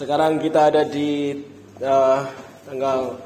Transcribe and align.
Sekarang 0.00 0.40
kita 0.40 0.72
ada 0.72 0.80
di 0.88 1.36
uh, 1.84 2.24
tanggal 2.64 3.20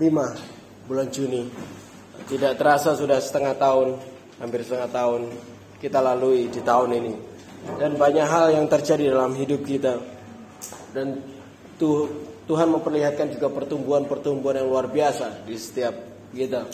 5 0.00 0.88
bulan 0.88 1.08
Juni. 1.12 1.52
Tidak 2.24 2.56
terasa 2.56 2.96
sudah 2.96 3.20
setengah 3.20 3.60
tahun, 3.60 4.00
hampir 4.40 4.64
setengah 4.64 4.88
tahun 4.88 5.28
kita 5.76 6.00
lalui 6.00 6.48
di 6.48 6.64
tahun 6.64 6.96
ini. 6.96 7.12
Dan 7.76 8.00
banyak 8.00 8.24
hal 8.24 8.56
yang 8.56 8.72
terjadi 8.72 9.12
dalam 9.12 9.36
hidup 9.36 9.60
kita. 9.60 10.00
Dan 10.96 11.20
tuh, 11.76 12.08
Tuhan 12.48 12.72
memperlihatkan 12.80 13.28
juga 13.28 13.52
pertumbuhan-pertumbuhan 13.52 14.64
yang 14.64 14.68
luar 14.72 14.88
biasa 14.88 15.44
di 15.44 15.60
setiap 15.60 15.92
kita. 16.32 16.64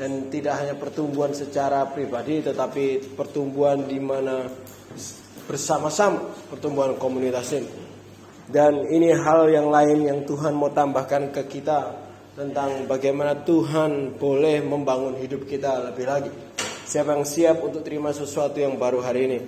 Dan 0.00 0.32
tidak 0.32 0.64
hanya 0.64 0.72
pertumbuhan 0.72 1.36
secara 1.36 1.84
pribadi 1.92 2.40
tetapi 2.40 3.12
pertumbuhan 3.12 3.84
di 3.84 4.00
mana 4.00 4.48
bersama-sama 5.44 6.32
pertumbuhan 6.48 6.96
komunitas 6.96 7.52
ini. 7.52 7.85
Dan 8.46 8.86
ini 8.86 9.10
hal 9.10 9.50
yang 9.50 9.74
lain 9.74 10.06
yang 10.06 10.20
Tuhan 10.22 10.54
mau 10.54 10.70
tambahkan 10.70 11.34
ke 11.34 11.42
kita 11.50 11.98
tentang 12.38 12.86
bagaimana 12.86 13.34
Tuhan 13.42 14.14
boleh 14.14 14.62
membangun 14.62 15.18
hidup 15.18 15.50
kita 15.50 15.90
lebih 15.90 16.06
lagi. 16.06 16.30
Siapa 16.86 17.18
yang 17.18 17.26
siap 17.26 17.58
untuk 17.66 17.82
terima 17.82 18.14
sesuatu 18.14 18.62
yang 18.62 18.78
baru 18.78 19.02
hari 19.02 19.20
ini? 19.26 19.38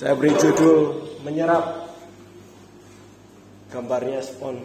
Saya 0.00 0.16
beri 0.16 0.32
judul 0.40 1.04
menyerap. 1.20 1.84
Gambarnya 3.68 4.24
spon. 4.24 4.56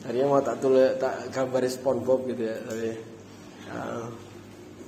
Tadinya 0.00 0.26
mau 0.32 0.40
tak 0.40 0.58
tulis 0.64 0.96
tak 0.96 1.28
gambar 1.30 1.62
SpongeBob 1.68 2.20
gitu 2.32 2.42
ya, 2.42 2.56
tapi 2.64 2.90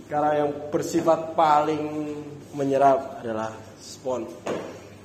karena 0.09 0.31
yang 0.41 0.51
bersifat 0.73 1.37
paling 1.37 1.85
menyerap 2.57 3.21
adalah 3.21 3.53
spon. 3.77 4.25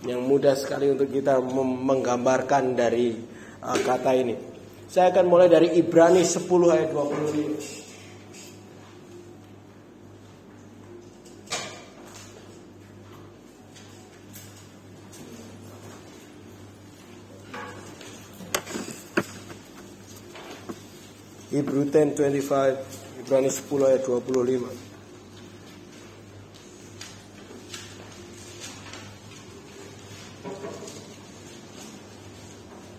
Yang 0.03 0.21
mudah 0.23 0.55
sekali 0.59 0.91
untuk 0.91 1.07
kita 1.07 1.39
menggambarkan 1.63 2.75
dari 2.75 3.15
uh, 3.63 3.79
kata 3.79 4.11
ini. 4.19 4.35
Saya 4.91 5.09
akan 5.15 5.25
mulai 5.25 5.47
dari 5.47 5.73
Ibrani 5.79 6.21
10 6.21 6.43
ayat 6.69 6.91
25. 6.91 7.83
Hebrew 21.53 21.85
10:25 21.85 23.21
Ibrani 23.21 23.49
10 23.53 23.85
ayat 23.85 24.01
25 24.09 24.92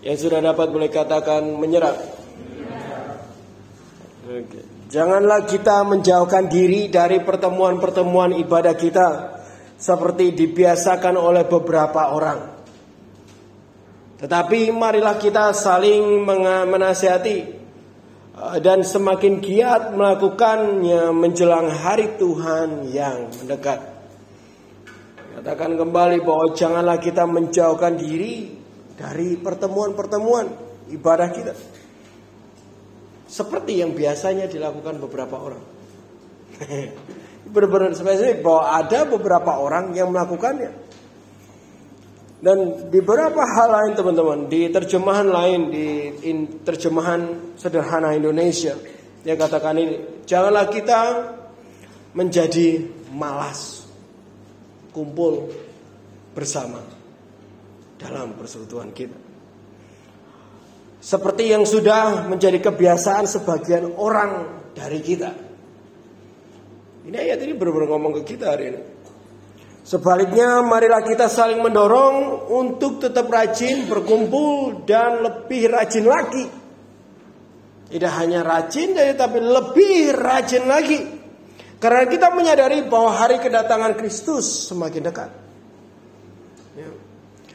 Yang 0.05 0.29
sudah 0.29 0.37
dapat 0.37 0.69
boleh 0.69 0.93
katakan 0.93 1.41
menyerah. 1.57 1.97
Oke. 4.29 4.61
Janganlah 4.85 5.49
kita 5.49 5.81
menjauhkan 5.81 6.45
diri 6.45 6.93
dari 6.93 7.25
pertemuan-pertemuan 7.25 8.37
ibadah 8.37 8.77
kita 8.77 9.07
seperti 9.81 10.37
dibiasakan 10.37 11.17
oleh 11.17 11.49
beberapa 11.49 12.13
orang. 12.13 12.53
Tetapi 14.21 14.69
marilah 14.71 15.17
kita 15.17 15.51
saling 15.57 16.21
menasihati 16.69 17.37
eh, 18.37 18.57
dan 18.61 18.85
semakin 18.85 19.41
giat 19.41 19.97
melakukannya 19.97 21.11
menjelang 21.17 21.73
hari 21.73 22.13
Tuhan 22.21 22.93
yang 22.93 23.33
mendekat. 23.41 23.81
Katakan 25.35 25.75
kembali 25.81 26.21
bahwa 26.21 26.53
janganlah 26.53 27.01
kita 27.01 27.27
menjauhkan 27.27 27.99
diri 27.99 28.64
dari 28.95 29.35
pertemuan-pertemuan 29.35 30.47
ibadah 30.91 31.29
kita. 31.31 31.53
Seperti 33.27 33.83
yang 33.83 33.91
biasanya 33.91 34.47
dilakukan 34.47 34.95
beberapa 35.03 35.35
orang. 35.35 35.63
Benar-benar 37.53 37.91
spesifik 37.93 38.41
bahwa 38.41 38.63
ada 38.79 38.99
beberapa 39.05 39.51
orang 39.59 39.91
yang 39.91 40.09
melakukannya. 40.09 40.71
Dan 42.39 42.91
di 42.93 42.99
beberapa 43.01 43.41
hal 43.41 43.69
lain 43.73 43.91
teman-teman, 43.97 44.39
di 44.45 44.69
terjemahan 44.69 45.27
lain, 45.27 45.61
di 45.73 45.87
in, 46.29 46.61
terjemahan 46.61 47.53
sederhana 47.57 48.13
Indonesia, 48.13 48.77
yang 49.25 49.37
katakan 49.39 49.73
ini, 49.81 50.23
janganlah 50.29 50.69
kita 50.69 51.01
menjadi 52.13 52.85
malas 53.09 53.89
kumpul 54.93 55.49
bersama 56.37 56.94
dalam 57.95 58.35
persekutuan 58.35 58.91
kita. 58.91 59.17
Seperti 61.05 61.53
yang 61.53 61.63
sudah 61.69 62.25
menjadi 62.25 62.57
kebiasaan 62.57 63.29
sebagian 63.29 63.93
orang 63.93 64.63
dari 64.73 64.99
kita. 65.05 65.31
Ini 67.05 67.13
ayat 67.13 67.45
ini 67.45 67.53
benar-benar 67.53 67.93
ngomong 67.93 68.13
ke 68.21 68.33
kita 68.33 68.57
hari 68.57 68.73
ini. 68.73 68.81
Sebaliknya 69.85 70.65
marilah 70.65 71.05
kita 71.05 71.29
saling 71.29 71.61
mendorong 71.61 72.49
untuk 72.49 72.97
tetap 72.97 73.29
rajin 73.29 73.85
berkumpul 73.85 74.81
dan 74.81 75.21
lebih 75.21 75.69
rajin 75.69 76.09
lagi. 76.09 76.45
Tidak 77.85 78.13
hanya 78.17 78.41
rajin 78.41 78.97
tapi 79.13 79.37
lebih 79.37 80.09
rajin 80.17 80.65
lagi. 80.65 80.99
Karena 81.77 82.09
kita 82.09 82.33
menyadari 82.33 82.81
bahwa 82.89 83.13
hari 83.13 83.37
kedatangan 83.37 83.93
Kristus 83.93 84.73
semakin 84.73 85.05
dekat. 85.05 85.44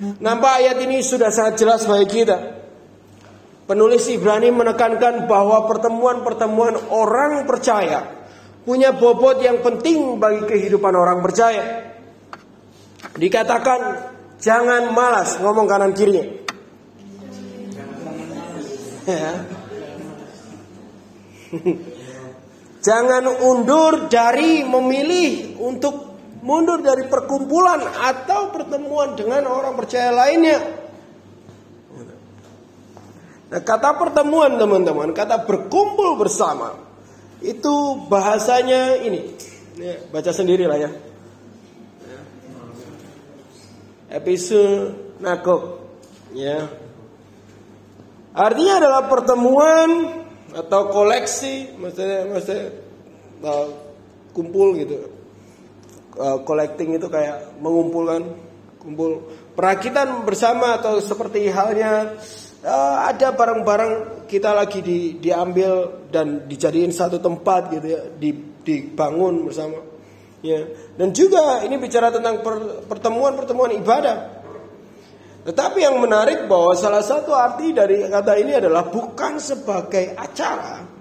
Nampak 0.01 0.65
ayat 0.65 0.81
ini 0.81 1.05
sudah 1.05 1.29
sangat 1.29 1.61
jelas 1.61 1.85
bagi 1.85 2.25
kita. 2.25 2.57
Penulis 3.69 4.09
Ibrani 4.09 4.49
menekankan 4.49 5.29
bahwa 5.29 5.69
pertemuan-pertemuan 5.69 6.89
orang 6.89 7.45
percaya 7.45 8.25
punya 8.65 8.97
bobot 8.97 9.45
yang 9.45 9.61
penting 9.61 10.17
bagi 10.17 10.49
kehidupan 10.49 10.97
orang 10.97 11.21
percaya. 11.21 11.93
Dikatakan 13.13 13.81
jangan 14.41 14.91
malas 14.97 15.37
ngomong 15.39 15.69
kanan 15.69 15.93
kirinya. 15.93 16.25
Ya. 19.11 19.33
Jangan 22.79 23.27
undur 23.43 24.07
dari 24.07 24.63
memilih 24.63 25.59
untuk 25.59 26.10
mundur 26.41 26.81
dari 26.81 27.05
perkumpulan 27.07 27.85
atau 27.85 28.49
pertemuan 28.53 29.17
dengan 29.17 29.49
orang 29.49 29.77
percaya 29.77 30.13
lainnya. 30.13 30.59
Nah, 33.51 33.61
kata 33.61 33.99
pertemuan 33.99 34.57
teman-teman, 34.57 35.11
kata 35.11 35.43
berkumpul 35.43 36.17
bersama 36.17 36.79
itu 37.43 38.07
bahasanya 38.07 39.03
ini. 39.03 39.37
Baca 40.13 40.31
sendiri 40.31 40.69
lah 40.69 40.79
ya. 40.79 40.91
Episode 44.11 45.17
nakok, 45.23 45.83
ya. 46.35 46.67
Artinya 48.35 48.75
adalah 48.83 49.03
pertemuan 49.07 49.91
atau 50.51 50.91
koleksi, 50.91 51.75
maksudnya, 51.79 52.27
maksudnya 52.27 52.75
uh, 53.43 53.67
kumpul 54.35 54.75
gitu 54.79 55.20
uh, 56.17 56.39
collecting 56.43 56.97
itu 56.97 57.07
kayak 57.07 57.59
mengumpulkan 57.61 58.23
kumpul 58.81 59.29
perakitan 59.53 60.25
bersama 60.25 60.81
atau 60.81 60.99
seperti 60.99 61.53
halnya 61.53 62.17
uh, 62.65 62.97
ada 63.05 63.37
barang-barang 63.37 64.25
kita 64.25 64.57
lagi 64.57 64.81
di, 64.81 65.21
diambil 65.21 66.07
dan 66.09 66.49
dijadiin 66.49 66.91
satu 66.91 67.21
tempat 67.21 67.69
gitu 67.77 67.87
ya 67.87 68.01
di, 68.17 68.31
dibangun 68.65 69.47
bersama 69.47 69.79
ya. 70.41 70.65
Dan 70.97 71.13
juga 71.13 71.61
ini 71.63 71.77
bicara 71.77 72.09
tentang 72.09 72.41
pertemuan-pertemuan 72.89 73.77
ibadah. 73.77 74.41
Tetapi 75.41 75.81
yang 75.81 75.97
menarik 75.97 76.45
bahwa 76.45 76.77
salah 76.77 77.01
satu 77.01 77.33
arti 77.33 77.73
dari 77.73 78.05
kata 78.09 78.37
ini 78.37 78.61
adalah 78.61 78.89
bukan 78.93 79.41
sebagai 79.41 80.13
acara 80.13 81.01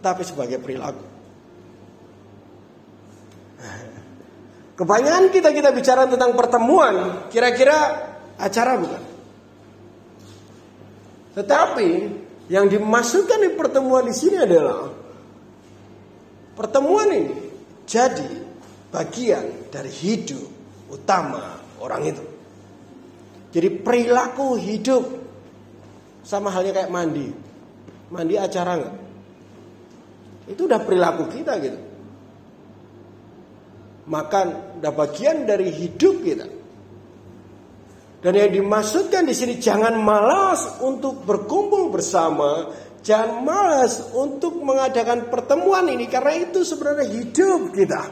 tetapi 0.00 0.22
sebagai 0.24 0.58
perilaku 0.62 1.09
Kebanyakan 4.80 5.28
kita 5.28 5.52
kita 5.52 5.76
bicara 5.76 6.08
tentang 6.08 6.32
pertemuan, 6.32 7.28
kira-kira 7.28 8.00
acara 8.40 8.80
bukan? 8.80 9.02
Tetapi 11.36 11.88
yang 12.48 12.64
dimaksudkan 12.64 13.44
di 13.44 13.52
pertemuan 13.52 14.08
di 14.08 14.16
sini 14.16 14.40
adalah 14.40 14.88
pertemuan 16.56 17.12
ini 17.12 17.36
jadi 17.84 18.24
bagian 18.88 19.68
dari 19.68 19.92
hidup 19.92 20.48
utama 20.88 21.60
orang 21.76 22.16
itu. 22.16 22.24
Jadi 23.52 23.84
perilaku 23.84 24.56
hidup 24.56 25.04
sama 26.24 26.48
halnya 26.48 26.72
kayak 26.72 26.88
mandi. 26.88 27.28
Mandi 28.08 28.34
acara 28.40 28.80
enggak? 28.80 28.96
Itu 30.48 30.64
udah 30.64 30.80
perilaku 30.80 31.28
kita 31.28 31.60
gitu 31.60 31.89
makan 34.10 34.46
udah 34.82 34.92
bagian 34.92 35.46
dari 35.46 35.70
hidup 35.70 36.16
kita. 36.26 36.46
Dan 38.20 38.36
yang 38.36 38.52
dimaksudkan 38.52 39.24
di 39.24 39.32
sini 39.32 39.56
jangan 39.56 39.96
malas 39.96 40.82
untuk 40.84 41.24
berkumpul 41.24 41.88
bersama, 41.88 42.68
jangan 43.00 43.40
malas 43.40 44.12
untuk 44.12 44.60
mengadakan 44.60 45.32
pertemuan 45.32 45.88
ini 45.88 46.04
karena 46.04 46.36
itu 46.36 46.60
sebenarnya 46.60 47.06
hidup 47.08 47.72
kita. 47.72 48.02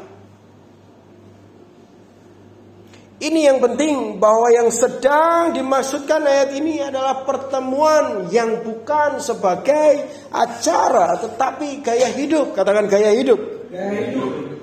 Ini 3.18 3.50
yang 3.50 3.58
penting 3.58 4.22
bahwa 4.22 4.46
yang 4.54 4.70
sedang 4.70 5.50
dimaksudkan 5.50 6.22
ayat 6.22 6.54
ini 6.54 6.78
adalah 6.78 7.26
pertemuan 7.26 8.30
yang 8.30 8.62
bukan 8.62 9.18
sebagai 9.18 10.06
acara 10.30 11.18
tetapi 11.26 11.82
gaya 11.82 12.14
hidup. 12.14 12.54
Katakan 12.54 12.86
gaya 12.86 13.10
hidup. 13.10 13.42
Gaya 13.74 13.90
hidup. 14.06 14.57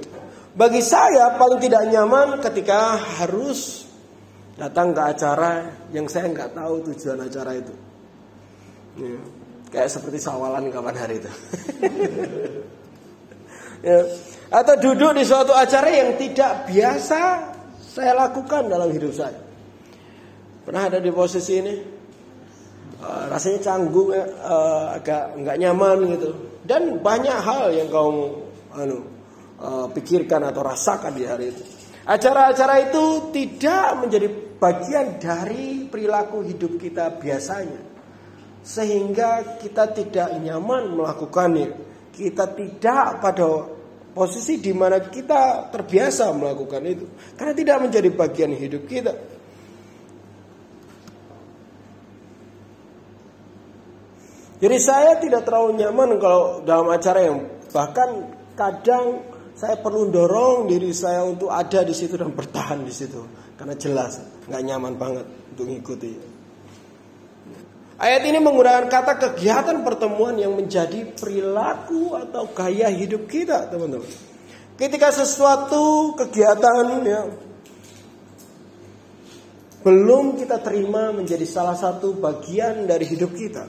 Bagi 0.56 0.80
saya 0.80 1.36
paling 1.36 1.60
tidak 1.60 1.84
nyaman 1.92 2.40
ketika 2.40 2.96
harus 2.96 3.84
datang 4.56 4.96
ke 4.96 5.02
acara 5.04 5.68
yang 5.92 6.08
saya 6.08 6.32
nggak 6.32 6.56
tahu 6.56 6.80
tujuan 6.92 7.28
acara 7.28 7.60
itu. 7.60 7.76
Ya, 8.96 9.20
kayak 9.68 9.92
seperti 9.92 10.24
sawalan 10.24 10.72
kapan 10.72 10.96
hari 10.96 11.20
itu. 11.20 11.28
ya. 13.92 14.00
Atau 14.48 14.80
duduk 14.80 15.20
di 15.20 15.28
suatu 15.28 15.52
acara 15.52 15.92
yang 15.92 16.16
tidak 16.16 16.72
biasa 16.72 17.52
saya 17.76 18.16
lakukan 18.16 18.72
dalam 18.72 18.88
hidup 18.96 19.12
saya. 19.12 19.44
Pernah 20.64 20.88
ada 20.88 21.04
di 21.04 21.12
posisi 21.12 21.60
ini, 21.60 21.76
uh, 23.04 23.28
rasanya 23.28 23.60
canggung, 23.60 24.16
uh, 24.16 24.96
agak 24.96 25.36
nggak 25.36 25.60
nyaman 25.60 26.16
gitu. 26.16 26.32
Dan 26.64 27.04
banyak 27.04 27.38
hal 27.44 27.76
yang 27.76 27.92
kamu 27.92 28.24
anu, 28.72 29.15
uh, 29.60 29.88
pikirkan 29.92 30.42
atau 30.50 30.62
rasakan 30.64 31.14
di 31.16 31.24
hari 31.24 31.52
itu. 31.52 31.64
Acara-acara 32.06 32.86
itu 32.86 33.34
tidak 33.34 33.98
menjadi 33.98 34.28
bagian 34.62 35.18
dari 35.18 35.90
perilaku 35.90 36.46
hidup 36.46 36.78
kita 36.78 37.18
biasanya. 37.18 37.82
Sehingga 38.62 39.58
kita 39.62 39.90
tidak 39.94 40.38
nyaman 40.42 40.94
melakukannya. 40.94 41.70
Kita 42.14 42.46
tidak 42.54 43.22
pada 43.22 43.48
posisi 44.14 44.62
di 44.62 44.72
mana 44.72 45.02
kita 45.02 45.74
terbiasa 45.74 46.30
melakukan 46.34 46.82
itu. 46.86 47.06
Karena 47.34 47.54
tidak 47.58 47.78
menjadi 47.90 48.10
bagian 48.14 48.54
hidup 48.54 48.86
kita. 48.86 49.14
Jadi 54.56 54.78
saya 54.80 55.20
tidak 55.20 55.44
terlalu 55.44 55.84
nyaman 55.84 56.16
kalau 56.16 56.64
dalam 56.64 56.88
acara 56.88 57.28
yang 57.28 57.44
bahkan 57.76 58.32
kadang 58.56 59.35
saya 59.56 59.80
perlu 59.80 60.12
dorong 60.12 60.68
diri 60.68 60.92
saya 60.92 61.24
untuk 61.24 61.48
ada 61.48 61.80
di 61.88 61.96
situ 61.96 62.20
dan 62.20 62.36
bertahan 62.36 62.84
di 62.84 62.92
situ 62.92 63.24
karena 63.56 63.76
jelas 63.80 64.20
nggak 64.52 64.62
nyaman 64.68 64.94
banget 65.00 65.26
untuk 65.56 65.66
mengikuti. 65.72 66.12
Ayat 67.96 68.28
ini 68.28 68.44
menggunakan 68.44 68.92
kata 68.92 69.16
kegiatan 69.16 69.80
pertemuan 69.88 70.36
yang 70.36 70.52
menjadi 70.52 71.16
perilaku 71.16 72.12
atau 72.20 72.52
gaya 72.52 72.92
hidup 72.92 73.24
kita, 73.32 73.72
teman-teman. 73.72 74.12
Ketika 74.76 75.16
sesuatu 75.16 76.12
kegiatan 76.20 77.08
ya, 77.08 77.32
belum 79.88 80.36
kita 80.36 80.60
terima 80.60 81.16
menjadi 81.16 81.48
salah 81.48 81.80
satu 81.80 82.20
bagian 82.20 82.84
dari 82.84 83.08
hidup 83.08 83.32
kita, 83.32 83.64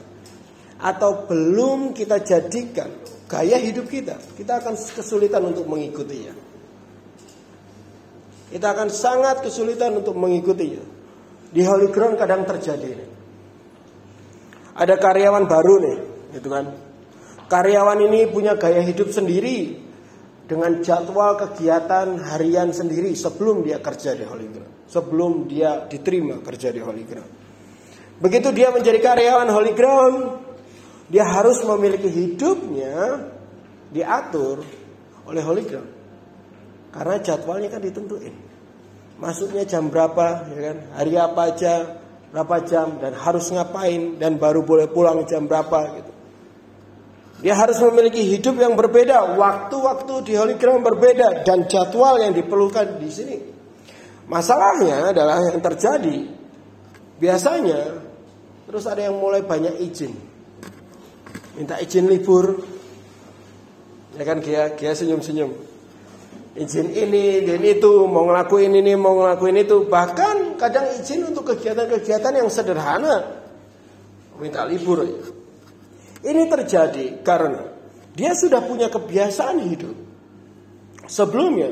atau 0.83 1.23
belum 1.23 1.95
kita 1.95 2.19
jadikan 2.19 2.91
gaya 3.27 3.59
hidup 3.59 3.91
kita, 3.91 4.15
kita 4.39 4.63
akan 4.63 4.73
kesulitan 4.75 5.43
untuk 5.43 5.67
mengikutinya. 5.67 6.33
Kita 8.47 8.67
akan 8.71 8.87
sangat 8.87 9.43
kesulitan 9.43 9.99
untuk 9.99 10.15
mengikutinya. 10.15 10.83
Di 11.51 11.63
Holy 11.67 11.91
Ground 11.91 12.15
kadang 12.15 12.47
terjadi. 12.47 12.95
Ada 14.77 14.95
karyawan 14.95 15.43
baru 15.47 15.75
nih, 15.83 15.97
gitu 16.39 16.47
kan. 16.47 16.65
Karyawan 17.47 17.99
ini 18.07 18.27
punya 18.31 18.55
gaya 18.55 18.83
hidup 18.83 19.11
sendiri 19.11 19.79
dengan 20.47 20.79
jadwal 20.79 21.35
kegiatan 21.35 22.19
harian 22.23 22.71
sendiri 22.71 23.11
sebelum 23.15 23.67
dia 23.67 23.83
kerja 23.83 24.15
di 24.15 24.23
Holy 24.23 24.47
Ground, 24.47 24.73
sebelum 24.87 25.31
dia 25.51 25.83
diterima 25.87 26.39
kerja 26.39 26.71
di 26.71 26.79
Holy 26.79 27.03
Ground. 27.03 27.31
Begitu 28.23 28.55
dia 28.55 28.71
menjadi 28.71 28.99
karyawan 29.03 29.49
Holy 29.51 29.73
Ground, 29.75 30.46
dia 31.07 31.23
harus 31.23 31.63
memiliki 31.63 32.11
hidupnya 32.11 33.27
diatur 33.91 34.59
oleh 35.23 35.43
Holy 35.43 35.63
Ground. 35.63 35.91
Karena 36.91 37.15
jadwalnya 37.23 37.71
kan 37.71 37.79
ditentuin. 37.83 38.35
Masuknya 39.17 39.63
jam 39.63 39.87
berapa, 39.87 40.45
ya 40.51 40.59
kan? 40.71 40.77
Hari 40.99 41.13
apa 41.17 41.41
aja, 41.49 41.73
berapa 42.29 42.55
jam 42.67 42.99
dan 42.99 43.15
harus 43.15 43.49
ngapain 43.49 44.19
dan 44.19 44.35
baru 44.37 44.61
boleh 44.61 44.91
pulang 44.91 45.23
jam 45.25 45.47
berapa 45.47 45.79
gitu. 45.95 46.11
Dia 47.37 47.53
harus 47.53 47.77
memiliki 47.77 48.25
hidup 48.25 48.57
yang 48.57 48.73
berbeda, 48.73 49.37
waktu-waktu 49.37 50.25
di 50.25 50.33
Holy 50.33 50.57
Ground 50.57 50.81
berbeda 50.81 51.45
dan 51.45 51.69
jadwal 51.69 52.17
yang 52.17 52.33
diperlukan 52.33 52.97
di 52.97 53.09
sini. 53.13 53.37
Masalahnya 54.27 55.15
adalah 55.15 55.39
yang 55.39 55.63
terjadi 55.63 56.27
biasanya 57.17 57.95
terus 58.67 58.83
ada 58.83 59.07
yang 59.07 59.15
mulai 59.15 59.39
banyak 59.39 59.79
izin 59.87 60.26
minta 61.57 61.81
izin 61.81 62.05
libur. 62.05 62.61
Ya 64.17 64.23
kan 64.23 64.39
dia 64.39 64.71
dia 64.77 64.93
senyum 64.93 65.19
senyum 65.25 65.51
izin 66.57 66.89
ini 66.89 67.45
izin 67.45 67.61
itu 67.61 68.09
mau 68.09 68.25
ngelakuin 68.25 68.73
ini 68.73 68.97
mau 68.97 69.13
ngelakuin 69.21 69.61
itu. 69.61 69.85
Bahkan 69.85 70.57
kadang 70.57 70.89
izin 70.97 71.29
untuk 71.29 71.53
kegiatan-kegiatan 71.53 72.33
yang 72.33 72.49
sederhana. 72.49 73.45
Minta 74.41 74.65
libur. 74.65 75.05
Ini 76.21 76.41
terjadi 76.49 77.21
karena 77.21 77.61
dia 78.17 78.33
sudah 78.33 78.65
punya 78.65 78.89
kebiasaan 78.89 79.57
hidup. 79.61 79.95
Sebelumnya 81.07 81.71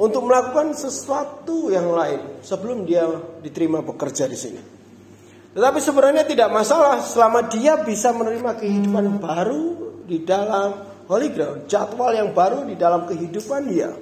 untuk 0.00 0.26
melakukan 0.26 0.74
sesuatu 0.74 1.70
yang 1.70 1.94
lain 1.94 2.42
sebelum 2.42 2.82
dia 2.88 3.06
diterima 3.44 3.84
bekerja 3.84 4.26
di 4.26 4.34
sini. 4.34 4.60
Tetapi 5.54 5.78
sebenarnya 5.78 6.26
tidak 6.26 6.50
masalah 6.50 6.98
selama 6.98 7.46
dia 7.46 7.78
bisa 7.78 8.10
menerima 8.10 8.58
kehidupan 8.58 9.22
baru 9.22 9.66
di 10.02 10.26
dalam 10.26 10.82
Holy 11.06 11.30
Ground, 11.30 11.70
jadwal 11.70 12.10
yang 12.10 12.34
baru 12.34 12.66
di 12.66 12.74
dalam 12.74 13.06
kehidupan 13.06 13.70
dia. 13.70 13.94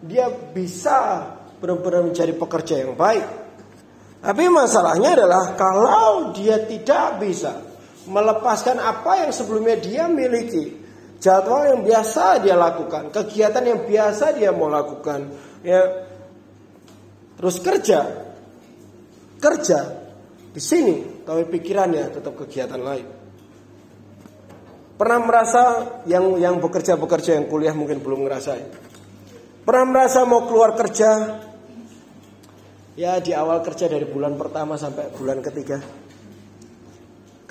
Dia 0.00 0.32
bisa 0.32 1.28
benar-benar 1.60 2.08
menjadi 2.08 2.32
pekerja 2.32 2.80
yang 2.80 2.96
baik. 2.96 3.44
Tapi 4.24 4.44
masalahnya 4.48 5.20
adalah 5.20 5.52
kalau 5.52 6.32
dia 6.32 6.64
tidak 6.64 7.20
bisa 7.20 7.60
melepaskan 8.08 8.80
apa 8.80 9.20
yang 9.20 9.36
sebelumnya 9.36 9.76
dia 9.76 10.08
miliki, 10.08 10.80
jadwal 11.20 11.68
yang 11.68 11.84
biasa 11.84 12.40
dia 12.40 12.56
lakukan, 12.56 13.12
kegiatan 13.12 13.64
yang 13.68 13.84
biasa 13.84 14.32
dia 14.32 14.48
mau 14.48 14.72
lakukan, 14.72 15.28
ya 15.60 16.08
terus 17.36 17.60
kerja, 17.60 18.00
kerja 19.40 20.03
di 20.54 20.62
sini, 20.62 21.26
tapi 21.26 21.50
pikirannya 21.50 22.14
tetap 22.14 22.38
kegiatan 22.38 22.78
lain. 22.78 23.06
Pernah 24.94 25.18
merasa 25.26 25.62
yang 26.06 26.38
yang 26.38 26.62
bekerja-bekerja 26.62 27.34
yang 27.34 27.50
kuliah 27.50 27.74
mungkin 27.74 27.98
belum 27.98 28.22
ngerasain. 28.22 28.70
Pernah 29.66 29.84
merasa 29.90 30.22
mau 30.22 30.46
keluar 30.46 30.78
kerja 30.78 31.42
ya 32.94 33.18
di 33.18 33.34
awal 33.34 33.66
kerja 33.66 33.90
dari 33.90 34.06
bulan 34.06 34.38
pertama 34.38 34.78
sampai 34.78 35.10
bulan 35.10 35.42
ketiga. 35.42 35.82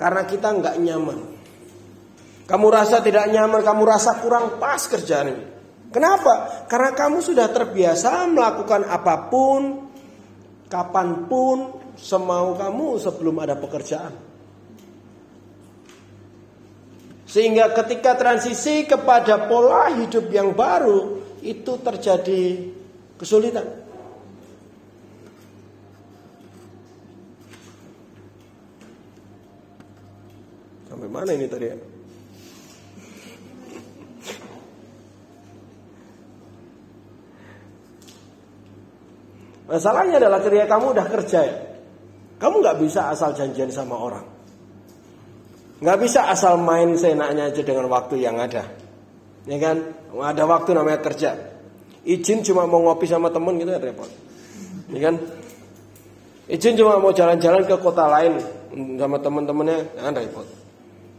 Karena 0.00 0.24
kita 0.24 0.48
nggak 0.56 0.76
nyaman. 0.80 1.18
Kamu 2.48 2.66
rasa 2.72 3.04
tidak 3.04 3.28
nyaman, 3.28 3.60
kamu 3.60 3.82
rasa 3.84 4.24
kurang 4.24 4.56
pas 4.56 4.80
kerjaan 4.80 5.28
ini. 5.28 5.44
Kenapa? 5.92 6.64
Karena 6.72 6.96
kamu 6.96 7.20
sudah 7.20 7.52
terbiasa 7.52 8.24
melakukan 8.32 8.88
apa 8.88 9.28
pun, 9.28 9.92
kapan 10.72 11.28
pun, 11.28 11.83
semau 11.98 12.54
kamu 12.54 13.00
sebelum 13.00 13.36
ada 13.42 13.58
pekerjaan. 13.58 14.14
Sehingga 17.24 17.74
ketika 17.74 18.14
transisi 18.14 18.86
kepada 18.86 19.50
pola 19.50 19.90
hidup 19.90 20.30
yang 20.30 20.54
baru 20.54 21.18
itu 21.42 21.74
terjadi 21.82 22.70
kesulitan. 23.18 23.66
Sampai 30.86 31.10
mana 31.10 31.34
ini 31.34 31.50
tadi 31.50 31.66
ya? 31.66 31.76
Masalahnya 39.64 40.22
adalah 40.22 40.38
ketika 40.44 40.76
kamu 40.76 40.86
udah 40.94 41.06
kerja 41.08 41.40
ya, 41.40 41.56
kamu 42.38 42.54
nggak 42.60 42.78
bisa 42.82 43.10
asal 43.14 43.30
janjian 43.32 43.70
sama 43.70 43.94
orang. 43.98 44.26
Nggak 45.84 45.98
bisa 46.00 46.30
asal 46.30 46.56
main 46.56 46.96
seenaknya 46.96 47.50
aja 47.50 47.62
dengan 47.62 47.86
waktu 47.92 48.22
yang 48.22 48.40
ada. 48.40 48.64
Ya 49.44 49.58
kan? 49.60 49.76
Ada 50.14 50.44
waktu 50.48 50.72
namanya 50.72 51.04
kerja. 51.04 51.36
Izin 52.04 52.44
cuma 52.44 52.64
mau 52.64 52.84
ngopi 52.84 53.08
sama 53.08 53.28
temen 53.28 53.56
gitu 53.60 53.68
ya 53.72 53.80
repot. 53.80 54.08
Ya 54.92 55.00
kan? 55.10 55.20
Izin 56.48 56.76
cuma 56.76 57.00
mau 57.00 57.12
jalan-jalan 57.12 57.64
ke 57.64 57.76
kota 57.80 58.04
lain 58.08 58.40
sama 59.00 59.16
teman-temannya, 59.20 59.78
nah 59.96 60.12
repot. 60.12 60.46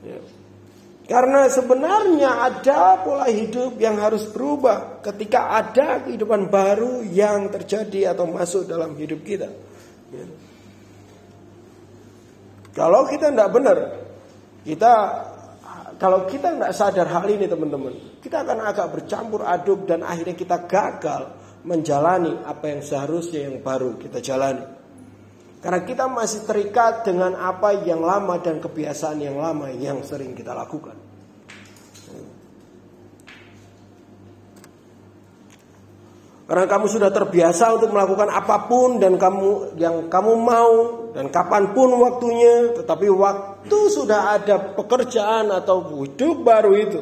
Ya. 0.05 0.17
Karena 1.05 1.45
sebenarnya 1.45 2.50
ada 2.50 2.98
pola 3.05 3.29
hidup 3.29 3.77
yang 3.77 4.01
harus 4.01 4.25
berubah 4.25 5.05
ketika 5.05 5.53
ada 5.53 6.01
kehidupan 6.01 6.50
baru 6.50 7.05
yang 7.05 7.53
terjadi 7.53 8.17
atau 8.17 8.25
masuk 8.25 8.65
dalam 8.65 8.98
hidup 8.98 9.22
kita. 9.22 9.50
Ya. 10.10 10.25
Kalau 12.75 13.08
kita 13.08 13.32
tidak 13.32 13.50
benar, 13.55 13.77
kita 14.67 14.94
kalau 15.96 16.27
kita 16.27 16.51
tidak 16.51 16.75
sadar 16.75 17.08
hal 17.08 17.24
ini 17.32 17.48
teman-teman, 17.48 18.20
kita 18.20 18.44
akan 18.44 18.60
agak 18.67 18.91
bercampur 18.91 19.48
aduk 19.48 19.88
dan 19.88 20.03
akhirnya 20.03 20.36
kita 20.36 20.67
gagal 20.67 21.32
menjalani 21.63 22.44
apa 22.44 22.75
yang 22.75 22.82
seharusnya 22.84 23.48
yang 23.48 23.63
baru 23.63 23.96
kita 23.96 24.20
jalani. 24.20 24.67
Karena 25.63 25.82
kita 25.82 26.05
masih 26.12 26.46
terikat 26.46 27.08
dengan 27.08 27.34
apa 27.39 27.74
yang 27.88 28.03
lama 28.03 28.38
dan 28.44 28.62
kebiasaan 28.62 29.24
yang 29.24 29.39
lama 29.39 29.72
yang 29.72 30.03
sering 30.05 30.36
kita 30.38 30.53
lakukan. 30.53 31.04
Karena 36.46 36.70
kamu 36.70 36.86
sudah 36.86 37.10
terbiasa 37.10 37.74
untuk 37.74 37.90
melakukan 37.90 38.30
apa 38.30 38.70
pun 38.70 39.02
dan 39.02 39.18
kamu 39.18 39.82
yang 39.82 40.06
kamu 40.06 40.34
mau 40.38 40.74
dan 41.10 41.34
kapan 41.34 41.74
pun 41.74 41.90
waktunya, 41.98 42.70
tetapi 42.78 43.10
waktu 43.10 43.80
sudah 43.90 44.38
ada 44.38 44.78
pekerjaan 44.78 45.50
atau 45.50 45.82
hidup 46.06 46.46
baru 46.46 46.78
itu, 46.78 47.02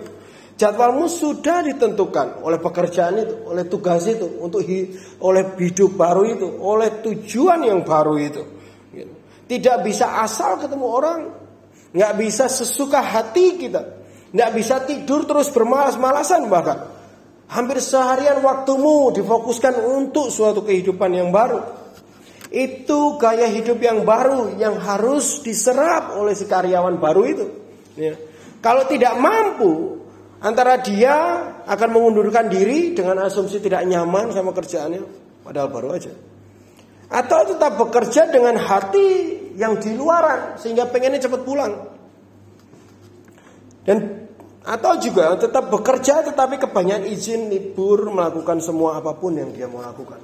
jadwalmu 0.56 1.12
sudah 1.12 1.60
ditentukan 1.60 2.40
oleh 2.40 2.56
pekerjaan 2.56 3.20
itu, 3.20 3.36
oleh 3.44 3.68
tugas 3.68 4.08
itu, 4.08 4.24
untuk 4.40 4.64
hi, 4.64 4.96
oleh 5.20 5.60
hidup 5.60 5.92
baru 5.92 6.24
itu, 6.24 6.48
oleh 6.64 7.04
tujuan 7.04 7.68
yang 7.68 7.84
baru 7.84 8.16
itu. 8.16 8.42
Tidak 9.44 9.78
bisa 9.84 10.24
asal 10.24 10.56
ketemu 10.56 10.88
orang, 10.88 11.20
nggak 11.92 12.14
bisa 12.16 12.48
sesuka 12.48 13.04
hati 13.04 13.60
kita, 13.60 13.82
nggak 14.32 14.52
bisa 14.56 14.88
tidur 14.88 15.28
terus 15.28 15.52
bermalas-malasan 15.52 16.48
bahkan. 16.48 16.93
Hampir 17.52 17.78
seharian 17.84 18.40
waktumu 18.40 19.12
difokuskan 19.14 19.78
untuk 19.84 20.32
suatu 20.32 20.64
kehidupan 20.64 21.12
yang 21.14 21.30
baru. 21.30 21.62
Itu 22.54 23.18
gaya 23.18 23.50
hidup 23.50 23.82
yang 23.82 24.06
baru 24.06 24.56
yang 24.62 24.78
harus 24.78 25.42
diserap 25.42 26.14
oleh 26.18 26.38
si 26.38 26.46
karyawan 26.46 27.02
baru 27.02 27.22
itu. 27.26 27.46
Ya. 27.98 28.14
Kalau 28.62 28.86
tidak 28.88 29.18
mampu, 29.18 30.00
antara 30.40 30.80
dia 30.80 31.16
akan 31.66 31.90
mengundurkan 31.92 32.48
diri 32.48 32.96
dengan 32.96 33.26
asumsi 33.26 33.60
tidak 33.60 33.84
nyaman 33.84 34.32
sama 34.32 34.56
kerjaannya, 34.56 35.04
padahal 35.44 35.70
baru 35.70 35.90
aja. 35.98 36.14
Atau 37.12 37.54
tetap 37.54 37.78
bekerja 37.78 38.32
dengan 38.32 38.58
hati 38.58 39.10
yang 39.60 39.78
di 39.78 39.94
luaran 39.94 40.58
sehingga 40.58 40.90
pengennya 40.90 41.22
cepat 41.22 41.42
pulang. 41.46 41.74
Dan 43.84 44.23
atau 44.64 44.96
juga 44.96 45.36
tetap 45.36 45.68
bekerja 45.68 46.24
tetapi 46.24 46.56
kebanyakan 46.56 47.12
izin 47.12 47.52
libur 47.52 48.08
melakukan 48.08 48.64
semua 48.64 49.04
apa 49.04 49.12
pun 49.12 49.36
yang 49.36 49.52
dia 49.52 49.68
mau 49.68 49.84
lakukan. 49.84 50.20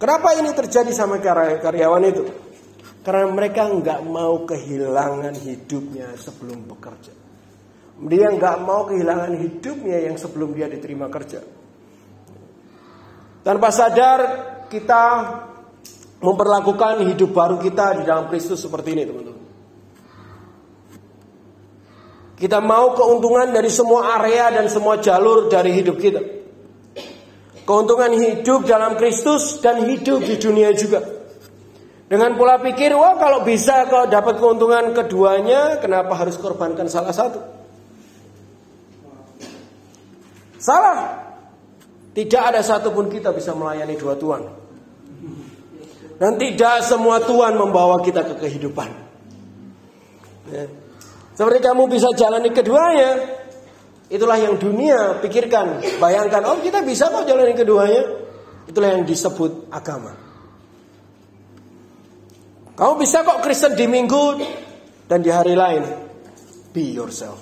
Kenapa 0.00 0.34
ini 0.34 0.50
terjadi 0.50 0.90
sama 0.90 1.22
karyawan 1.22 2.04
itu? 2.10 2.24
Karena 3.06 3.30
mereka 3.30 3.70
nggak 3.70 4.00
mau 4.08 4.42
kehilangan 4.42 5.36
hidupnya 5.38 6.16
sebelum 6.18 6.66
bekerja. 6.66 7.14
Dia 8.02 8.34
nggak 8.34 8.56
mau 8.66 8.88
kehilangan 8.88 9.38
hidupnya 9.38 10.10
yang 10.10 10.18
sebelum 10.18 10.58
dia 10.58 10.66
diterima 10.66 11.06
kerja. 11.06 11.38
Tanpa 13.46 13.68
sadar 13.70 14.20
kita 14.66 15.02
memperlakukan 16.22 17.06
hidup 17.06 17.30
baru 17.34 17.58
kita 17.58 18.00
di 18.00 18.02
dalam 18.06 18.30
Kristus 18.30 18.62
seperti 18.62 18.94
ini 18.94 19.02
teman-teman. 19.06 19.31
Kita 22.42 22.58
mau 22.58 22.90
keuntungan 22.98 23.54
dari 23.54 23.70
semua 23.70 24.18
area 24.18 24.50
dan 24.50 24.66
semua 24.66 24.98
jalur 24.98 25.46
dari 25.46 25.78
hidup 25.78 25.94
kita. 25.94 26.18
Keuntungan 27.62 28.10
hidup 28.18 28.66
dalam 28.66 28.98
Kristus 28.98 29.62
dan 29.62 29.86
hidup 29.86 30.26
di 30.26 30.34
dunia 30.42 30.74
juga. 30.74 31.06
Dengan 32.10 32.34
pola 32.34 32.58
pikir, 32.58 32.98
wah 32.98 33.14
kalau 33.14 33.46
bisa 33.46 33.86
kalau 33.86 34.10
dapat 34.10 34.42
keuntungan 34.42 34.90
keduanya, 34.90 35.78
kenapa 35.78 36.18
harus 36.18 36.34
korbankan 36.34 36.90
salah 36.90 37.14
satu? 37.14 37.38
Salah. 40.58 41.22
Tidak 42.10 42.42
ada 42.42 42.58
satupun 42.58 43.06
kita 43.06 43.30
bisa 43.30 43.54
melayani 43.54 43.94
dua 43.94 44.18
Tuhan. 44.18 44.42
Dan 46.18 46.42
tidak 46.42 46.82
semua 46.90 47.22
Tuhan 47.22 47.54
membawa 47.54 48.02
kita 48.02 48.26
ke 48.26 48.34
kehidupan. 48.42 48.90
Ya. 50.50 50.81
Seperti 51.32 51.58
kamu 51.64 51.88
bisa 51.88 52.12
jalani 52.12 52.52
keduanya. 52.52 53.40
Itulah 54.12 54.36
yang 54.36 54.60
dunia 54.60 55.24
pikirkan. 55.24 55.80
Bayangkan, 55.96 56.44
oh 56.44 56.60
kita 56.60 56.84
bisa 56.84 57.08
kok 57.08 57.24
jalani 57.24 57.56
keduanya. 57.56 58.04
Itulah 58.68 58.92
yang 58.92 59.08
disebut 59.08 59.72
agama. 59.72 60.12
Kamu 62.76 62.94
bisa 63.00 63.24
kok 63.24 63.40
Kristen 63.40 63.72
di 63.72 63.88
minggu 63.88 64.24
dan 65.08 65.24
di 65.24 65.32
hari 65.32 65.56
lain. 65.56 65.84
Be 66.72 66.92
yourself. 66.92 67.40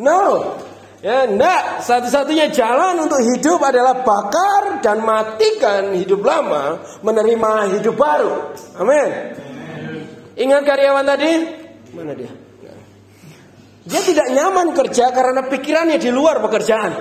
No, 0.00 0.56
Ya, 1.00 1.24
enggak. 1.24 1.80
Satu-satunya 1.80 2.52
jalan 2.52 3.08
untuk 3.08 3.24
hidup 3.24 3.60
adalah 3.64 4.04
bakar 4.04 4.84
dan 4.84 5.00
matikan 5.00 5.96
hidup 5.96 6.20
lama, 6.20 6.76
menerima 7.00 7.80
hidup 7.80 7.96
baru. 7.96 8.52
Amin. 8.76 9.10
Ingat 10.36 10.62
karyawan 10.64 11.04
tadi? 11.08 11.32
Mana 11.96 12.12
dia? 12.12 12.32
Dia 13.80 14.00
tidak 14.04 14.28
nyaman 14.28 14.76
kerja 14.76 15.08
karena 15.10 15.48
pikirannya 15.48 15.96
di 15.96 16.12
luar 16.12 16.44
pekerjaan. 16.44 16.92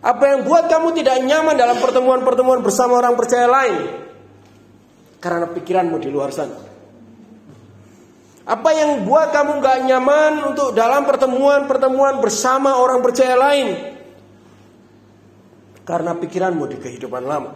Apa 0.00 0.24
yang 0.34 0.40
buat 0.48 0.66
kamu 0.66 0.96
tidak 0.98 1.22
nyaman 1.22 1.54
dalam 1.54 1.78
pertemuan-pertemuan 1.78 2.64
bersama 2.64 2.98
orang 2.98 3.14
percaya 3.14 3.46
lain? 3.46 3.76
Karena 5.22 5.46
pikiranmu 5.46 6.00
di 6.00 6.08
luar 6.08 6.32
sana. 6.32 6.69
Apa 8.48 8.72
yang 8.72 9.04
buat 9.04 9.30
kamu 9.30 9.60
gak 9.60 9.78
nyaman 9.84 10.32
untuk 10.52 10.72
dalam 10.72 11.04
pertemuan-pertemuan 11.04 12.24
bersama 12.24 12.80
orang 12.80 13.04
percaya 13.04 13.36
lain? 13.36 13.68
Karena 15.84 16.16
pikiranmu 16.16 16.64
di 16.70 16.76
kehidupan 16.80 17.22
lama. 17.26 17.52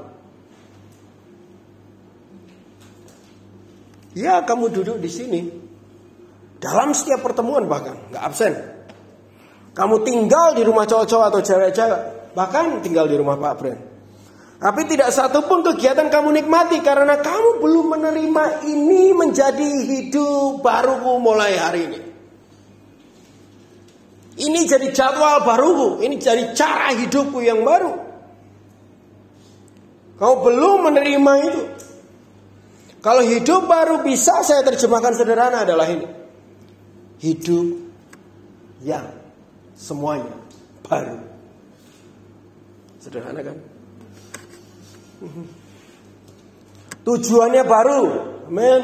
Ya 4.14 4.44
kamu 4.44 4.70
duduk 4.70 5.00
di 5.00 5.10
sini. 5.10 5.40
Dalam 6.60 6.92
setiap 6.92 7.24
pertemuan 7.24 7.64
bahkan. 7.64 7.96
Gak 8.12 8.24
absen. 8.24 8.52
Kamu 9.74 10.06
tinggal 10.06 10.54
di 10.54 10.62
rumah 10.62 10.86
cowok-cowok 10.86 11.26
atau 11.32 11.40
cewek-cewek. 11.42 12.02
Bahkan 12.36 12.84
tinggal 12.84 13.10
di 13.10 13.16
rumah 13.18 13.34
Pak 13.40 13.54
Bren. 13.58 13.93
Tapi 14.64 14.88
tidak 14.88 15.12
satu 15.12 15.44
pun 15.44 15.60
kegiatan 15.60 16.08
kamu 16.08 16.40
nikmati 16.40 16.80
karena 16.80 17.20
kamu 17.20 17.60
belum 17.60 18.00
menerima 18.00 18.64
ini 18.64 19.12
menjadi 19.12 19.70
hidup 19.84 20.64
baruku 20.64 21.20
mulai 21.20 21.60
hari 21.60 21.80
ini. 21.84 22.00
Ini 24.40 24.60
jadi 24.64 24.88
jadwal 24.88 25.44
baruku, 25.44 26.00
ini 26.00 26.16
jadi 26.16 26.56
cara 26.56 26.96
hidupku 26.96 27.44
yang 27.44 27.60
baru. 27.60 27.92
Kau 30.16 30.40
belum 30.40 30.88
menerima 30.88 31.32
itu. 31.44 31.62
Kalau 33.04 33.20
hidup 33.20 33.68
baru 33.68 34.00
bisa 34.00 34.40
saya 34.40 34.64
terjemahkan 34.64 35.12
sederhana 35.12 35.68
adalah 35.68 35.92
ini. 35.92 36.08
Hidup 37.20 37.84
yang 38.80 39.12
semuanya 39.76 40.32
baru. 40.88 41.20
Sederhana 43.04 43.44
kan? 43.44 43.73
Tujuannya 47.04 47.62
baru. 47.68 48.02
Amin. 48.48 48.82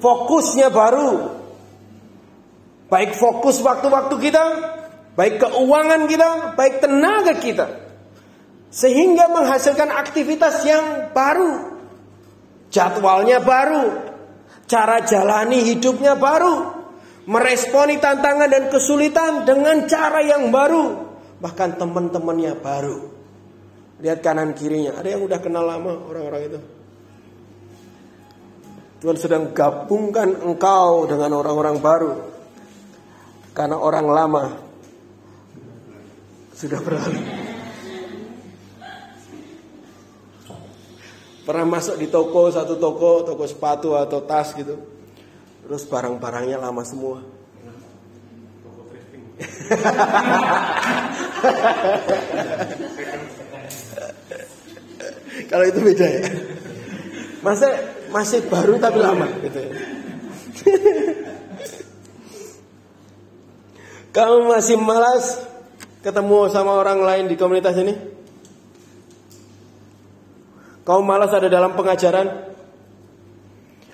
Fokusnya 0.00 0.72
baru. 0.72 1.40
Baik 2.92 3.16
fokus 3.16 3.62
waktu-waktu 3.64 4.20
kita, 4.20 4.44
baik 5.16 5.40
keuangan 5.40 6.04
kita, 6.04 6.52
baik 6.58 6.84
tenaga 6.84 7.34
kita. 7.40 7.66
Sehingga 8.72 9.32
menghasilkan 9.32 9.88
aktivitas 9.92 10.64
yang 10.64 11.12
baru. 11.12 11.76
Jadwalnya 12.72 13.44
baru. 13.44 14.12
Cara 14.64 15.04
jalani 15.04 15.60
hidupnya 15.60 16.16
baru. 16.16 16.80
Meresponi 17.28 18.00
tantangan 18.00 18.48
dan 18.48 18.72
kesulitan 18.72 19.44
dengan 19.44 19.84
cara 19.84 20.24
yang 20.24 20.48
baru. 20.48 21.12
Bahkan 21.40 21.76
teman-temannya 21.76 22.56
baru. 22.60 23.11
Lihat 24.02 24.18
kanan 24.18 24.50
kirinya. 24.58 24.98
Ada 24.98 25.14
yang 25.14 25.22
udah 25.22 25.38
kenal 25.38 25.62
lama 25.62 25.94
orang-orang 26.10 26.42
itu. 26.50 26.60
Tuhan 28.98 29.18
sedang 29.18 29.54
gabungkan 29.54 30.42
engkau 30.42 31.06
dengan 31.06 31.38
orang-orang 31.38 31.78
baru. 31.78 32.12
Karena 33.54 33.78
orang 33.78 34.06
lama 34.10 34.44
Sudah 36.62 36.78
berlalu. 36.78 37.18
Pernah 41.42 41.66
masuk 41.66 41.98
di 41.98 42.06
toko, 42.06 42.54
satu 42.54 42.78
toko, 42.78 43.26
toko 43.26 43.42
sepatu 43.50 43.98
atau 43.98 44.22
tas 44.22 44.54
gitu. 44.54 44.78
Terus 45.66 45.82
barang-barangnya 45.90 46.62
lama 46.62 46.86
semua. 46.86 47.18
Kalau 55.52 55.68
itu 55.68 55.84
beda 55.84 56.06
ya. 56.08 56.24
Masa 57.44 57.68
masih 58.08 58.48
baru 58.48 58.80
tapi 58.80 59.04
lama 59.04 59.28
gitu 59.44 59.58
ya. 59.60 59.72
Kamu 64.16 64.48
masih 64.48 64.76
malas 64.80 65.40
ketemu 66.00 66.48
sama 66.48 66.76
orang 66.76 67.04
lain 67.04 67.24
di 67.28 67.36
komunitas 67.36 67.76
ini? 67.76 67.96
Kamu 70.88 71.00
malas 71.04 71.32
ada 71.36 71.52
dalam 71.52 71.76
pengajaran? 71.76 72.52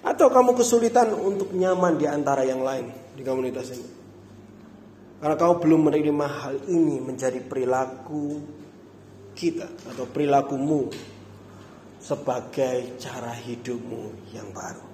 Atau 0.02 0.30
kamu 0.30 0.54
kesulitan 0.58 1.10
untuk 1.14 1.50
nyaman 1.54 1.98
di 1.98 2.06
antara 2.06 2.46
yang 2.46 2.62
lain 2.62 2.90
di 3.18 3.22
komunitas 3.26 3.74
ini? 3.74 3.86
Karena 5.18 5.34
kamu 5.34 5.54
belum 5.58 5.80
menerima 5.90 6.26
hal 6.26 6.54
ini 6.70 7.02
menjadi 7.02 7.42
perilaku 7.42 8.38
kita 9.34 9.70
atau 9.94 10.06
perilakumu 10.06 10.90
sebagai 11.98 12.98
cara 13.02 13.34
hidupmu 13.34 14.32
yang 14.32 14.48
baru. 14.54 14.86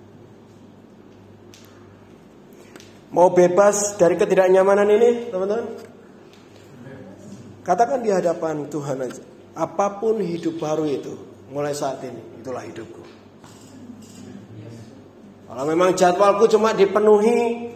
Mau 3.14 3.30
bebas 3.30 3.94
dari 3.94 4.18
ketidaknyamanan 4.18 4.90
ini, 4.90 5.30
teman-teman? 5.30 5.66
Katakan 7.62 8.02
di 8.02 8.10
hadapan 8.10 8.66
Tuhan 8.66 8.98
aja. 9.06 9.22
Apa 9.54 10.02
pun 10.02 10.18
hidup 10.18 10.58
baru 10.58 10.82
itu, 10.82 11.14
mulai 11.54 11.70
saat 11.70 12.02
ini, 12.02 12.42
itulah 12.42 12.66
hidupku. 12.66 13.02
Kalau 15.46 15.64
memang 15.70 15.94
jadwalku 15.94 16.50
cuma 16.50 16.74
dipenuhi 16.74 17.70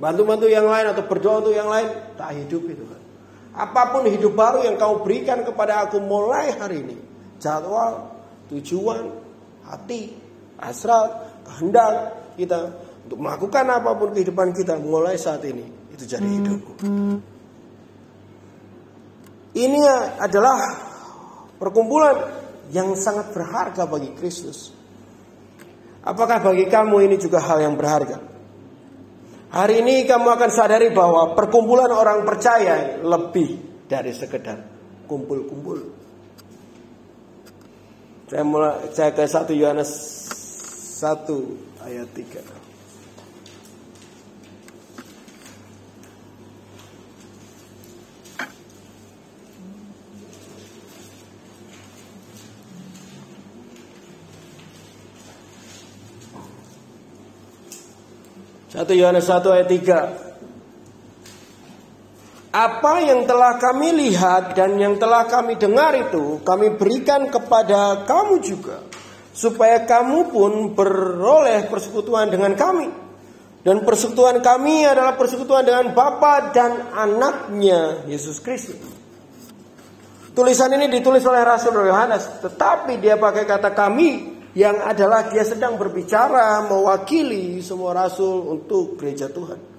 bantu-bantu 0.00 0.48
yang 0.48 0.64
lain 0.64 0.96
atau 0.96 1.04
berdoa 1.04 1.44
untuk 1.44 1.52
yang 1.52 1.68
lain, 1.68 2.16
tak 2.16 2.32
hidup 2.32 2.64
itu. 2.64 2.84
Apa 3.52 3.92
pun 3.92 4.08
hidup 4.08 4.32
baru 4.32 4.64
yang 4.64 4.80
kau 4.80 5.04
berikan 5.04 5.44
kepada 5.44 5.84
aku 5.84 6.00
mulai 6.00 6.56
hari 6.56 6.80
ini, 6.80 6.96
jadwal, 7.36 8.13
tujuan, 8.52 9.08
hati, 9.64 10.12
hasrat, 10.60 11.42
kehendak 11.44 11.92
kita 12.34 12.72
untuk 13.04 13.18
melakukan 13.20 13.64
apa 13.68 13.90
pun 13.96 14.10
kehidupan 14.16 14.56
kita 14.56 14.80
mulai 14.80 15.20
saat 15.20 15.44
ini 15.44 15.64
itu 15.94 16.04
jadi 16.08 16.26
hidupku. 16.26 16.72
Ini 19.54 19.80
adalah 20.18 20.58
perkumpulan 21.54 22.16
yang 22.74 22.98
sangat 22.98 23.30
berharga 23.30 23.86
bagi 23.86 24.10
Kristus. 24.18 24.74
Apakah 26.04 26.42
bagi 26.42 26.66
kamu 26.66 27.06
ini 27.06 27.16
juga 27.16 27.38
hal 27.38 27.62
yang 27.62 27.78
berharga? 27.78 28.18
Hari 29.54 29.86
ini 29.86 30.02
kamu 30.02 30.26
akan 30.34 30.50
sadari 30.50 30.90
bahwa 30.90 31.38
perkumpulan 31.38 31.86
orang 31.86 32.26
percaya 32.26 32.98
lebih 32.98 33.86
dari 33.86 34.10
sekedar 34.10 34.58
kumpul-kumpul. 35.06 36.03
Saya 38.24 38.40
mulai 38.40 38.88
saya 38.96 39.12
ke 39.12 39.20
1 39.28 39.52
Yohanes 39.52 39.92
1 40.96 41.84
ayat 41.84 42.08
3. 42.16 42.64
1 58.74 58.90
Yohanes 58.98 59.30
1 59.30 59.54
ayat 59.54 59.68
3. 59.70 60.23
Apa 62.54 63.02
yang 63.02 63.26
telah 63.26 63.58
kami 63.58 63.90
lihat 63.98 64.54
dan 64.54 64.78
yang 64.78 64.94
telah 64.94 65.26
kami 65.26 65.58
dengar 65.58 65.90
itu 65.98 66.38
kami 66.46 66.78
berikan 66.78 67.26
kepada 67.26 68.06
kamu 68.06 68.38
juga 68.38 68.78
supaya 69.34 69.82
kamu 69.82 70.30
pun 70.30 70.52
beroleh 70.70 71.66
persekutuan 71.66 72.30
dengan 72.30 72.54
kami. 72.54 73.02
Dan 73.66 73.82
persekutuan 73.82 74.38
kami 74.38 74.86
adalah 74.86 75.18
persekutuan 75.18 75.66
dengan 75.66 75.90
Bapa 75.98 76.54
dan 76.54 76.94
anaknya 76.94 78.06
Yesus 78.06 78.38
Kristus. 78.38 78.78
Tulisan 80.30 80.70
ini 80.78 80.86
ditulis 80.86 81.26
oleh 81.26 81.42
Rasul 81.42 81.74
Yohanes, 81.82 82.38
tetapi 82.38 83.02
dia 83.02 83.18
pakai 83.18 83.42
kata 83.48 83.74
kami 83.74 84.36
yang 84.54 84.78
adalah 84.78 85.26
dia 85.26 85.42
sedang 85.42 85.74
berbicara 85.74 86.62
mewakili 86.70 87.58
semua 87.58 87.98
rasul 87.98 88.46
untuk 88.46 88.94
gereja 88.94 89.26
Tuhan. 89.26 89.73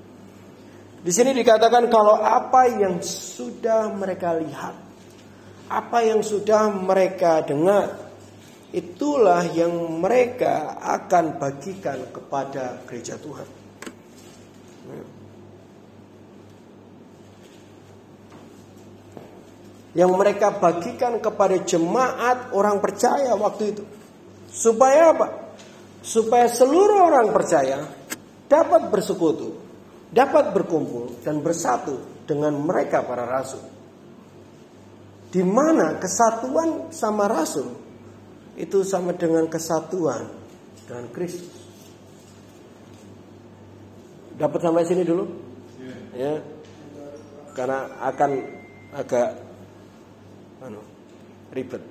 Di 1.06 1.14
sini 1.14 1.38
dikatakan 1.38 1.86
kalau 1.86 2.18
apa 2.18 2.66
yang 2.66 2.98
sudah 2.98 3.94
mereka 3.94 4.34
lihat, 4.42 4.74
apa 5.70 6.02
yang 6.02 6.26
sudah 6.26 6.74
mereka 6.74 7.46
dengar, 7.46 8.10
itulah 8.74 9.46
yang 9.54 10.02
mereka 10.02 10.82
akan 10.82 11.38
bagikan 11.38 12.10
kepada 12.10 12.82
gereja 12.90 13.22
Tuhan. 13.22 13.46
Yang 19.94 20.12
mereka 20.18 20.58
bagikan 20.58 21.22
kepada 21.22 21.62
jemaat 21.62 22.50
orang 22.50 22.82
percaya 22.82 23.30
waktu 23.38 23.78
itu. 23.78 23.84
Supaya 24.50 25.14
apa? 25.14 25.54
Supaya 26.02 26.50
seluruh 26.50 27.14
orang 27.14 27.30
percaya 27.30 27.86
dapat 28.50 28.90
bersekutu, 28.90 29.65
dapat 30.16 30.56
berkumpul 30.56 31.20
dan 31.28 31.44
bersatu 31.44 32.24
dengan 32.24 32.56
mereka 32.56 33.04
para 33.04 33.28
rasul. 33.28 33.60
Di 35.28 35.44
mana 35.44 36.00
kesatuan 36.00 36.88
sama 36.96 37.28
rasul 37.28 37.76
itu 38.56 38.88
sama 38.88 39.12
dengan 39.12 39.52
kesatuan 39.52 40.24
dengan 40.88 41.12
Kristus. 41.12 41.68
Dapat 44.40 44.60
sampai 44.64 44.88
sini 44.88 45.04
dulu? 45.04 45.28
Ya. 46.16 46.40
Karena 47.52 48.00
akan 48.00 48.32
agak 48.96 49.30
anu, 50.64 50.80
ribet. 51.52 51.84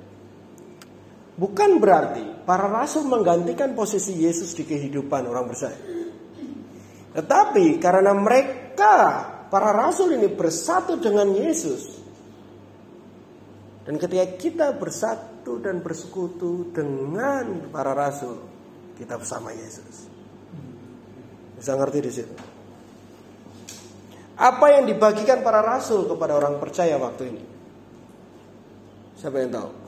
Bukan 1.37 1.77
berarti 1.77 2.49
para 2.49 2.69
rasul 2.73 3.05
menggantikan 3.05 3.77
posisi 3.77 4.17
Yesus 4.17 4.57
di 4.57 4.65
kehidupan 4.65 5.29
orang 5.29 5.53
percaya. 5.53 6.04
Tetapi 7.15 7.79
karena 7.79 8.11
mereka 8.13 8.95
para 9.47 9.71
rasul 9.71 10.19
ini 10.19 10.27
bersatu 10.27 10.99
dengan 10.99 11.31
Yesus. 11.31 12.03
Dan 13.85 14.01
ketika 14.01 14.27
kita 14.35 14.67
bersatu 14.75 15.61
dan 15.61 15.85
bersekutu 15.85 16.75
dengan 16.75 17.71
para 17.71 17.93
rasul, 17.95 18.43
kita 18.99 19.21
bersama 19.21 19.53
Yesus. 19.53 20.09
Bisa 21.55 21.77
ngerti 21.79 21.99
di 22.03 22.11
situ? 22.11 22.35
Apa 24.35 24.67
yang 24.75 24.91
dibagikan 24.91 25.47
para 25.47 25.63
rasul 25.63 26.11
kepada 26.11 26.35
orang 26.35 26.59
percaya 26.59 26.99
waktu 26.99 27.23
ini? 27.31 27.45
Siapa 29.21 29.39
yang 29.39 29.53
tahu? 29.55 29.85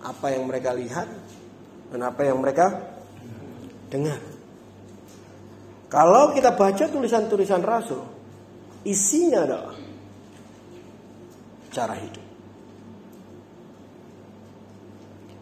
apa 0.00 0.32
yang 0.32 0.48
mereka 0.48 0.72
lihat 0.72 1.08
dan 1.92 2.00
apa 2.00 2.20
yang 2.24 2.40
mereka 2.40 2.72
dengar. 3.92 4.20
Kalau 5.90 6.30
kita 6.30 6.54
baca 6.54 6.86
tulisan-tulisan 6.86 7.62
Rasul, 7.66 8.02
isinya 8.86 9.42
adalah 9.42 9.74
cara 11.74 11.94
hidup. 11.98 12.26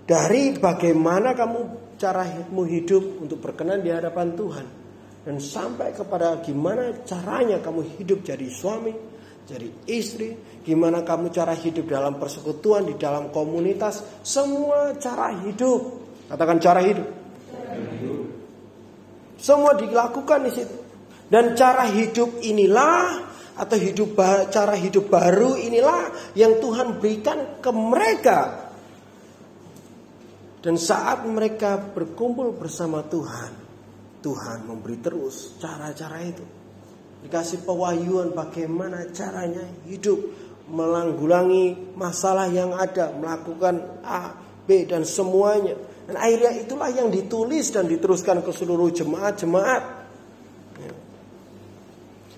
Dari 0.08 0.56
bagaimana 0.56 1.36
kamu 1.36 1.60
cara 2.00 2.24
hidupmu 2.24 2.62
hidup 2.64 3.04
untuk 3.20 3.44
berkenan 3.44 3.84
di 3.84 3.92
hadapan 3.92 4.32
Tuhan 4.32 4.66
dan 5.28 5.36
sampai 5.36 5.92
kepada 5.92 6.40
gimana 6.40 7.04
caranya 7.04 7.60
kamu 7.60 8.00
hidup 8.00 8.24
jadi 8.24 8.48
suami, 8.48 8.96
jadi 9.44 9.68
istri, 9.84 10.32
gimana 10.64 11.04
kamu 11.04 11.28
cara 11.28 11.52
hidup 11.52 11.92
dalam 11.92 12.16
persekutuan, 12.16 12.88
di 12.88 12.96
dalam 12.96 13.28
komunitas, 13.28 14.24
semua 14.24 14.96
cara 14.96 15.36
hidup. 15.44 16.08
Katakan 16.32 16.56
cara 16.56 16.80
hidup. 16.80 17.08
Semua 19.38 19.78
dilakukan 19.78 20.44
di 20.44 20.52
situ. 20.52 20.76
Dan 21.28 21.54
cara 21.54 21.86
hidup 21.86 22.42
inilah 22.42 23.28
atau 23.58 23.74
hidup 23.74 24.14
cara 24.54 24.74
hidup 24.78 25.10
baru 25.10 25.58
inilah 25.58 26.34
yang 26.38 26.62
Tuhan 26.62 26.98
berikan 26.98 27.62
ke 27.62 27.70
mereka. 27.74 28.70
Dan 30.58 30.74
saat 30.74 31.22
mereka 31.22 31.78
berkumpul 31.78 32.50
bersama 32.58 33.06
Tuhan, 33.06 33.52
Tuhan 34.18 34.66
memberi 34.66 34.98
terus 34.98 35.54
cara-cara 35.62 36.18
itu. 36.26 36.42
Dikasih 37.18 37.62
pewahyuan 37.66 38.34
bagaimana 38.34 39.10
caranya 39.14 39.62
hidup 39.86 40.18
melanggulangi 40.70 41.94
masalah 41.96 42.46
yang 42.50 42.76
ada, 42.76 43.10
melakukan 43.14 44.02
A, 44.04 44.34
B 44.68 44.84
dan 44.84 45.02
semuanya. 45.02 45.74
Dan 46.08 46.16
akhirnya 46.16 46.56
itulah 46.56 46.88
yang 46.88 47.12
ditulis 47.12 47.68
dan 47.68 47.84
diteruskan 47.84 48.40
ke 48.40 48.48
seluruh 48.48 48.88
jemaat-jemaat. 48.96 49.82
Ya. 50.80 50.92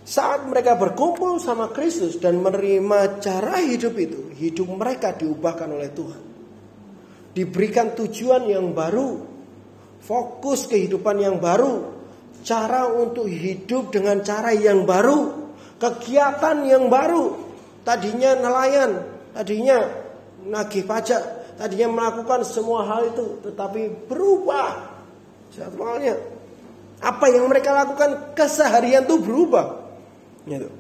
Saat 0.03 0.51
mereka 0.51 0.75
berkumpul 0.75 1.39
sama 1.39 1.71
Kristus 1.71 2.19
dan 2.19 2.43
menerima 2.43 3.23
cara 3.23 3.63
hidup 3.63 3.95
itu, 3.95 4.35
hidup 4.35 4.75
mereka 4.75 5.15
diubahkan 5.15 5.71
oleh 5.71 5.87
Tuhan. 5.95 6.23
Diberikan 7.31 7.95
tujuan 7.95 8.51
yang 8.51 8.75
baru, 8.75 9.23
fokus 10.03 10.67
kehidupan 10.67 11.23
yang 11.23 11.39
baru, 11.39 11.95
cara 12.43 12.91
untuk 12.91 13.31
hidup 13.31 13.95
dengan 13.95 14.19
cara 14.27 14.51
yang 14.51 14.83
baru, 14.83 15.31
kegiatan 15.79 16.67
yang 16.67 16.91
baru. 16.91 17.39
Tadinya 17.87 18.35
nelayan, 18.35 18.99
tadinya 19.31 19.79
nagih 20.43 20.83
pajak, 20.83 21.40
tadinya 21.61 21.93
melakukan 21.93 22.41
semua 22.49 22.89
hal 22.89 23.13
itu, 23.13 23.45
tetapi 23.45 24.09
berubah 24.09 24.97
jadwalnya. 25.53 26.17
Apa 27.05 27.29
yang 27.29 27.45
mereka 27.53 27.77
lakukan 27.77 28.33
keseharian 28.33 29.05
itu 29.05 29.21
berubah. 29.21 29.77
Gitu. 30.49 30.73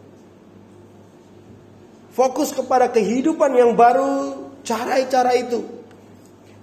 Fokus 2.16 2.56
kepada 2.56 2.88
kehidupan 2.88 3.52
yang 3.52 3.76
baru, 3.76 4.40
cara-cara 4.64 5.36
itu. 5.36 5.64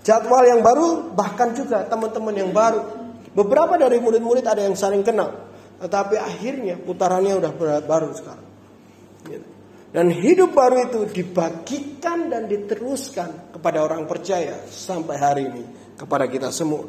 Jadwal 0.01 0.49
yang 0.49 0.62
baru, 0.65 1.13
bahkan 1.13 1.53
juga 1.53 1.86
teman-teman 1.86 2.34
yang 2.34 2.49
baru. 2.49 2.86
Beberapa 3.38 3.77
dari 3.77 4.01
murid-murid 4.01 4.45
ada 4.49 4.65
yang 4.65 4.73
saling 4.73 5.06
kenal. 5.06 5.30
Tetapi 5.77 6.17
akhirnya 6.17 6.77
putarannya 6.82 7.38
udah 7.38 7.51
baru 7.86 8.10
sekarang. 8.17 8.49
Gitu. 9.30 9.56
Dan 9.97 10.13
hidup 10.13 10.53
baru 10.53 10.93
itu 10.93 11.10
dibagikan 11.10 12.29
dan 12.29 12.45
diteruskan 12.45 13.49
kepada 13.49 13.81
orang 13.81 14.05
percaya 14.05 14.62
sampai 14.69 15.17
hari 15.17 15.49
ini 15.49 15.63
kepada 15.97 16.29
kita 16.29 16.53
semua. 16.53 16.86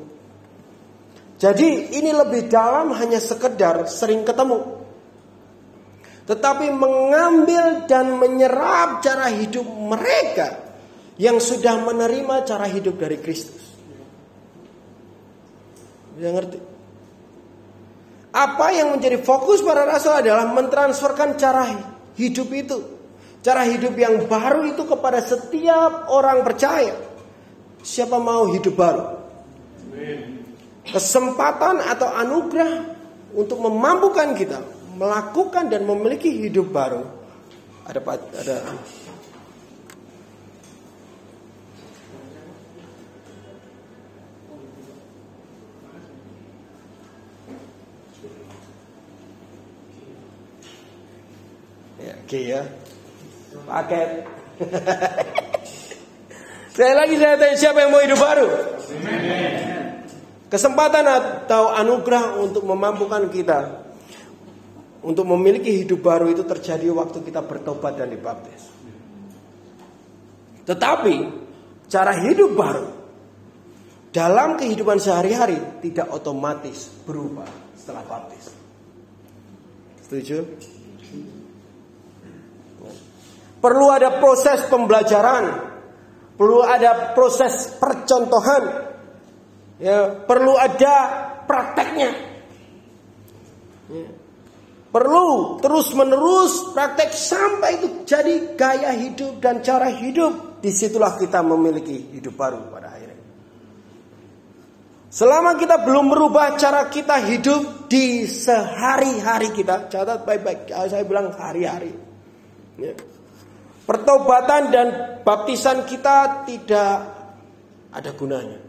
Jadi 1.41 1.97
ini 1.97 2.13
lebih 2.13 2.53
dalam 2.53 2.93
hanya 2.93 3.17
sekedar 3.17 3.89
sering 3.89 4.29
ketemu. 4.29 4.61
Tetapi 6.29 6.69
mengambil 6.69 7.89
dan 7.89 8.13
menyerap 8.13 9.01
cara 9.01 9.33
hidup 9.33 9.65
mereka 9.65 10.69
yang 11.17 11.41
sudah 11.41 11.81
menerima 11.81 12.45
cara 12.45 12.69
hidup 12.69 13.01
dari 13.01 13.17
Kristus. 13.25 13.73
Bisa 16.13 16.29
ngerti? 16.29 16.61
Apa 18.37 18.69
yang 18.77 19.01
menjadi 19.01 19.17
fokus 19.25 19.65
para 19.65 19.89
rasul 19.89 20.13
adalah 20.13 20.45
mentransferkan 20.53 21.41
cara 21.41 21.73
hidup 22.21 22.53
itu. 22.53 22.98
Cara 23.49 23.65
hidup 23.65 23.97
yang 23.97 24.29
baru 24.29 24.69
itu 24.69 24.85
kepada 24.85 25.25
setiap 25.25 26.13
orang 26.13 26.45
percaya. 26.45 26.93
Siapa 27.81 28.21
mau 28.21 28.45
hidup 28.53 28.77
baru? 28.77 29.09
Kesempatan 30.85 31.81
atau 31.81 32.13
anugerah 32.13 32.93
untuk 33.33 33.57
memampukan 33.65 34.37
kita 34.37 34.61
melakukan 35.01 35.73
dan 35.73 35.89
memiliki 35.89 36.29
hidup 36.29 36.69
baru. 36.69 37.01
Ada 37.89 38.05
ada 38.37 38.57
Oke 52.29 52.45
ya. 52.45 52.88
Paket. 53.69 54.11
Saya 56.79 56.95
lagi 56.95 57.19
saya 57.19 57.35
tanya 57.37 57.57
siapa 57.59 57.79
yang 57.85 57.91
mau 57.91 58.01
hidup 58.01 58.17
baru? 58.23 58.49
Kesempatan 60.49 61.05
atau 61.05 61.75
anugerah 61.75 62.41
untuk 62.41 62.65
memampukan 62.65 63.29
kita 63.29 63.85
untuk 65.05 65.27
memiliki 65.29 65.85
hidup 65.85 66.01
baru 66.01 66.33
itu 66.33 66.43
terjadi 66.47 66.89
waktu 66.95 67.21
kita 67.23 67.45
bertobat 67.45 67.99
dan 67.99 68.09
dibaptis. 68.09 68.71
Tetapi 70.65 71.17
cara 71.91 72.13
hidup 72.25 72.51
baru 72.55 72.89
dalam 74.15 74.57
kehidupan 74.57 74.97
sehari-hari 75.03 75.59
tidak 75.85 76.09
otomatis 76.15 76.89
berubah 77.05 77.49
setelah 77.77 78.07
baptis. 78.07 78.55
Setuju? 80.07 80.39
Perlu 83.59 83.87
ada 83.91 84.23
proses 84.23 84.63
pembelajaran, 84.71 85.45
perlu 86.39 86.63
ada 86.63 87.11
proses 87.11 87.75
percontohan, 87.75 88.63
ya, 89.83 90.15
perlu 90.23 90.55
ada 90.55 90.95
prakteknya. 91.43 92.11
Ya. 93.91 94.07
Perlu 94.89 95.61
terus 95.61 95.93
menerus 95.93 96.73
praktek 96.73 97.13
sampai 97.13 97.77
itu 97.77 97.89
jadi 98.09 98.57
gaya 98.57 98.97
hidup 98.97 99.37
dan 99.43 99.61
cara 99.61 99.93
hidup. 99.93 100.65
Di 100.65 100.73
situlah 100.73 101.19
kita 101.21 101.45
memiliki 101.45 102.15
hidup 102.17 102.35
baru 102.35 102.73
pada 102.73 102.97
akhirnya. 102.97 103.21
Selama 105.13 105.61
kita 105.61 105.85
belum 105.85 106.09
merubah 106.09 106.57
cara 106.57 106.89
kita 106.89 107.21
hidup 107.21 107.91
di 107.91 108.25
sehari-hari 108.25 109.53
kita, 109.53 109.93
catat 109.93 110.25
baik-baik. 110.25 110.73
Saya 110.73 111.05
bilang 111.05 111.37
hari-hari. 111.37 111.93
Ya. 112.81 112.97
Pertobatan 113.89 114.69
dan 114.69 114.87
baptisan 115.25 115.89
kita 115.89 116.45
tidak 116.45 116.93
ada 117.89 118.11
gunanya. 118.13 118.61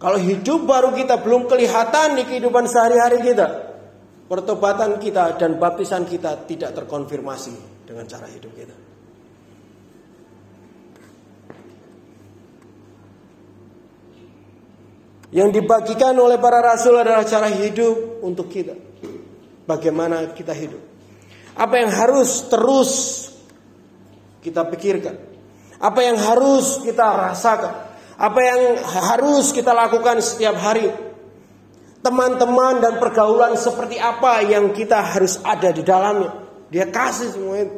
Kalau 0.00 0.16
hidup 0.16 0.64
baru 0.64 0.96
kita 0.96 1.20
belum 1.20 1.44
kelihatan 1.44 2.16
di 2.16 2.24
kehidupan 2.24 2.64
sehari-hari 2.72 3.20
kita, 3.20 3.46
pertobatan 4.32 4.96
kita 4.96 5.36
dan 5.36 5.60
baptisan 5.60 6.08
kita 6.08 6.48
tidak 6.48 6.72
terkonfirmasi 6.72 7.84
dengan 7.84 8.08
cara 8.08 8.24
hidup 8.32 8.52
kita. 8.56 8.76
Yang 15.36 15.52
dibagikan 15.52 16.16
oleh 16.16 16.40
para 16.40 16.64
rasul 16.64 16.96
adalah 16.96 17.28
cara 17.28 17.52
hidup 17.52 18.24
untuk 18.24 18.48
kita. 18.48 18.72
Bagaimana 19.68 20.32
kita 20.32 20.56
hidup. 20.56 20.80
Apa 21.60 21.76
yang 21.76 21.92
harus 21.92 22.48
terus 22.48 22.92
kita 24.46 24.62
pikirkan. 24.70 25.18
Apa 25.82 26.06
yang 26.06 26.14
harus 26.14 26.78
kita 26.86 27.02
rasakan. 27.02 27.74
Apa 28.16 28.40
yang 28.40 28.60
harus 28.80 29.50
kita 29.50 29.74
lakukan 29.74 30.22
setiap 30.22 30.54
hari. 30.62 30.86
Teman-teman 32.00 32.78
dan 32.78 33.02
pergaulan 33.02 33.58
seperti 33.58 33.98
apa 33.98 34.46
yang 34.46 34.70
kita 34.70 35.02
harus 35.02 35.42
ada 35.42 35.74
di 35.74 35.82
dalamnya. 35.82 36.30
Dia 36.70 36.86
kasih 36.86 37.34
semua 37.34 37.58
itu. 37.58 37.76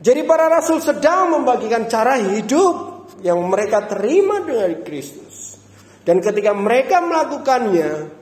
Jadi 0.00 0.24
para 0.24 0.48
rasul 0.48 0.80
sedang 0.80 1.36
membagikan 1.36 1.84
cara 1.84 2.16
hidup 2.16 3.04
yang 3.20 3.36
mereka 3.44 3.84
terima 3.84 4.40
dari 4.40 4.80
Kristus. 4.80 5.60
Dan 6.00 6.24
ketika 6.24 6.56
mereka 6.56 7.04
melakukannya, 7.04 8.20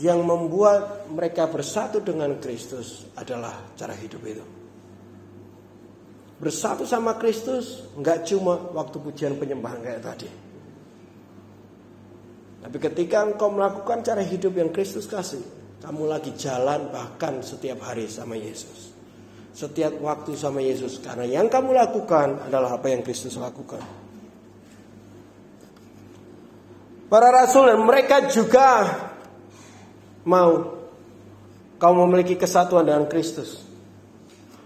yang 0.00 0.24
membuat 0.24 1.08
mereka 1.12 1.44
bersatu 1.46 2.00
dengan 2.00 2.40
Kristus 2.40 3.04
adalah 3.14 3.76
cara 3.76 3.92
hidup 3.92 4.22
itu. 4.24 4.59
Bersatu 6.40 6.88
sama 6.88 7.20
Kristus 7.20 7.84
nggak 8.00 8.24
cuma 8.32 8.56
waktu 8.72 8.96
pujian 8.96 9.36
penyembahan 9.36 9.84
kayak 9.84 10.00
tadi. 10.00 10.28
Tapi 12.64 12.76
ketika 12.80 13.28
engkau 13.28 13.52
melakukan 13.52 14.00
cara 14.00 14.24
hidup 14.24 14.56
yang 14.56 14.72
Kristus 14.72 15.04
kasih, 15.04 15.44
kamu 15.84 16.08
lagi 16.08 16.32
jalan 16.40 16.88
bahkan 16.88 17.44
setiap 17.44 17.84
hari 17.84 18.08
sama 18.08 18.40
Yesus. 18.40 18.88
Setiap 19.52 20.00
waktu 20.00 20.32
sama 20.32 20.64
Yesus 20.64 20.96
karena 21.04 21.28
yang 21.28 21.52
kamu 21.52 21.76
lakukan 21.76 22.48
adalah 22.48 22.80
apa 22.80 22.88
yang 22.88 23.04
Kristus 23.04 23.36
lakukan. 23.36 23.84
Para 27.12 27.28
rasul 27.28 27.68
dan 27.68 27.84
mereka 27.84 28.32
juga 28.32 28.86
mau 30.24 30.78
kau 31.76 31.94
memiliki 32.06 32.38
kesatuan 32.40 32.88
dengan 32.88 33.04
Kristus 33.10 33.69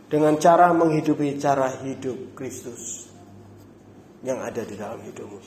dengan 0.08 0.36
cara 0.36 0.70
menghidupi 0.76 1.36
cara 1.40 1.70
hidup 1.82 2.36
Kristus 2.36 3.08
yang 4.24 4.40
ada 4.40 4.64
di 4.64 4.74
dalam 4.76 5.00
hidupmu. 5.04 5.40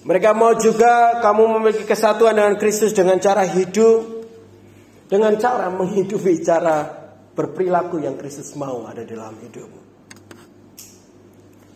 Mereka 0.00 0.32
mau 0.32 0.56
juga 0.56 1.20
kamu 1.20 1.60
memiliki 1.60 1.84
kesatuan 1.84 2.32
dengan 2.32 2.56
Kristus 2.56 2.96
dengan 2.96 3.20
cara 3.20 3.44
hidup 3.44 4.24
dengan 5.10 5.36
cara 5.36 5.68
menghidupi 5.68 6.40
cara 6.40 6.88
berperilaku 7.36 8.00
yang 8.00 8.16
Kristus 8.16 8.56
mau 8.56 8.88
ada 8.88 9.04
di 9.04 9.12
dalam 9.12 9.36
hidupmu. 9.36 9.80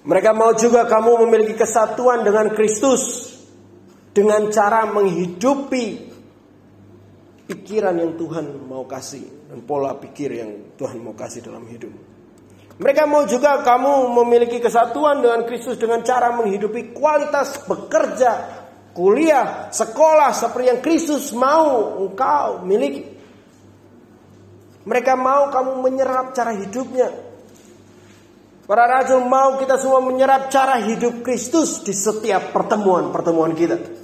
Mereka 0.04 0.30
mau 0.37 0.52
juga 0.56 0.84
kamu 0.84 1.24
memiliki 1.24 1.56
kesatuan 1.56 2.24
dengan 2.24 2.52
Kristus 2.52 3.34
dengan 4.12 4.52
cara 4.52 4.87
menghidupi 4.88 6.13
pikiran 7.44 7.94
yang 8.00 8.16
Tuhan 8.16 8.64
mau 8.64 8.88
kasih 8.88 9.52
dan 9.52 9.61
pola 9.68 9.96
pikir 10.00 10.33
yang 10.33 10.50
Tuhan 10.80 11.00
mau 11.04 11.12
kasih 11.12 11.44
dalam 11.44 11.68
hidup. 11.68 11.92
Mereka 12.74 13.07
mau 13.07 13.22
juga 13.28 13.62
kamu 13.62 14.11
memiliki 14.11 14.59
kesatuan 14.59 15.22
dengan 15.22 15.46
Kristus 15.46 15.78
dengan 15.78 16.02
cara 16.02 16.35
menghidupi 16.35 16.90
kualitas 16.90 17.62
bekerja, 17.70 18.33
kuliah, 18.90 19.70
sekolah 19.70 20.35
seperti 20.35 20.66
yang 20.74 20.80
Kristus 20.83 21.30
mau 21.30 22.02
engkau 22.02 22.66
miliki. 22.66 23.14
Mereka 24.85 25.14
mau 25.14 25.54
kamu 25.54 25.80
menyerap 25.87 26.35
cara 26.35 26.50
hidupnya. 26.50 27.09
Para 28.64 28.88
rasul 28.88 29.22
mau 29.28 29.61
kita 29.61 29.76
semua 29.76 30.00
menyerap 30.00 30.48
cara 30.48 30.80
hidup 30.80 31.20
Kristus 31.20 31.85
di 31.85 31.92
setiap 31.92 32.50
pertemuan-pertemuan 32.50 33.52
kita. 33.52 34.03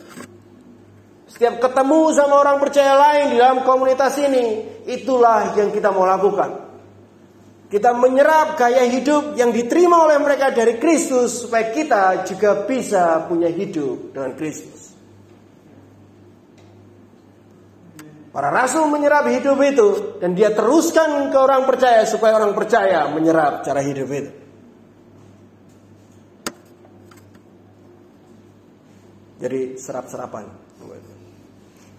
Setiap 1.40 1.56
ketemu 1.56 2.12
sama 2.12 2.36
orang 2.36 2.60
percaya 2.60 3.00
lain 3.00 3.32
di 3.32 3.40
dalam 3.40 3.64
komunitas 3.64 4.12
ini, 4.20 4.60
itulah 4.84 5.56
yang 5.56 5.72
kita 5.72 5.88
mau 5.88 6.04
lakukan. 6.04 6.68
Kita 7.64 7.96
menyerap 7.96 8.60
gaya 8.60 8.84
hidup 8.84 9.40
yang 9.40 9.48
diterima 9.48 10.04
oleh 10.04 10.20
mereka 10.20 10.52
dari 10.52 10.76
Kristus 10.76 11.48
supaya 11.48 11.72
kita 11.72 12.28
juga 12.28 12.68
bisa 12.68 13.24
punya 13.24 13.48
hidup 13.48 14.12
dengan 14.12 14.36
Kristus. 14.36 14.92
Para 18.36 18.52
rasul 18.52 18.92
menyerap 18.92 19.24
hidup 19.32 19.56
itu 19.64 20.20
dan 20.20 20.36
dia 20.36 20.52
teruskan 20.52 21.32
ke 21.32 21.38
orang 21.40 21.64
percaya 21.64 22.04
supaya 22.04 22.36
orang 22.36 22.52
percaya 22.52 23.08
menyerap 23.16 23.64
cara 23.64 23.80
hidup 23.80 24.12
itu. 24.12 24.30
Jadi 29.40 29.80
serap-serapan. 29.80 30.59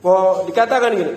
bahwa 0.00 0.48
dikatakan 0.48 0.90
gini, 0.96 1.14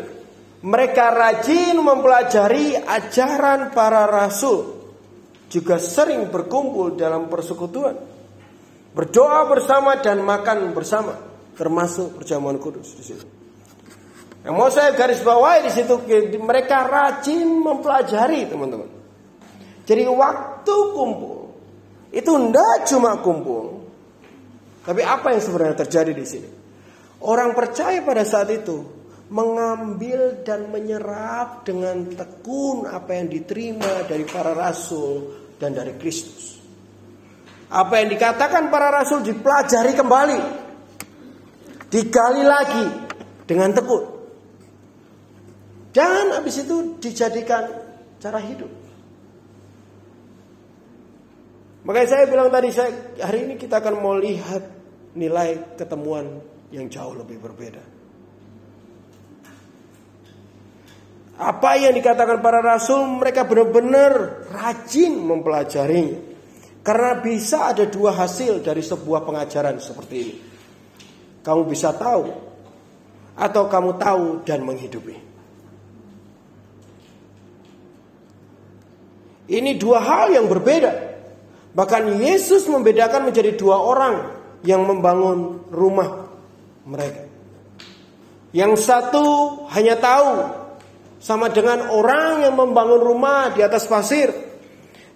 mereka 0.63 1.11
rajin 1.11 1.75
mempelajari 1.79 2.79
ajaran 2.79 3.75
para 3.75 4.07
rasul, 4.07 4.83
juga 5.47 5.79
sering 5.79 6.31
berkumpul 6.31 6.95
dalam 6.95 7.27
persekutuan 7.27 8.13
berdoa 8.93 9.49
bersama 9.49 9.97
dan 9.99 10.21
makan 10.21 10.71
bersama, 10.71 11.17
termasuk 11.57 12.21
perjamuan 12.21 12.61
kudus 12.61 12.93
di 12.93 13.03
situ. 13.03 13.25
Yang 14.45 14.55
mau 14.55 14.69
saya 14.69 14.93
garis 14.93 15.23
bawahi 15.25 15.65
di 15.67 15.71
situ 15.73 15.93
mereka 16.39 16.85
rajin 16.85 17.47
mempelajari 17.47 18.45
teman-teman. 18.47 18.89
Jadi 19.83 20.03
waktu 20.07 20.75
kumpul 20.93 21.51
itu 22.13 22.29
tidak 22.29 22.75
cuma 22.87 23.17
kumpul, 23.19 23.89
tapi 24.85 25.01
apa 25.01 25.33
yang 25.33 25.41
sebenarnya 25.41 25.75
terjadi 25.83 26.11
di 26.13 26.25
sini? 26.27 26.49
Orang 27.23 27.55
percaya 27.55 28.03
pada 28.03 28.27
saat 28.27 28.51
itu 28.51 28.83
mengambil 29.31 30.43
dan 30.43 30.67
menyerap 30.67 31.63
dengan 31.63 32.03
tekun 32.11 32.83
apa 32.83 33.15
yang 33.15 33.31
diterima 33.31 34.03
dari 34.03 34.27
para 34.27 34.51
rasul 34.51 35.31
dan 35.55 35.71
dari 35.71 35.95
Kristus. 35.95 36.59
Apa 37.71 38.03
yang 38.03 38.11
dikatakan 38.11 38.67
para 38.67 38.91
rasul 38.91 39.23
dipelajari 39.23 39.95
kembali. 39.95 40.39
Digali 41.87 42.43
lagi 42.43 42.85
dengan 43.47 43.71
tekun. 43.71 44.03
Dan 45.95 46.35
habis 46.35 46.59
itu 46.59 46.99
dijadikan 46.99 47.71
cara 48.19 48.43
hidup. 48.43 48.69
Makanya 51.87 52.07
saya 52.09 52.23
bilang 52.27 52.51
tadi 52.51 52.69
saya 52.69 52.91
hari 53.23 53.47
ini 53.47 53.55
kita 53.55 53.79
akan 53.79 53.95
mau 54.01 54.15
lihat 54.17 54.63
nilai 55.13 55.77
ketemuan 55.77 56.52
yang 56.73 56.89
jauh 56.89 57.13
lebih 57.13 57.37
berbeda. 57.37 57.85
Apa 61.37 61.77
yang 61.77 61.93
dikatakan 61.93 62.41
para 62.41 62.61
rasul 62.65 63.05
mereka 63.21 63.45
benar-benar 63.45 64.45
rajin 64.49 65.17
mempelajarinya. 65.21 66.33
Karena 66.83 67.15
bisa 67.23 67.71
ada 67.71 67.87
dua 67.87 68.11
hasil 68.11 68.59
dari 68.59 68.83
sebuah 68.83 69.23
pengajaran 69.23 69.79
seperti 69.79 70.15
ini. 70.19 70.35
Kamu 71.45 71.63
bisa 71.63 71.95
tahu 71.95 72.27
atau 73.39 73.63
kamu 73.71 73.91
tahu 73.97 74.25
dan 74.43 74.67
menghidupi. 74.67 75.15
Ini 79.47 79.71
dua 79.79 79.99
hal 80.03 80.35
yang 80.35 80.47
berbeda. 80.51 80.91
Bahkan 81.73 82.19
Yesus 82.21 82.69
membedakan 82.69 83.31
menjadi 83.31 83.57
dua 83.57 83.79
orang 83.81 84.15
yang 84.63 84.85
membangun 84.85 85.67
rumah 85.73 86.22
mereka. 86.87 87.25
Yang 88.53 88.85
satu 88.85 89.25
hanya 89.73 89.97
tahu 89.97 90.29
sama 91.17 91.49
dengan 91.49 91.89
orang 91.89 92.45
yang 92.45 92.53
membangun 92.53 93.01
rumah 93.01 93.49
di 93.55 93.65
atas 93.65 93.89
pasir 93.89 94.29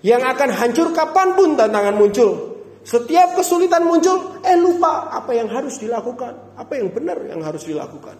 yang 0.01 0.25
akan 0.25 0.49
hancur 0.55 0.95
kapan 0.95 1.37
pun 1.37 1.53
tantangan 1.53 1.93
muncul. 1.93 2.57
Setiap 2.87 3.35
kesulitan 3.35 3.83
muncul, 3.83 4.39
eh 4.47 4.55
lupa 4.55 5.11
apa 5.11 5.35
yang 5.35 5.51
harus 5.51 5.75
dilakukan, 5.75 6.55
apa 6.55 6.73
yang 6.79 6.87
benar 6.87 7.19
yang 7.27 7.43
harus 7.43 7.67
dilakukan. 7.67 8.15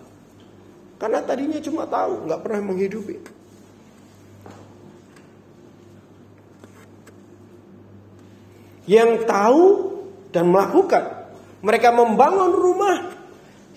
Karena 1.00 1.24
tadinya 1.24 1.56
cuma 1.64 1.88
tahu, 1.88 2.28
nggak 2.28 2.42
pernah 2.44 2.62
menghidupi. 2.68 3.16
Yang 8.92 9.12
tahu 9.24 9.64
dan 10.36 10.52
melakukan, 10.52 11.32
mereka 11.64 11.96
membangun 11.96 12.52
rumah 12.52 13.17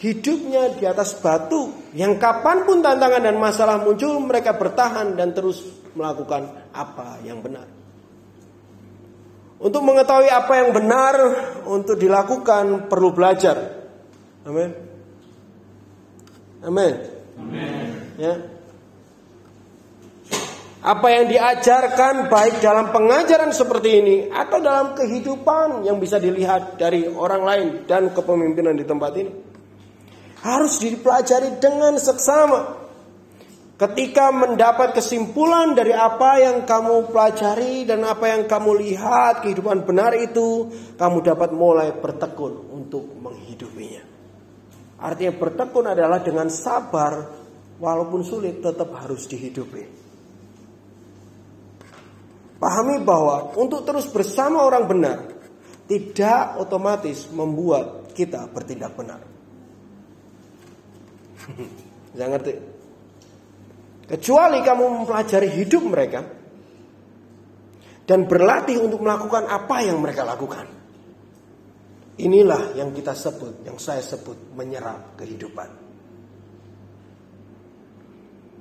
hidupnya 0.01 0.81
di 0.81 0.89
atas 0.89 1.13
batu 1.21 1.93
yang 1.93 2.17
kapan 2.17 2.65
pun 2.65 2.81
tantangan 2.81 3.21
dan 3.21 3.37
masalah 3.37 3.77
muncul 3.85 4.17
mereka 4.25 4.57
bertahan 4.57 5.13
dan 5.13 5.37
terus 5.37 5.61
melakukan 5.93 6.73
apa 6.73 7.21
yang 7.21 7.45
benar. 7.45 7.69
Untuk 9.61 9.85
mengetahui 9.85 10.33
apa 10.33 10.53
yang 10.57 10.71
benar 10.73 11.15
untuk 11.69 12.01
dilakukan 12.01 12.89
perlu 12.89 13.13
belajar. 13.13 13.77
Amin. 14.49 14.73
Amin. 16.65 16.95
Ya. 18.17 18.41
Apa 20.81 21.13
yang 21.13 21.29
diajarkan 21.29 22.33
baik 22.33 22.65
dalam 22.65 22.89
pengajaran 22.89 23.53
seperti 23.53 24.01
ini 24.01 24.17
atau 24.33 24.65
dalam 24.65 24.97
kehidupan 24.97 25.85
yang 25.85 26.01
bisa 26.01 26.17
dilihat 26.17 26.81
dari 26.81 27.05
orang 27.05 27.43
lain 27.45 27.69
dan 27.85 28.09
kepemimpinan 28.17 28.73
di 28.73 28.89
tempat 28.89 29.13
ini 29.21 29.50
harus 30.41 30.81
dipelajari 30.81 31.61
dengan 31.61 31.97
seksama. 32.01 32.81
Ketika 33.81 34.29
mendapat 34.29 34.93
kesimpulan 34.93 35.73
dari 35.73 35.97
apa 35.97 36.37
yang 36.37 36.69
kamu 36.69 37.09
pelajari 37.09 37.89
dan 37.89 38.05
apa 38.05 38.29
yang 38.29 38.45
kamu 38.45 38.77
lihat 38.77 39.41
kehidupan 39.41 39.89
benar 39.89 40.13
itu, 40.21 40.69
kamu 41.01 41.25
dapat 41.25 41.57
mulai 41.57 41.89
bertekun 41.97 42.77
untuk 42.77 43.09
menghidupinya. 43.17 44.05
Artinya 45.01 45.33
bertekun 45.33 45.97
adalah 45.97 46.21
dengan 46.21 46.53
sabar 46.53 47.25
walaupun 47.81 48.21
sulit 48.21 48.61
tetap 48.61 48.93
harus 49.01 49.25
dihidupi. 49.25 49.85
Pahami 52.61 53.01
bahwa 53.01 53.57
untuk 53.57 53.89
terus 53.89 54.05
bersama 54.13 54.61
orang 54.61 54.85
benar 54.85 55.19
tidak 55.89 56.61
otomatis 56.61 57.33
membuat 57.33 58.13
kita 58.13 58.45
bertindak 58.53 58.93
benar. 58.93 59.40
Jangan 62.15 62.31
ngerti? 62.37 62.53
Kecuali 64.11 64.59
kamu 64.67 64.85
mempelajari 65.03 65.49
hidup 65.55 65.83
mereka 65.87 66.21
dan 68.11 68.27
berlatih 68.27 68.83
untuk 68.83 69.07
melakukan 69.07 69.47
apa 69.47 69.87
yang 69.87 70.03
mereka 70.03 70.27
lakukan. 70.27 70.67
Inilah 72.21 72.75
yang 72.75 72.91
kita 72.91 73.15
sebut, 73.15 73.63
yang 73.63 73.79
saya 73.79 74.03
sebut 74.03 74.53
menyerap 74.59 75.15
kehidupan. 75.15 75.71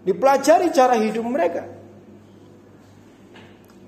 Dipelajari 0.06 0.70
cara 0.72 0.96
hidup 1.02 1.26
mereka. 1.26 1.66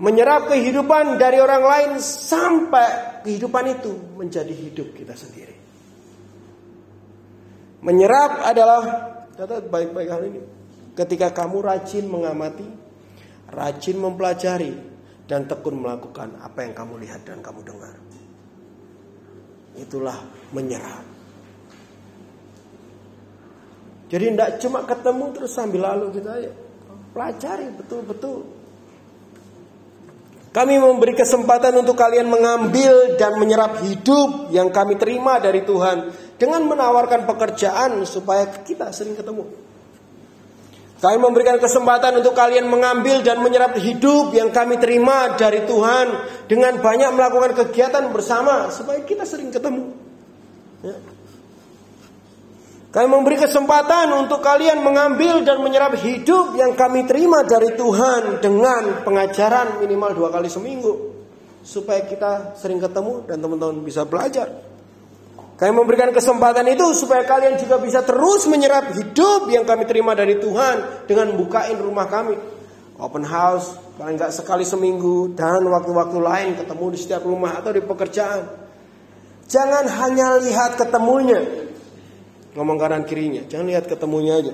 Menyerap 0.01 0.49
kehidupan 0.49 1.21
dari 1.21 1.37
orang 1.37 1.63
lain 1.63 1.91
sampai 2.01 3.21
kehidupan 3.21 3.65
itu 3.69 3.93
menjadi 4.17 4.49
hidup 4.49 4.97
kita 4.97 5.13
sendiri. 5.13 5.50
Menyerap 7.82 8.46
adalah 8.46 9.12
Catat 9.41 9.74
baik-baik 9.74 10.10
hal 10.12 10.22
ini. 10.28 10.41
Ketika 10.94 11.34
kamu 11.34 11.65
rajin 11.65 12.06
mengamati, 12.06 12.67
rajin 13.50 13.98
mempelajari, 13.98 14.76
dan 15.26 15.48
tekun 15.48 15.80
melakukan 15.80 16.36
apa 16.44 16.67
yang 16.67 16.76
kamu 16.76 17.00
lihat 17.08 17.24
dan 17.24 17.39
kamu 17.39 17.63
dengar. 17.63 17.96
Itulah 19.80 20.20
menyerap. 20.52 21.08
Jadi 24.12 24.26
tidak 24.36 24.52
cuma 24.60 24.84
ketemu 24.84 25.26
terus 25.32 25.56
sambil 25.56 25.88
lalu 25.88 26.20
kita 26.20 26.32
ya 26.38 26.52
pelajari 27.15 27.72
betul-betul. 27.80 28.44
Kami 30.52 30.76
memberi 30.84 31.15
kesempatan 31.15 31.80
untuk 31.80 31.96
kalian 31.96 32.28
mengambil 32.28 33.15
dan 33.15 33.39
menyerap 33.39 33.80
hidup 33.88 34.52
yang 34.52 34.67
kami 34.67 35.00
terima 35.00 35.39
dari 35.39 35.63
Tuhan 35.63 36.12
dengan 36.41 36.65
menawarkan 36.65 37.30
pekerjaan 37.30 38.01
supaya 38.01 38.49
kita 38.65 38.89
sering 38.89 39.13
ketemu. 39.13 39.45
Kami 40.97 41.17
memberikan 41.21 41.62
kesempatan 41.62 42.17
untuk 42.17 42.34
kalian 42.34 42.65
mengambil 42.65 43.21
dan 43.21 43.45
menyerap 43.45 43.77
hidup 43.77 44.34
yang 44.34 44.49
kami 44.49 44.82
terima 44.82 45.38
dari 45.38 45.65
Tuhan 45.69 46.06
dengan 46.49 46.82
banyak 46.82 47.13
melakukan 47.13 47.58
kegiatan 47.58 48.10
bersama 48.10 48.73
supaya 48.73 49.06
kita 49.06 49.21
sering 49.21 49.54
ketemu. 49.54 49.93
Ya. 50.82 50.97
Kami 52.91 53.08
memberi 53.08 53.38
kesempatan 53.38 54.13
untuk 54.13 54.43
kalian 54.43 54.84
mengambil 54.84 55.45
dan 55.45 55.62
menyerap 55.62 55.95
hidup 55.95 56.58
yang 56.58 56.73
kami 56.75 57.06
terima 57.06 57.45
dari 57.45 57.71
Tuhan 57.77 58.43
dengan 58.43 59.06
pengajaran 59.06 59.80
minimal 59.80 60.12
dua 60.17 60.30
kali 60.34 60.49
seminggu. 60.49 61.13
Supaya 61.62 62.04
kita 62.04 62.58
sering 62.58 62.82
ketemu 62.82 63.30
dan 63.30 63.39
teman-teman 63.39 63.86
bisa 63.86 64.04
belajar. 64.04 64.71
Kami 65.62 65.78
memberikan 65.78 66.10
kesempatan 66.10 66.65
itu 66.74 66.89
supaya 66.97 67.21
kalian 67.21 67.62
juga 67.62 67.78
bisa 67.78 68.02
terus 68.02 68.50
menyerap 68.50 68.97
hidup 68.97 69.45
yang 69.54 69.62
kami 69.62 69.86
terima 69.86 70.17
dari 70.17 70.41
Tuhan 70.41 71.06
dengan 71.06 71.38
bukain 71.38 71.78
rumah 71.78 72.10
kami. 72.10 72.34
Open 72.97 73.21
house, 73.21 73.78
paling 73.93 74.17
nggak 74.17 74.34
sekali 74.34 74.65
seminggu 74.65 75.38
dan 75.38 75.62
waktu-waktu 75.62 76.17
lain 76.17 76.58
ketemu 76.58 76.86
di 76.89 76.97
setiap 76.97 77.21
rumah 77.30 77.62
atau 77.62 77.69
di 77.69 77.82
pekerjaan. 77.86 78.41
Jangan 79.45 79.86
hanya 79.86 80.41
lihat 80.41 80.82
ketemunya, 80.82 81.45
Ngomong 82.52 82.78
kanan 82.82 83.06
kirinya, 83.08 83.47
jangan 83.47 83.69
lihat 83.71 83.86
ketemunya 83.88 84.34
aja. 84.41 84.54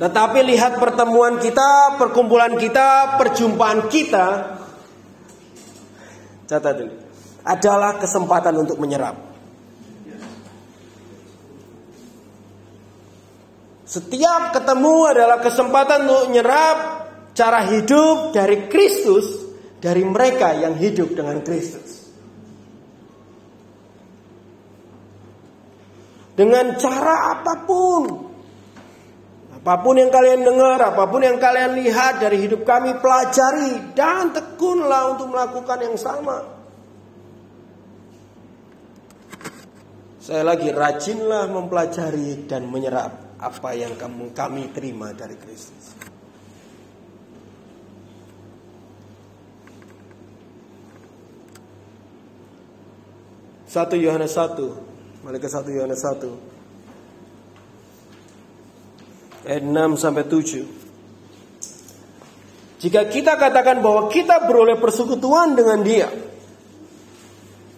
Tetapi 0.00 0.38
lihat 0.48 0.80
pertemuan 0.80 1.36
kita, 1.38 2.00
perkumpulan 2.00 2.56
kita, 2.56 3.20
perjumpaan 3.20 3.86
kita. 3.92 4.26
Catat 6.48 6.76
ini. 6.82 7.09
Adalah 7.44 7.96
kesempatan 7.96 8.54
untuk 8.60 8.76
menyerap. 8.76 9.16
Setiap 13.90 14.54
ketemu 14.54 14.96
adalah 15.10 15.42
kesempatan 15.42 16.06
untuk 16.06 16.30
menyerap 16.30 16.76
cara 17.34 17.66
hidup 17.74 18.30
dari 18.30 18.70
Kristus, 18.70 19.50
dari 19.82 20.06
mereka 20.06 20.54
yang 20.54 20.78
hidup 20.78 21.10
dengan 21.16 21.42
Kristus. 21.42 22.00
dengan 26.40 26.72
cara 26.80 27.36
apa 27.36 27.68
pun. 27.68 28.02
Apa 29.60 29.76
pun 29.84 29.92
yang 30.00 30.08
kalian 30.08 30.40
dengar, 30.40 30.80
apa 30.80 31.04
pun 31.04 31.20
yang 31.20 31.36
kalian 31.36 31.76
lihat 31.76 32.16
dari 32.16 32.48
hidup 32.48 32.64
kami, 32.64 32.96
pelajari 32.96 33.92
dan 33.92 34.32
tekunlah 34.32 35.12
untuk 35.12 35.28
melakukan 35.28 35.84
yang 35.84 36.00
sama. 36.00 36.59
Saya 40.20 40.44
lagi 40.44 40.68
rajinlah 40.68 41.48
mempelajari 41.48 42.44
dan 42.44 42.68
menyerap 42.68 43.40
apa 43.40 43.72
yang 43.72 43.96
kamu 43.96 44.36
kami 44.36 44.68
terima 44.70 45.16
dari 45.16 45.34
Kristus. 45.40 45.96
Satu 53.70 53.94
Yohanes 53.96 54.34
1 54.34 54.90
Mari 55.20 55.36
ke 55.36 55.52
1 55.52 55.68
Yohanes 55.76 56.00
1. 56.00 56.24
Ayat 59.44 59.64
6 59.68 60.00
sampai 60.00 60.24
7. 60.24 60.64
Jika 62.80 63.04
kita 63.12 63.36
katakan 63.36 63.84
bahwa 63.84 64.08
kita 64.08 64.48
beroleh 64.48 64.80
persekutuan 64.80 65.52
dengan 65.52 65.84
dia. 65.84 66.08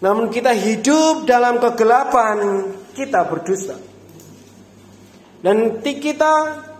Namun 0.03 0.27
kita 0.27 0.51
hidup 0.51 1.23
dalam 1.23 1.63
kegelapan, 1.63 2.67
kita 2.91 3.23
berdusta. 3.23 3.79
Dan 5.39 5.79
kita 5.79 6.33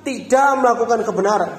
tidak 0.04 0.50
melakukan 0.60 1.08
kebenaran. 1.08 1.54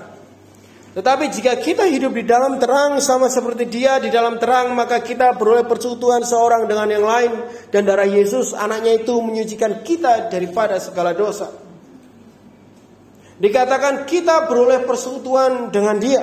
Tetapi 0.95 1.25
jika 1.27 1.59
kita 1.59 1.89
hidup 1.89 2.15
di 2.15 2.23
dalam 2.23 2.61
terang 2.61 3.03
sama 3.03 3.27
seperti 3.27 3.67
dia 3.67 3.99
di 3.99 4.15
dalam 4.15 4.39
terang 4.39 4.79
maka 4.79 5.03
kita 5.03 5.35
beroleh 5.35 5.67
persekutuan 5.67 6.23
seorang 6.23 6.71
dengan 6.71 6.87
yang 6.87 7.03
lain 7.03 7.33
dan 7.75 7.83
darah 7.83 8.07
Yesus 8.07 8.55
anaknya 8.55 9.03
itu 9.03 9.11
menyucikan 9.19 9.83
kita 9.83 10.31
daripada 10.31 10.79
segala 10.79 11.11
dosa. 11.11 11.51
Dikatakan 13.43 14.07
kita 14.07 14.47
beroleh 14.47 14.87
persekutuan 14.87 15.75
dengan 15.75 15.99
dia. 15.99 16.23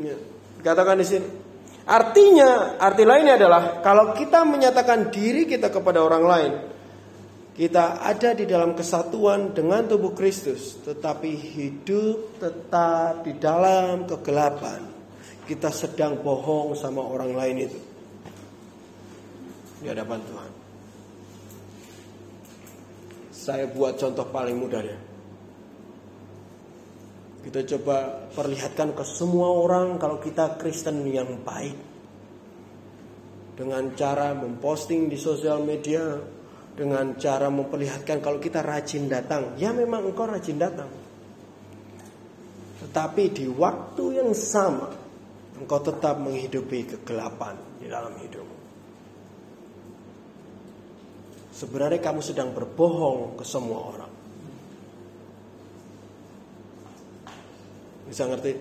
Ya, 0.00 0.16
dikatakan 0.64 0.96
di 0.96 1.04
sini. 1.04 1.45
Artinya, 1.86 2.82
arti 2.82 3.06
lainnya 3.06 3.38
adalah 3.38 3.78
kalau 3.78 4.10
kita 4.10 4.42
menyatakan 4.42 5.14
diri 5.14 5.46
kita 5.46 5.70
kepada 5.70 6.02
orang 6.02 6.24
lain, 6.26 6.52
kita 7.54 8.02
ada 8.02 8.34
di 8.34 8.42
dalam 8.42 8.74
kesatuan 8.74 9.54
dengan 9.54 9.86
tubuh 9.86 10.10
Kristus, 10.10 10.82
tetapi 10.82 11.30
hidup 11.30 12.42
tetap 12.42 13.22
di 13.22 13.38
dalam 13.38 14.02
kegelapan. 14.02 14.82
Kita 15.46 15.70
sedang 15.70 16.18
bohong 16.26 16.74
sama 16.74 17.06
orang 17.06 17.38
lain 17.38 17.56
itu. 17.70 17.78
Di 19.78 19.86
hadapan 19.86 20.18
Tuhan. 20.26 20.50
Saya 23.30 23.70
buat 23.70 23.94
contoh 23.94 24.26
paling 24.26 24.58
mudah 24.58 24.82
ya. 24.82 24.98
Kita 27.46 27.62
coba 27.62 28.26
perlihatkan 28.34 28.90
ke 28.90 29.06
semua 29.06 29.54
orang 29.54 30.02
kalau 30.02 30.18
kita 30.18 30.58
Kristen 30.58 31.06
yang 31.06 31.46
baik. 31.46 31.78
Dengan 33.54 33.94
cara 33.94 34.34
memposting 34.34 35.06
di 35.06 35.14
sosial 35.14 35.62
media, 35.62 36.18
dengan 36.74 37.14
cara 37.14 37.46
memperlihatkan 37.46 38.18
kalau 38.18 38.42
kita 38.42 38.66
rajin 38.66 39.06
datang. 39.06 39.54
Ya 39.62 39.70
memang 39.70 40.10
engkau 40.10 40.26
rajin 40.26 40.58
datang. 40.58 40.90
Tetapi 42.82 43.30
di 43.30 43.46
waktu 43.46 44.04
yang 44.18 44.34
sama 44.34 44.90
engkau 45.54 45.78
tetap 45.86 46.18
menghidupi 46.18 46.98
kegelapan 46.98 47.54
di 47.78 47.86
dalam 47.86 48.10
hidupmu. 48.18 48.58
Sebenarnya 51.54 52.02
kamu 52.02 52.20
sedang 52.26 52.50
berbohong 52.50 53.38
ke 53.38 53.44
semua 53.46 53.80
orang. 53.86 54.15
Bisa 58.06 58.24
ngerti? 58.26 58.52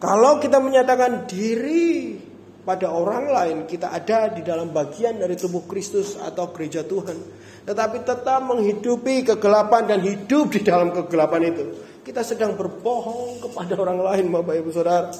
Kalau 0.00 0.36
kita 0.36 0.60
menyatakan 0.60 1.24
diri 1.24 2.20
pada 2.64 2.88
orang 2.90 3.28
lain 3.28 3.58
kita 3.68 3.92
ada 3.92 4.32
di 4.32 4.40
dalam 4.40 4.72
bagian 4.72 5.20
dari 5.20 5.36
tubuh 5.36 5.68
Kristus 5.68 6.16
atau 6.16 6.48
gereja 6.50 6.80
Tuhan 6.80 7.44
tetapi 7.68 8.08
tetap 8.08 8.40
menghidupi 8.40 9.24
kegelapan 9.24 9.84
dan 9.84 10.00
hidup 10.00 10.48
di 10.48 10.64
dalam 10.64 10.88
kegelapan 10.90 11.52
itu 11.52 11.64
kita 12.00 12.24
sedang 12.24 12.56
berbohong 12.56 13.44
kepada 13.44 13.76
orang 13.76 14.00
lain 14.00 14.24
Bapak 14.32 14.54
Ibu 14.64 14.70
Saudara 14.72 15.12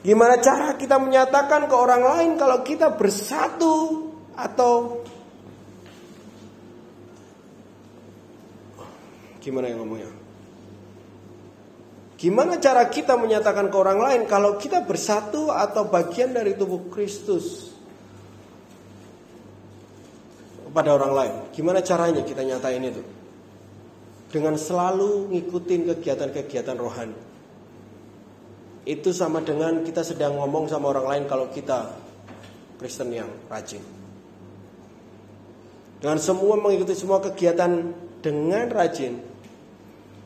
gimana 0.00 0.40
cara 0.40 0.74
kita 0.80 0.96
menyatakan 0.96 1.68
ke 1.68 1.76
orang 1.76 2.00
lain 2.00 2.30
kalau 2.40 2.64
kita 2.64 2.96
bersatu 2.96 4.08
atau 4.32 5.04
gimana 9.42 9.66
yang 9.66 9.82
ngomongnya 9.82 10.22
Gimana 12.22 12.54
cara 12.62 12.86
kita 12.86 13.18
menyatakan 13.18 13.66
ke 13.66 13.74
orang 13.74 13.98
lain 13.98 14.22
kalau 14.30 14.54
kita 14.54 14.86
bersatu 14.86 15.50
atau 15.50 15.90
bagian 15.90 16.30
dari 16.30 16.54
tubuh 16.54 16.86
Kristus 16.86 17.74
kepada 20.70 20.94
orang 20.94 21.12
lain? 21.18 21.34
Gimana 21.50 21.82
caranya 21.82 22.22
kita 22.22 22.46
nyatain 22.46 22.86
itu? 22.86 23.02
Dengan 24.30 24.54
selalu 24.54 25.34
ngikutin 25.34 25.90
kegiatan-kegiatan 25.90 26.78
rohani. 26.78 27.18
Itu 28.86 29.10
sama 29.10 29.42
dengan 29.42 29.82
kita 29.82 30.06
sedang 30.06 30.38
ngomong 30.38 30.70
sama 30.70 30.94
orang 30.94 31.06
lain 31.10 31.24
kalau 31.26 31.50
kita 31.50 31.90
Kristen 32.78 33.10
yang 33.10 33.34
rajin. 33.50 33.82
Dengan 35.98 36.22
semua 36.22 36.54
mengikuti 36.54 36.94
semua 36.94 37.18
kegiatan 37.18 37.90
dengan 38.22 38.70
rajin, 38.70 39.31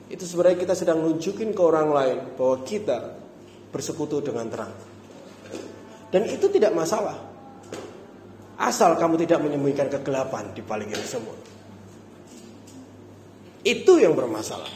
itu 0.06 0.22
sebenarnya 0.22 0.58
kita 0.62 0.74
sedang 0.78 1.02
nunjukin 1.02 1.50
ke 1.50 1.62
orang 1.62 1.88
lain 1.90 2.18
bahwa 2.38 2.62
kita 2.62 3.18
bersekutu 3.74 4.22
dengan 4.22 4.46
terang. 4.46 4.72
Dan 6.14 6.30
itu 6.30 6.46
tidak 6.46 6.70
masalah. 6.70 7.18
Asal 8.56 8.94
kamu 8.96 9.20
tidak 9.26 9.42
menyembunyikan 9.42 9.90
kegelapan 9.90 10.54
di 10.54 10.62
balik 10.62 10.94
ini 10.94 11.04
semua. 11.04 11.36
Itu 13.66 13.98
yang 13.98 14.14
bermasalah. 14.14 14.70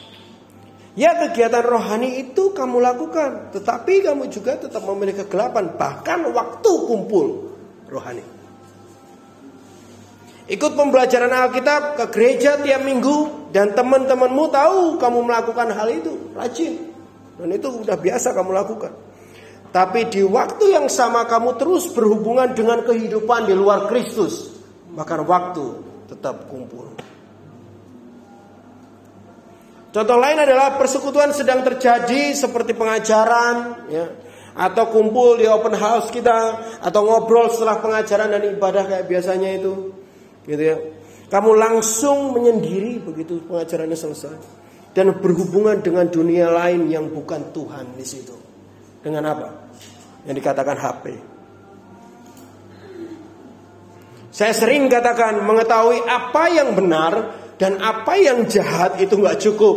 Ya 0.99 1.14
kegiatan 1.14 1.62
rohani 1.62 2.18
itu 2.18 2.51
kamu 2.51 2.83
lakukan, 2.83 3.55
tetapi 3.55 4.03
kamu 4.03 4.26
juga 4.26 4.59
tetap 4.59 4.83
memiliki 4.83 5.22
kegelapan, 5.22 5.78
bahkan 5.78 6.26
waktu 6.35 6.72
kumpul 6.91 7.55
rohani. 7.87 8.39
Ikut 10.51 10.74
pembelajaran 10.74 11.30
Alkitab 11.30 11.94
ke 11.94 12.05
gereja 12.11 12.59
tiap 12.59 12.82
minggu 12.82 13.51
dan 13.55 13.70
teman-temanmu 13.70 14.51
tahu 14.51 14.98
kamu 14.98 15.18
melakukan 15.22 15.70
hal 15.70 15.86
itu, 15.94 16.34
rajin. 16.34 16.90
Dan 17.38 17.55
itu 17.55 17.70
sudah 17.70 17.94
biasa 17.94 18.34
kamu 18.34 18.51
lakukan. 18.59 18.90
Tapi 19.70 20.11
di 20.11 20.26
waktu 20.26 20.74
yang 20.74 20.90
sama 20.90 21.30
kamu 21.30 21.55
terus 21.55 21.94
berhubungan 21.94 22.51
dengan 22.51 22.82
kehidupan 22.82 23.46
di 23.46 23.55
luar 23.55 23.86
Kristus, 23.86 24.51
maka 24.90 25.22
waktu 25.22 25.86
tetap 26.11 26.51
kumpul. 26.51 26.90
Contoh 29.94 30.18
lain 30.18 30.42
adalah 30.42 30.74
persekutuan 30.74 31.30
sedang 31.30 31.62
terjadi 31.62 32.34
seperti 32.34 32.74
pengajaran, 32.74 33.86
ya, 33.86 34.07
atau 34.59 34.90
kumpul 34.90 35.38
di 35.38 35.46
open 35.46 35.78
house 35.78 36.11
kita, 36.11 36.59
atau 36.82 37.07
ngobrol 37.07 37.51
setelah 37.55 37.78
pengajaran 37.78 38.34
dan 38.34 38.42
ibadah 38.51 38.86
kayak 38.86 39.07
biasanya 39.07 39.55
itu, 39.55 39.94
gitu 40.45 40.62
ya. 40.62 40.76
Kamu 41.30 41.55
langsung 41.55 42.34
menyendiri 42.34 42.99
begitu 42.99 43.38
pengajarannya 43.47 43.95
selesai 43.95 44.36
dan 44.91 45.14
berhubungan 45.22 45.78
dengan 45.78 46.11
dunia 46.11 46.51
lain 46.51 46.91
yang 46.91 47.07
bukan 47.07 47.55
Tuhan 47.55 47.95
di 47.95 48.03
situ. 48.03 48.34
Dengan 49.01 49.30
apa? 49.30 49.49
Yang 50.26 50.36
dikatakan 50.43 50.76
HP. 50.76 51.05
Saya 54.30 54.55
sering 54.55 54.86
katakan 54.91 55.43
mengetahui 55.43 56.03
apa 56.07 56.45
yang 56.51 56.74
benar 56.74 57.12
dan 57.59 57.78
apa 57.82 58.14
yang 58.18 58.47
jahat 58.47 58.99
itu 58.99 59.14
nggak 59.18 59.38
cukup. 59.38 59.76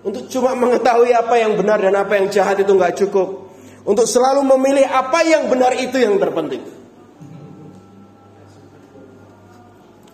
Untuk 0.00 0.32
cuma 0.32 0.56
mengetahui 0.56 1.12
apa 1.12 1.36
yang 1.36 1.60
benar 1.60 1.78
dan 1.84 1.94
apa 1.94 2.16
yang 2.16 2.32
jahat 2.32 2.56
itu 2.58 2.72
nggak 2.72 2.96
cukup. 2.96 3.52
Untuk 3.84 4.08
selalu 4.08 4.46
memilih 4.56 4.88
apa 4.88 5.20
yang 5.22 5.46
benar 5.52 5.76
itu 5.76 6.00
yang 6.00 6.16
terpenting. 6.16 6.79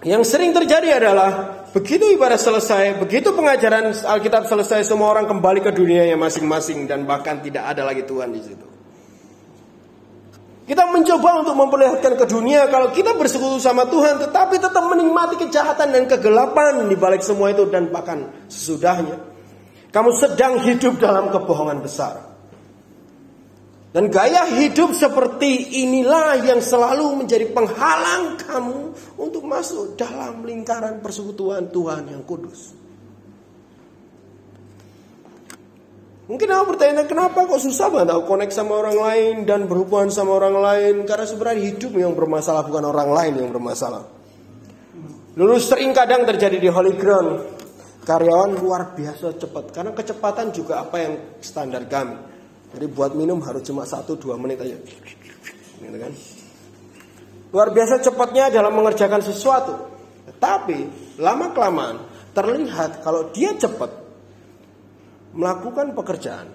Yang 0.07 0.23
sering 0.31 0.55
terjadi 0.55 1.03
adalah 1.03 1.67
begitu 1.75 2.07
ibadah 2.15 2.39
selesai, 2.39 3.03
begitu 3.03 3.35
pengajaran 3.35 3.91
Alkitab 3.91 4.47
selesai, 4.47 4.87
semua 4.87 5.11
orang 5.11 5.27
kembali 5.27 5.67
ke 5.67 5.75
dunia 5.75 6.07
yang 6.07 6.23
masing-masing 6.23 6.87
dan 6.87 7.03
bahkan 7.03 7.43
tidak 7.43 7.75
ada 7.75 7.83
lagi 7.83 8.07
Tuhan 8.07 8.31
di 8.31 8.39
situ. 8.39 8.67
Kita 10.67 10.87
mencoba 10.95 11.43
untuk 11.43 11.59
memperlihatkan 11.59 12.23
ke 12.23 12.27
dunia 12.27 12.71
kalau 12.71 12.95
kita 12.95 13.19
bersekutu 13.19 13.59
sama 13.59 13.87
Tuhan 13.87 14.19
tetapi 14.23 14.63
tetap 14.63 14.83
menikmati 14.87 15.43
kejahatan 15.43 15.91
dan 15.91 16.03
kegelapan 16.07 16.87
di 16.87 16.95
balik 16.95 17.23
semua 17.23 17.51
itu 17.51 17.67
dan 17.67 17.91
bahkan 17.91 18.31
sesudahnya. 18.47 19.19
Kamu 19.91 20.11
sedang 20.15 20.63
hidup 20.63 21.03
dalam 21.03 21.35
kebohongan 21.35 21.83
besar. 21.83 22.26
Dan 23.97 24.13
gaya 24.13 24.45
hidup 24.61 24.93
seperti 24.93 25.81
inilah 25.81 26.45
yang 26.45 26.61
selalu 26.61 27.25
menjadi 27.25 27.49
penghalang 27.49 28.37
kamu 28.37 28.93
untuk 29.17 29.49
masuk 29.49 29.97
dalam 29.97 30.45
lingkaran 30.45 31.01
persekutuan 31.01 31.73
Tuhan 31.73 32.05
yang 32.13 32.21
kudus. 32.29 32.77
Mungkin 36.29 36.45
aku 36.45 36.77
bertanya 36.77 37.09
kenapa 37.09 37.49
kok 37.49 37.57
susah 37.57 37.89
banget 37.89 38.13
aku 38.13 38.37
connect 38.37 38.53
sama 38.53 38.85
orang 38.85 39.01
lain 39.01 39.35
dan 39.49 39.65
berhubungan 39.65 40.13
sama 40.13 40.45
orang 40.45 40.61
lain 40.61 40.95
karena 41.09 41.25
sebenarnya 41.25 41.65
hidup 41.65 41.97
yang 41.97 42.13
bermasalah 42.13 42.69
bukan 42.69 42.85
orang 42.93 43.09
lain 43.17 43.33
yang 43.41 43.49
bermasalah. 43.49 44.05
Dulu 45.33 45.57
sering 45.57 45.97
kadang 45.97 46.29
terjadi 46.29 46.61
di 46.61 46.69
Holy 46.69 47.01
Ground 47.01 47.49
karyawan 48.05 48.61
luar 48.61 48.93
biasa 48.93 49.41
cepat 49.41 49.73
karena 49.73 49.97
kecepatan 49.97 50.53
juga 50.53 50.85
apa 50.85 50.97
yang 51.01 51.41
standar 51.41 51.89
kami. 51.89 52.36
Jadi 52.77 52.93
buat 52.93 53.16
minum 53.16 53.41
harus 53.41 53.64
cuma 53.64 53.89
1 53.89 54.05
2 54.05 54.37
menit 54.37 54.61
aja. 54.61 54.77
Gitu 55.81 55.97
kan? 55.97 56.12
Luar 57.57 57.72
biasa 57.72 58.05
cepatnya 58.05 58.53
dalam 58.53 58.77
mengerjakan 58.77 59.24
sesuatu. 59.24 59.72
Tetapi 60.29 60.79
lama 61.16 61.57
kelamaan 61.57 61.97
terlihat 62.37 63.01
kalau 63.01 63.33
dia 63.33 63.57
cepat 63.57 63.89
melakukan 65.33 65.97
pekerjaan 65.97 66.53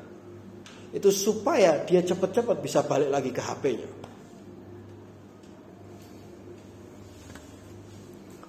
itu 0.93 1.09
supaya 1.09 1.81
dia 1.89 2.05
cepat-cepat 2.05 2.57
bisa 2.61 2.85
balik 2.85 3.09
lagi 3.09 3.33
ke 3.33 3.41
HP-nya. 3.41 3.89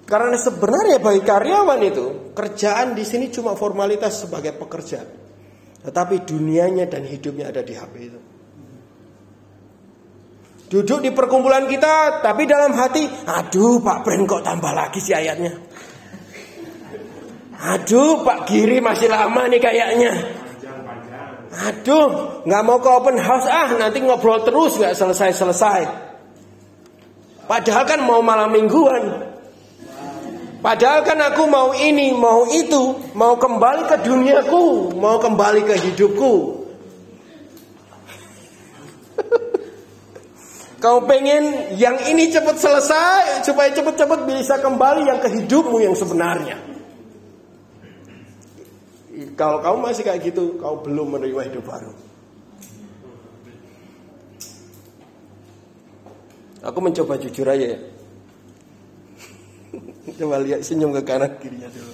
Karena 0.04 0.36
sebenarnya 0.36 1.00
bagi 1.00 1.24
karyawan 1.24 1.80
itu 1.88 2.36
kerjaan 2.36 2.92
di 2.92 3.00
sini 3.00 3.32
cuma 3.32 3.56
formalitas 3.56 4.28
sebagai 4.28 4.52
pekerja, 4.60 5.00
tetapi 5.82 6.22
dunianya 6.22 6.86
dan 6.86 7.02
hidupnya 7.06 7.50
ada 7.50 7.62
di 7.62 7.74
HP 7.74 7.94
itu. 7.98 8.20
Duduk 10.72 11.04
di 11.04 11.12
perkumpulan 11.12 11.68
kita, 11.68 12.24
tapi 12.24 12.48
dalam 12.48 12.72
hati, 12.72 13.04
aduh 13.28 13.84
Pak 13.84 14.08
Bren 14.08 14.24
kok 14.24 14.40
tambah 14.40 14.72
lagi 14.72 15.04
sih 15.04 15.12
ayatnya. 15.12 15.52
Aduh, 17.62 18.26
Pak 18.26 18.50
Giri 18.50 18.82
masih 18.82 19.06
lama 19.06 19.46
nih 19.46 19.62
kayaknya. 19.62 20.12
Aduh, 21.70 22.42
nggak 22.42 22.62
mau 22.66 22.82
ke 22.82 22.90
open 22.90 23.22
house 23.22 23.46
ah, 23.46 23.70
nanti 23.78 24.02
ngobrol 24.02 24.42
terus 24.42 24.82
nggak 24.82 24.98
selesai-selesai. 24.98 25.80
Padahal 27.46 27.84
kan 27.86 28.00
mau 28.02 28.18
malam 28.18 28.50
mingguan. 28.50 29.31
Padahal 30.62 31.02
kan 31.02 31.18
aku 31.18 31.50
mau 31.50 31.74
ini, 31.74 32.14
mau 32.14 32.46
itu, 32.46 32.94
mau 33.18 33.34
kembali 33.34 33.82
ke 33.90 33.98
duniaku, 34.06 34.94
mau 34.94 35.18
kembali 35.18 35.66
ke 35.66 35.74
hidupku. 35.90 36.34
Kau 40.82 41.02
pengen 41.02 41.74
yang 41.74 41.98
ini 42.06 42.30
cepat 42.30 42.62
selesai 42.62 43.42
supaya 43.42 43.74
cepat-cepat 43.74 44.22
bisa 44.22 44.62
kembali 44.62 45.10
yang 45.10 45.18
ke 45.18 45.34
hidupmu 45.34 45.82
yang 45.82 45.98
sebenarnya. 45.98 46.54
Kalau 49.34 49.58
kamu 49.62 49.78
masih 49.90 50.02
kayak 50.06 50.30
gitu, 50.30 50.56
kau 50.58 50.82
belum 50.82 51.14
menerima 51.14 51.52
hidup 51.52 51.64
baru. 51.68 51.92
Aku 56.62 56.78
mencoba 56.78 57.18
jujur 57.18 57.46
aja 57.46 57.76
ya. 57.76 57.91
Coba 60.02 60.42
lihat 60.42 60.66
senyum 60.66 60.90
ke 60.98 61.02
kanan 61.06 61.38
kirinya 61.38 61.70
dulu. 61.70 61.92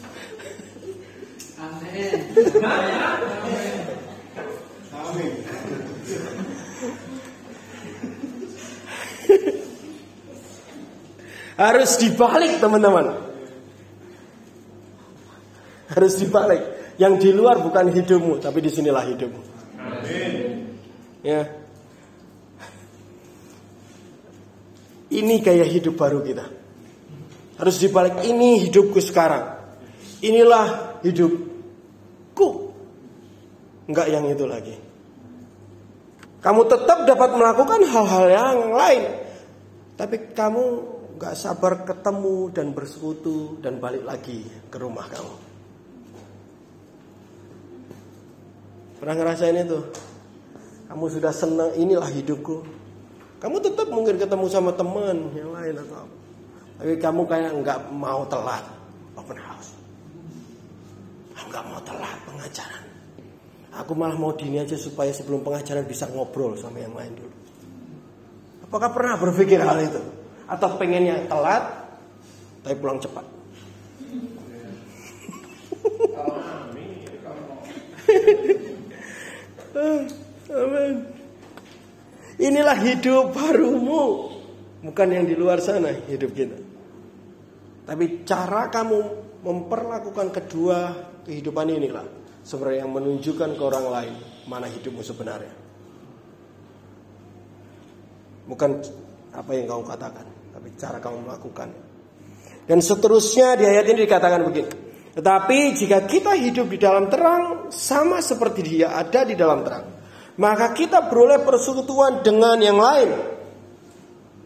Amin. 1.60 2.12
Amin. 4.96 5.32
Harus 11.58 11.90
dibalik 12.00 12.62
teman-teman. 12.62 13.18
Harus 15.92 16.14
dibalik. 16.16 16.62
Yang 16.98 17.14
di 17.22 17.30
luar 17.30 17.60
bukan 17.62 17.92
hidupmu, 17.92 18.40
tapi 18.40 18.64
di 18.64 18.70
sinilah 18.72 19.04
hidupmu. 19.04 19.42
Amin. 19.76 20.80
Ya. 21.20 21.44
Ini 25.12 25.34
gaya 25.44 25.66
hidup 25.66 25.98
baru 25.98 26.24
kita. 26.24 26.57
Harus 27.58 27.76
dibalik 27.82 28.22
ini 28.22 28.62
hidupku 28.70 29.02
sekarang. 29.02 29.58
Inilah 30.22 30.98
hidupku. 31.02 32.48
Enggak 33.90 34.06
yang 34.14 34.24
itu 34.30 34.46
lagi. 34.46 34.76
Kamu 36.38 36.70
tetap 36.70 37.02
dapat 37.02 37.34
melakukan 37.34 37.82
hal-hal 37.82 38.24
yang 38.30 38.70
lain. 38.70 39.02
Tapi 39.98 40.30
kamu 40.30 40.64
nggak 41.18 41.34
sabar 41.34 41.82
ketemu 41.82 42.54
dan 42.54 42.70
bersekutu 42.70 43.58
dan 43.58 43.82
balik 43.82 44.06
lagi 44.06 44.46
ke 44.70 44.76
rumah 44.78 45.10
kamu. 45.10 45.34
Pernah 49.02 49.14
ngerasain 49.18 49.58
itu? 49.58 49.82
Kamu 50.86 51.04
sudah 51.10 51.34
senang, 51.34 51.74
inilah 51.74 52.06
hidupku. 52.06 52.62
Kamu 53.42 53.56
tetap 53.62 53.90
mungkin 53.90 54.18
ketemu 54.18 54.46
sama 54.46 54.70
teman 54.74 55.34
yang 55.34 55.50
lain 55.50 55.74
atau 55.74 56.06
apa. 56.06 56.17
Tapi 56.78 56.94
kamu 57.02 57.26
kayak 57.26 57.58
nggak 57.58 57.90
mau 57.90 58.22
telat 58.30 58.62
open 59.18 59.34
house. 59.34 59.74
Aku 61.34 61.50
nggak 61.50 61.66
mau 61.66 61.82
telat 61.82 62.18
pengajaran. 62.22 62.84
Aku 63.82 63.92
malah 63.98 64.14
mau 64.14 64.30
dini 64.34 64.62
aja 64.62 64.78
supaya 64.78 65.10
sebelum 65.10 65.42
pengajaran 65.42 65.82
bisa 65.86 66.06
ngobrol 66.06 66.54
sama 66.54 66.78
yang 66.78 66.94
lain 66.94 67.18
dulu. 67.18 67.34
Apakah 68.70 68.94
pernah 68.94 69.18
berpikir 69.18 69.58
hal 69.58 69.82
itu? 69.82 70.02
Atau 70.46 70.78
pengennya 70.78 71.26
telat 71.26 71.66
tapi 72.62 72.74
pulang 72.78 73.02
cepat? 73.02 73.26
Amin. 80.48 80.94
Inilah 82.38 82.78
hidup 82.86 83.34
barumu. 83.34 84.30
Bukan 84.78 85.08
yang 85.10 85.26
di 85.26 85.34
luar 85.34 85.58
sana 85.58 85.90
hidup 86.06 86.30
kita. 86.38 86.67
Tapi 87.88 88.28
cara 88.28 88.68
kamu 88.68 89.00
memperlakukan 89.40 90.28
kedua 90.28 90.78
kehidupan 91.24 91.72
inilah 91.72 92.04
sebenarnya 92.44 92.84
yang 92.84 92.92
menunjukkan 92.92 93.56
ke 93.56 93.62
orang 93.64 93.86
lain 93.88 94.14
mana 94.44 94.68
hidupmu 94.68 95.00
sebenarnya. 95.00 95.56
Bukan 98.44 98.70
apa 99.32 99.50
yang 99.56 99.72
kamu 99.72 99.84
katakan, 99.88 100.26
tapi 100.52 100.68
cara 100.76 101.00
kamu 101.00 101.24
melakukan. 101.24 101.68
Dan 102.68 102.84
seterusnya 102.84 103.56
di 103.56 103.64
ayat 103.64 103.88
ini 103.88 104.04
dikatakan 104.04 104.40
begini. 104.44 104.72
Tetapi 105.16 105.58
jika 105.72 106.04
kita 106.04 106.36
hidup 106.36 106.68
di 106.68 106.76
dalam 106.76 107.08
terang 107.08 107.72
sama 107.72 108.20
seperti 108.20 108.60
dia 108.60 108.92
ada 108.92 109.24
di 109.24 109.32
dalam 109.32 109.64
terang, 109.64 109.84
maka 110.36 110.76
kita 110.76 111.08
beroleh 111.08 111.40
persekutuan 111.40 112.20
dengan 112.20 112.60
yang 112.60 112.76
lain. 112.76 113.10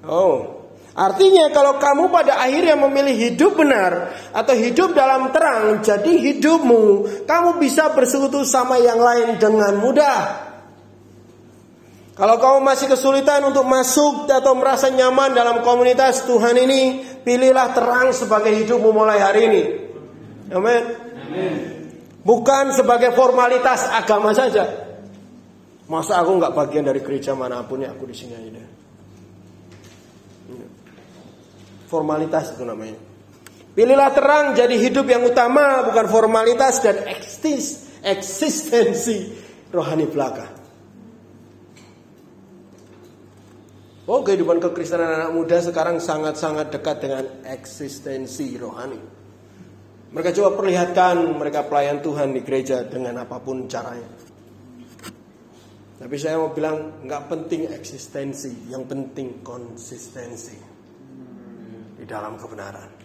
Oh, 0.07 0.62
artinya 0.93 1.49
kalau 1.53 1.81
kamu 1.81 2.13
pada 2.13 2.37
akhirnya 2.41 2.77
memilih 2.77 3.17
hidup 3.33 3.57
benar 3.57 4.13
atau 4.33 4.53
hidup 4.53 4.93
dalam 4.93 5.33
terang, 5.33 5.81
jadi 5.81 6.13
hidupmu 6.13 6.85
kamu 7.25 7.57
bisa 7.57 7.93
bersekutu 7.97 8.45
sama 8.45 8.77
yang 8.77 9.01
lain 9.01 9.41
dengan 9.41 9.81
mudah. 9.81 10.21
Kalau 12.13 12.37
kamu 12.37 12.59
masih 12.61 12.93
kesulitan 12.93 13.41
untuk 13.49 13.65
masuk 13.65 14.29
atau 14.29 14.53
merasa 14.53 14.93
nyaman 14.93 15.33
dalam 15.33 15.65
komunitas 15.65 16.29
Tuhan 16.29 16.61
ini, 16.61 17.01
pilihlah 17.25 17.73
terang 17.73 18.13
sebagai 18.13 18.53
hidupmu 18.53 18.93
mulai 18.93 19.17
hari 19.17 19.41
ini. 19.49 19.63
Amin. 20.53 20.83
Bukan 22.23 22.77
sebagai 22.77 23.17
formalitas 23.17 23.89
agama 23.89 24.37
saja. 24.37 24.69
Masa 25.89 26.21
aku 26.21 26.37
nggak 26.37 26.53
bagian 26.53 26.85
dari 26.85 27.01
gereja 27.01 27.33
mana 27.33 27.65
pun 27.65 27.81
ya 27.81 27.91
aku 27.91 28.07
di 28.07 28.17
sini 28.17 28.33
aja 28.33 28.72
Formalitas 31.93 32.57
itu 32.57 32.65
namanya. 32.65 32.97
Pilihlah 33.77 34.17
terang 34.17 34.57
jadi 34.57 34.73
hidup 34.81 35.05
yang 35.05 35.29
utama 35.29 35.85
bukan 35.85 36.09
formalitas 36.09 36.81
dan 36.81 37.05
eksis, 37.05 38.01
eksistensi 38.01 39.29
rohani 39.69 40.09
belaka. 40.09 40.49
Oh 44.09 44.25
kehidupan 44.25 44.57
kekristenan 44.57 45.21
anak 45.21 45.31
muda 45.37 45.61
sekarang 45.61 46.01
sangat-sangat 46.01 46.73
dekat 46.73 46.97
dengan 47.05 47.25
eksistensi 47.45 48.57
rohani. 48.57 49.01
Mereka 50.13 50.33
coba 50.37 50.65
perlihatkan 50.65 51.37
mereka 51.37 51.69
pelayan 51.69 52.01
Tuhan 52.01 52.33
di 52.33 52.41
gereja 52.41 52.89
dengan 52.89 53.21
apa 53.21 53.37
pun 53.37 53.69
caranya. 53.69 54.09
Tapi 56.01 56.17
saya 56.17 56.41
mau 56.41 56.57
bilang 56.57 57.05
nggak 57.05 57.23
penting 57.29 57.69
eksistensi, 57.73 58.69
yang 58.73 58.85
penting 58.89 59.45
konsistensi 59.45 60.72
dalam 62.13 62.37
kebenaran. 62.37 63.03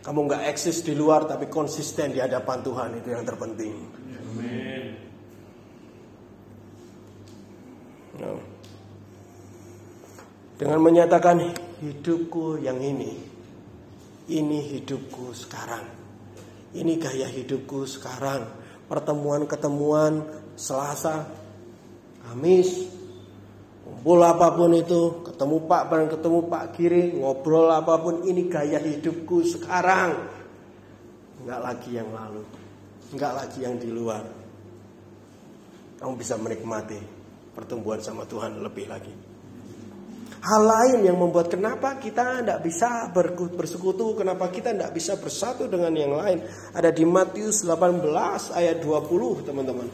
Kamu 0.00 0.18
nggak 0.26 0.48
eksis 0.48 0.80
di 0.80 0.96
luar 0.96 1.28
tapi 1.28 1.46
konsisten 1.46 2.16
di 2.16 2.18
hadapan 2.24 2.58
Tuhan 2.64 2.90
itu 2.98 3.08
yang 3.12 3.22
terpenting. 3.22 3.76
Amin. 4.32 4.84
No. 8.16 8.40
Dengan 10.56 10.80
menyatakan 10.80 11.36
hidupku 11.84 12.60
yang 12.64 12.80
ini. 12.80 13.28
Ini 14.30 14.58
hidupku 14.76 15.36
sekarang. 15.36 15.84
Ini 16.72 16.92
gaya 16.96 17.28
hidupku 17.28 17.84
sekarang. 17.84 18.46
Pertemuan-ketemuan 18.88 20.22
Selasa, 20.54 21.28
Kamis, 22.24 22.99
kumpul 24.00 24.24
apa 24.24 24.56
pun 24.56 24.72
itu, 24.72 25.20
ketemu 25.28 25.68
Pak 25.68 25.82
bareng 25.92 26.08
ketemu 26.08 26.38
Pak 26.48 26.64
Kiri, 26.72 27.20
ngobrol 27.20 27.68
apa 27.68 28.00
pun, 28.00 28.24
ini 28.24 28.48
gaya 28.48 28.80
hidupku 28.80 29.44
sekarang. 29.44 30.24
Enggak 31.44 31.60
lagi 31.60 32.00
yang 32.00 32.08
lalu, 32.08 32.40
enggak 33.12 33.32
lagi 33.36 33.58
yang 33.60 33.76
di 33.76 33.92
luar. 33.92 34.24
Kamu 36.00 36.16
bisa 36.16 36.40
menikmati 36.40 36.96
pertumbuhan 37.52 38.00
sama 38.00 38.24
Tuhan 38.24 38.64
lebih 38.64 38.88
lagi 38.88 39.12
hal 40.40 40.62
lain 40.64 41.04
yang 41.04 41.20
membuat 41.20 41.52
kenapa 41.52 42.00
kita 42.00 42.40
tidak 42.40 42.64
bisa 42.64 43.12
bersekutu, 43.54 44.16
kenapa 44.16 44.48
kita 44.48 44.72
tidak 44.72 44.96
bisa 44.96 45.20
bersatu 45.20 45.68
dengan 45.68 45.92
yang 45.92 46.16
lain. 46.16 46.40
Ada 46.72 46.88
di 46.88 47.04
Matius 47.04 47.60
18 47.60 48.00
ayat 48.56 48.80
20 48.80 49.44
teman-teman. 49.44 49.88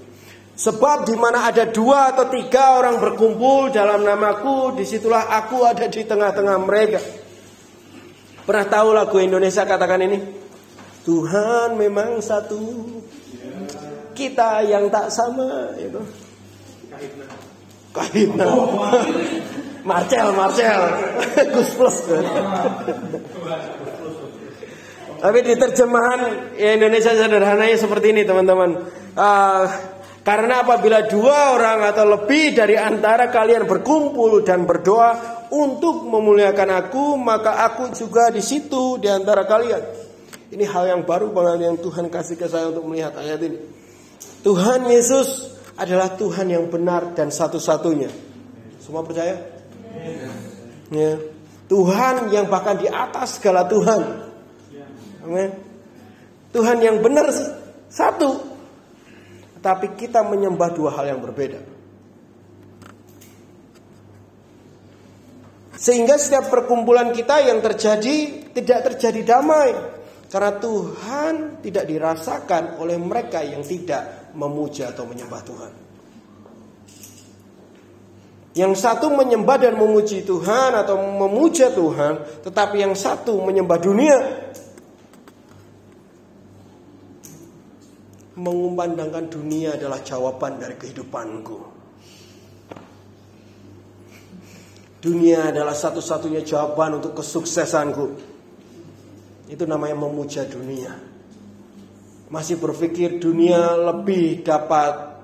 Sebab 0.57 1.05
di 1.05 1.13
mana 1.21 1.53
ada 1.53 1.69
dua 1.69 2.17
atau 2.17 2.33
tiga 2.33 2.81
orang 2.81 2.97
berkumpul 2.97 3.69
dalam 3.69 4.01
namaku, 4.01 4.73
di 4.81 4.89
situlah 4.89 5.29
aku 5.29 5.69
ada 5.69 5.85
di 5.85 6.01
tengah-tengah 6.01 6.57
mereka. 6.65 7.01
Pernah 8.49 8.65
tahu 8.65 8.89
lagu 8.97 9.21
Indonesia 9.21 9.69
katakan 9.69 10.01
ini? 10.09 10.19
Tuhan 11.05 11.77
memang 11.77 12.25
satu, 12.25 12.89
kita 14.17 14.65
yang 14.65 14.89
tak 14.89 15.13
sama, 15.13 15.77
itu. 15.77 16.01
Kahitna. 17.93 18.49
Marcel, 19.89 20.33
Marcel. 20.33 20.83
Gus 21.53 21.71
Plus. 21.77 21.97
Tapi 25.21 25.39
di 25.45 25.55
terjemahan 25.55 26.21
Indonesia 26.57 27.13
sederhananya 27.13 27.77
seperti 27.77 28.17
ini 28.17 28.23
teman-teman. 28.25 28.89
Uh, 29.17 29.96
karena 30.27 30.67
apabila 30.67 31.07
dua 31.07 31.55
orang 31.55 31.87
atau 31.87 32.03
lebih 32.19 32.51
dari 32.51 32.75
antara 32.75 33.31
kalian 33.31 33.63
berkumpul 33.63 34.43
dan 34.43 34.67
berdoa 34.67 35.47
untuk 35.55 36.03
memuliakan 36.03 36.83
aku, 36.83 37.15
maka 37.15 37.63
aku 37.63 37.95
juga 37.95 38.35
di 38.35 38.43
situ 38.43 38.99
di 38.99 39.07
antara 39.07 39.47
kalian. 39.47 39.79
Ini 40.51 40.67
hal 40.67 40.91
yang 40.91 41.03
baru 41.07 41.31
banget 41.31 41.71
yang 41.71 41.79
Tuhan 41.79 42.11
kasih 42.11 42.35
ke 42.35 42.51
saya 42.51 42.75
untuk 42.75 42.91
melihat 42.91 43.15
ayat 43.15 43.39
ini. 43.39 43.59
Tuhan 44.43 44.91
Yesus 44.91 45.47
adalah 45.79 46.19
Tuhan 46.19 46.51
yang 46.51 46.67
benar 46.75 47.15
dan 47.15 47.31
satu-satunya. 47.31 48.11
Semua 48.83 49.07
percaya? 49.07 49.39
Ya. 50.91 51.23
Tuhan 51.71 52.35
yang 52.35 52.51
bahkan 52.51 52.75
di 52.75 52.91
atas 52.91 53.39
segala 53.39 53.63
Tuhan. 53.71 54.03
Amin. 55.23 55.55
Tuhan 56.51 56.83
yang 56.83 56.99
benar 56.99 57.31
satu. 57.87 58.56
Tapi 59.67 59.99
kita 59.99 60.23
menyembah 60.23 60.71
dua 60.71 60.95
hal 60.95 61.11
yang 61.11 61.19
berbeda. 61.19 61.59
Sehingga 65.75 66.15
setiap 66.23 66.55
perkumpulan 66.55 67.11
kita 67.11 67.43
yang 67.43 67.59
terjadi 67.59 68.47
tidak 68.55 68.95
terjadi 68.95 69.27
damai. 69.27 69.75
Karena 70.31 70.55
Tuhan 70.63 71.35
tidak 71.67 71.83
dirasakan 71.83 72.79
oleh 72.79 72.95
mereka 72.95 73.43
yang 73.43 73.67
tidak 73.67 74.31
memuja 74.39 74.95
atau 74.95 75.03
menyembah 75.03 75.43
Tuhan. 75.43 75.73
Yang 78.55 78.73
satu 78.87 79.11
menyembah 79.11 79.59
dan 79.67 79.75
memuji 79.75 80.23
Tuhan 80.23 80.79
atau 80.79 80.95
memuja 80.97 81.75
Tuhan, 81.75 82.43
tetapi 82.47 82.87
yang 82.87 82.95
satu 82.95 83.43
menyembah 83.43 83.79
dunia. 83.83 84.19
Mengumandangkan 88.37 89.33
dunia 89.33 89.81
adalah 89.81 90.05
jawaban 90.05 90.61
dari 90.61 90.77
kehidupanku. 90.77 91.59
Dunia 95.01 95.55
adalah 95.55 95.73
satu-satunya 95.73 96.45
jawaban 96.45 97.01
untuk 97.01 97.17
kesuksesanku. 97.17 98.07
Itu 99.49 99.65
namanya 99.65 99.97
memuja 99.97 100.45
dunia. 100.45 100.93
Masih 102.29 102.59
berpikir 102.59 103.23
dunia 103.23 103.73
lebih 103.73 104.43
dapat 104.43 105.17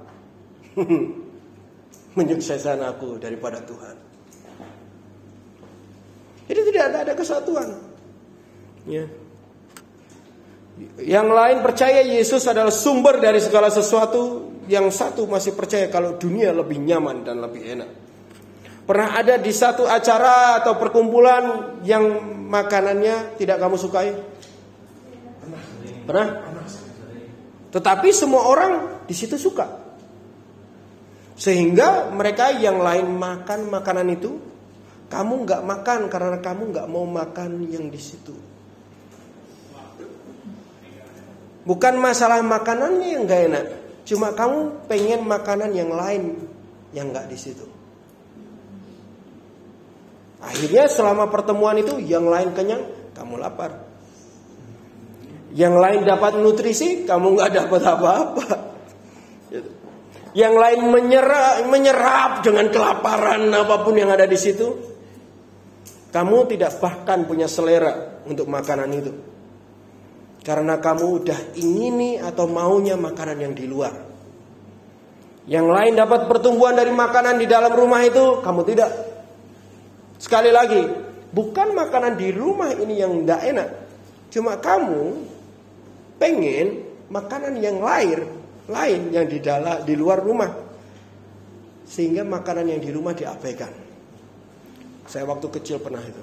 menyukseskan 2.16 2.80
aku 2.80 3.18
daripada 3.18 3.60
Tuhan. 3.60 3.96
Jadi 6.46 6.60
tidak 6.68 6.84
ada, 6.92 6.98
ada 7.08 7.14
kesatuan. 7.16 7.68
Ya. 8.84 9.08
Yang 11.02 11.28
lain 11.28 11.58
percaya 11.60 12.00
Yesus 12.00 12.48
adalah 12.48 12.72
sumber 12.72 13.20
dari 13.20 13.38
segala 13.38 13.68
sesuatu. 13.68 14.50
Yang 14.70 14.94
satu 14.94 15.26
masih 15.26 15.52
percaya 15.58 15.90
kalau 15.90 16.16
dunia 16.16 16.54
lebih 16.54 16.80
nyaman 16.80 17.26
dan 17.26 17.42
lebih 17.42 17.60
enak. 17.66 17.90
Pernah 18.82 19.14
ada 19.14 19.34
di 19.38 19.52
satu 19.54 19.86
acara 19.86 20.58
atau 20.62 20.74
perkumpulan 20.74 21.78
yang 21.86 22.02
makanannya 22.50 23.38
tidak 23.38 23.62
kamu 23.62 23.76
sukai? 23.78 24.10
Pernah? 26.02 26.28
Tetapi 27.72 28.08
semua 28.12 28.42
orang 28.46 28.72
di 29.06 29.14
situ 29.14 29.38
suka. 29.38 29.64
Sehingga 31.38 32.12
mereka 32.12 32.52
yang 32.52 32.78
lain 32.78 33.16
makan 33.16 33.72
makanan 33.72 34.08
itu, 34.12 34.36
kamu 35.08 35.48
nggak 35.48 35.62
makan 35.64 36.00
karena 36.12 36.38
kamu 36.38 36.62
nggak 36.70 36.86
mau 36.90 37.08
makan 37.08 37.64
yang 37.66 37.88
di 37.88 37.98
situ. 37.98 38.51
Bukan 41.62 41.94
masalah 41.94 42.42
makanannya 42.42 43.08
yang 43.14 43.22
nggak 43.22 43.42
enak, 43.50 43.64
cuma 44.02 44.34
kamu 44.34 44.86
pengen 44.90 45.22
makanan 45.22 45.70
yang 45.70 45.94
lain 45.94 46.42
yang 46.90 47.14
nggak 47.14 47.30
di 47.30 47.38
situ. 47.38 47.62
Akhirnya 50.42 50.90
selama 50.90 51.30
pertemuan 51.30 51.78
itu 51.78 52.02
yang 52.02 52.26
lain 52.26 52.50
kenyang, 52.50 52.82
kamu 53.14 53.38
lapar. 53.38 53.78
Yang 55.54 55.74
lain 55.78 56.00
dapat 56.02 56.42
nutrisi, 56.42 57.06
kamu 57.06 57.38
nggak 57.38 57.50
dapat 57.62 57.82
apa-apa. 57.86 58.46
Yang 60.32 60.54
lain 60.56 60.80
menyerap, 60.88 61.68
menyerap 61.68 62.30
dengan 62.40 62.72
kelaparan 62.72 63.52
apa 63.52 63.84
pun 63.84 63.94
yang 63.94 64.10
ada 64.10 64.24
di 64.24 64.38
situ. 64.40 64.66
Kamu 66.10 66.48
tidak 66.50 66.80
bahkan 66.80 67.22
punya 67.28 67.46
selera 67.46 68.24
untuk 68.26 68.48
makanan 68.48 68.90
itu. 68.96 69.12
Karena 70.42 70.74
kamu 70.82 71.22
udah 71.22 71.54
ingini 71.54 72.18
atau 72.18 72.50
maunya 72.50 72.98
makanan 72.98 73.38
yang 73.38 73.54
di 73.54 73.62
luar. 73.70 73.94
Yang 75.46 75.66
lain 75.70 75.92
dapat 75.98 76.26
pertumbuhan 76.26 76.74
dari 76.74 76.90
makanan 76.90 77.38
di 77.38 77.46
dalam 77.46 77.70
rumah 77.74 78.02
itu, 78.02 78.42
kamu 78.42 78.60
tidak. 78.66 78.90
Sekali 80.18 80.50
lagi, 80.54 80.82
bukan 81.34 81.74
makanan 81.74 82.14
di 82.18 82.30
rumah 82.34 82.74
ini 82.74 82.94
yang 82.98 83.22
tidak 83.22 83.40
enak. 83.42 83.68
Cuma 84.30 84.58
kamu 84.58 85.18
pengen 86.18 86.86
makanan 87.10 87.58
yang 87.58 87.82
lain, 87.82 88.26
lain 88.70 89.00
yang 89.14 89.26
di 89.26 89.38
dalam 89.42 89.82
di 89.86 89.94
luar 89.98 90.22
rumah. 90.22 90.50
Sehingga 91.86 92.22
makanan 92.22 92.66
yang 92.66 92.80
di 92.82 92.90
rumah 92.94 93.14
diabaikan. 93.14 93.70
Saya 95.06 95.26
waktu 95.26 95.46
kecil 95.50 95.82
pernah 95.82 96.02
itu. 96.02 96.22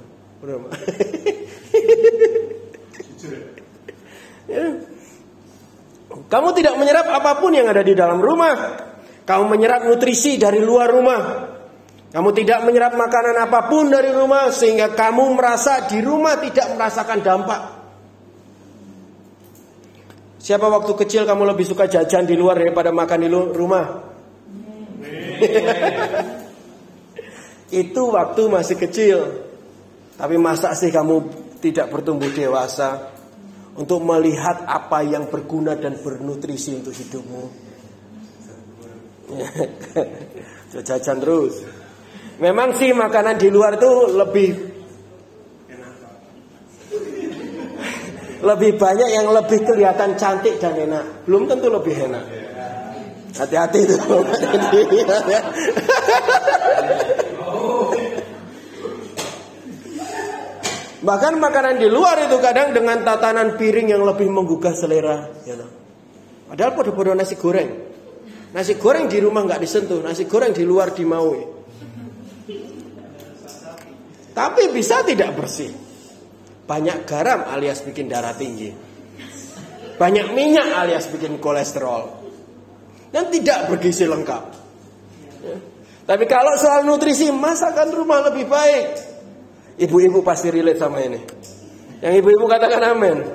ya. 3.28 3.59
Kamu 6.10 6.50
tidak 6.58 6.74
menyerap 6.82 7.06
apa 7.10 7.38
pun 7.38 7.54
yang 7.54 7.70
ada 7.70 7.86
di 7.86 7.93
dalam 7.93 8.18
rumah. 8.18 8.54
Kamu 9.26 9.45
menyerap 9.45 9.86
nutrisi 9.86 10.41
dari 10.41 10.58
luar 10.58 10.89
rumah. 10.89 11.22
Kamu 12.10 12.34
tidak 12.34 12.66
menyerap 12.66 12.97
makanan 12.97 13.38
apa 13.38 13.70
pun 13.70 13.93
dari 13.93 14.10
rumah 14.10 14.50
sehingga 14.50 14.97
kamu 14.97 15.38
merasa 15.38 15.86
di 15.86 16.02
rumah 16.02 16.41
tidak 16.41 16.74
merasakan 16.74 17.20
dampak. 17.22 17.62
Siapa 20.41 20.66
waktu 20.66 20.97
kecil 21.06 21.30
kamu 21.30 21.54
lebih 21.54 21.70
suka 21.70 21.86
jajan 21.86 22.26
di 22.26 22.34
luar 22.34 22.58
daripada 22.58 22.89
makan 22.89 23.20
di 23.22 23.30
rumah? 23.30 23.86
Itu 27.86 28.10
waktu 28.10 28.41
masih 28.50 28.82
kecil. 28.82 29.45
Tapi 30.18 30.36
masa 30.41 30.74
sih 30.74 30.89
kamu 30.89 31.30
tidak 31.62 31.93
bertumbuh 31.93 32.34
dewasa 32.34 33.18
untuk 33.80 34.04
melihat 34.04 34.68
apa 34.68 35.08
yang 35.08 35.32
berguna 35.32 35.80
dan 35.80 35.96
bernutrisi 36.04 36.76
untuk 36.76 36.92
hidupmu? 36.92 37.70
jajan 40.84 41.24
terus. 41.24 41.64
Memang 42.44 42.76
sih 42.76 42.92
makanan 42.92 43.40
di 43.40 43.48
luar 43.52 43.80
itu 43.80 43.92
lebih 44.16 44.50
lebih 48.40 48.80
banyak 48.80 49.10
yang 49.12 49.28
lebih 49.32 49.60
kelihatan 49.64 50.16
cantik 50.16 50.60
dan 50.60 50.76
enak. 50.76 51.04
Belum 51.28 51.48
tentu 51.48 51.70
lebih 51.72 51.96
enak. 52.08 52.24
Hati-hati 53.36 53.80
itu. 53.88 53.96
Bahkan 61.00 61.39
makanan 61.39 61.80
di 61.80 61.88
luar 61.88 62.28
itu 62.28 62.36
kadang 62.43 62.76
dengan 62.76 63.00
tatanan 63.08 63.56
piring 63.56 63.95
yang 63.95 64.04
lebih 64.04 64.28
menggugah 64.28 64.76
selera. 64.76 65.32
Ya 65.47 65.56
Padahal 66.50 66.76
pada-pada 66.76 67.16
nasi 67.16 67.39
goreng. 67.39 67.72
Nasi 68.52 68.76
goreng 68.76 69.06
di 69.06 69.22
rumah 69.22 69.45
nggak 69.45 69.62
disentuh, 69.62 70.02
nasi 70.02 70.26
goreng 70.26 70.52
di 70.52 70.66
luar 70.66 70.91
dimaui. 70.91 71.45
Tapi 74.34 74.74
bisa 74.76 75.06
tidak 75.06 75.38
bersih. 75.39 75.72
Banyak 76.66 77.06
garam 77.06 77.47
alias 77.47 77.86
bikin 77.86 78.10
darah 78.10 78.34
tinggi. 78.34 78.74
Banyak 79.95 80.32
minyak 80.36 80.68
alias 80.80 81.08
bikin 81.12 81.38
kolesterol. 81.38 82.18
Dan 83.10 83.30
tidak 83.34 83.72
bergizi 83.72 84.06
lengkap. 84.06 84.43
Ya. 85.43 85.58
Tapi 86.10 86.26
kalau 86.26 86.58
soal 86.58 86.86
nutrisi, 86.86 87.30
masakan 87.30 87.93
rumah 87.93 88.26
lebih 88.30 88.50
baik. 88.50 89.09
Ibu-ibu 89.80 90.20
pasti 90.20 90.52
relate 90.52 90.80
sama 90.80 91.00
ini. 91.00 91.20
Yang 92.04 92.14
ibu-ibu 92.20 92.46
katakan 92.52 92.84
amin. 92.84 93.18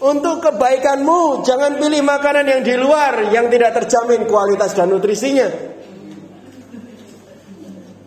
Untuk 0.00 0.40
kebaikanmu, 0.40 1.44
jangan 1.44 1.76
pilih 1.76 2.00
makanan 2.00 2.46
yang 2.48 2.62
di 2.64 2.74
luar 2.78 3.28
yang 3.34 3.52
tidak 3.52 3.84
terjamin 3.84 4.24
kualitas 4.24 4.72
dan 4.72 4.88
nutrisinya. 4.88 5.48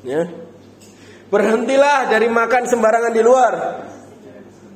Ya. 0.02 0.26
Berhentilah 1.30 2.10
dari 2.10 2.26
makan 2.34 2.64
sembarangan 2.66 3.14
di 3.14 3.22
luar. 3.22 3.54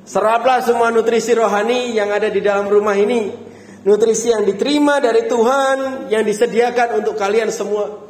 Seraplah 0.08 0.64
semua 0.64 0.94
nutrisi 0.94 1.34
rohani 1.34 1.92
yang 1.92 2.14
ada 2.14 2.32
di 2.32 2.40
dalam 2.40 2.70
rumah 2.70 2.96
ini. 2.96 3.34
Nutrisi 3.84 4.32
yang 4.32 4.46
diterima 4.46 5.02
dari 5.02 5.26
Tuhan 5.26 6.08
yang 6.14 6.22
disediakan 6.22 7.02
untuk 7.02 7.18
kalian 7.18 7.50
semua. 7.50 8.07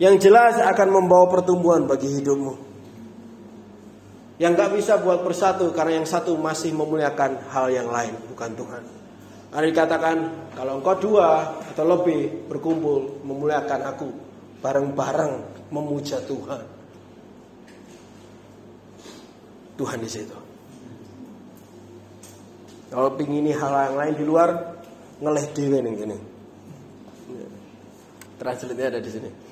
Yang 0.00 0.32
jelas 0.32 0.56
akan 0.56 0.88
membawa 0.88 1.28
pertumbuhan 1.28 1.84
bagi 1.84 2.08
hidupmu. 2.08 2.72
Yang 4.40 4.52
gak 4.56 4.72
bisa 4.72 4.96
buat 4.96 5.20
bersatu 5.20 5.68
karena 5.76 6.00
yang 6.00 6.08
satu 6.08 6.32
masih 6.40 6.72
memuliakan 6.72 7.52
hal 7.52 7.68
yang 7.68 7.92
lain, 7.92 8.16
bukan 8.32 8.56
Tuhan. 8.56 8.82
Karena 9.52 9.66
dikatakan 9.68 10.16
kalau 10.56 10.80
engkau 10.80 10.96
dua 10.96 11.52
atau 11.60 11.84
lebih 11.84 12.48
berkumpul 12.48 13.20
memuliakan 13.28 13.80
aku 13.84 14.08
bareng-bareng 14.64 15.68
memuja 15.68 16.24
Tuhan. 16.24 16.64
Tuhan 19.76 20.00
di 20.00 20.08
situ. 20.08 20.38
Kalau 22.88 23.12
pingin 23.20 23.52
hal 23.52 23.92
yang 23.92 23.96
lain 24.00 24.14
di 24.16 24.24
luar, 24.24 24.48
ngeleh 25.20 25.46
dewe 25.52 25.78
nih 25.84 25.92
gini. 25.92 26.18
Translate 28.40 28.82
ada 28.88 28.98
di 29.04 29.10
sini. 29.12 29.49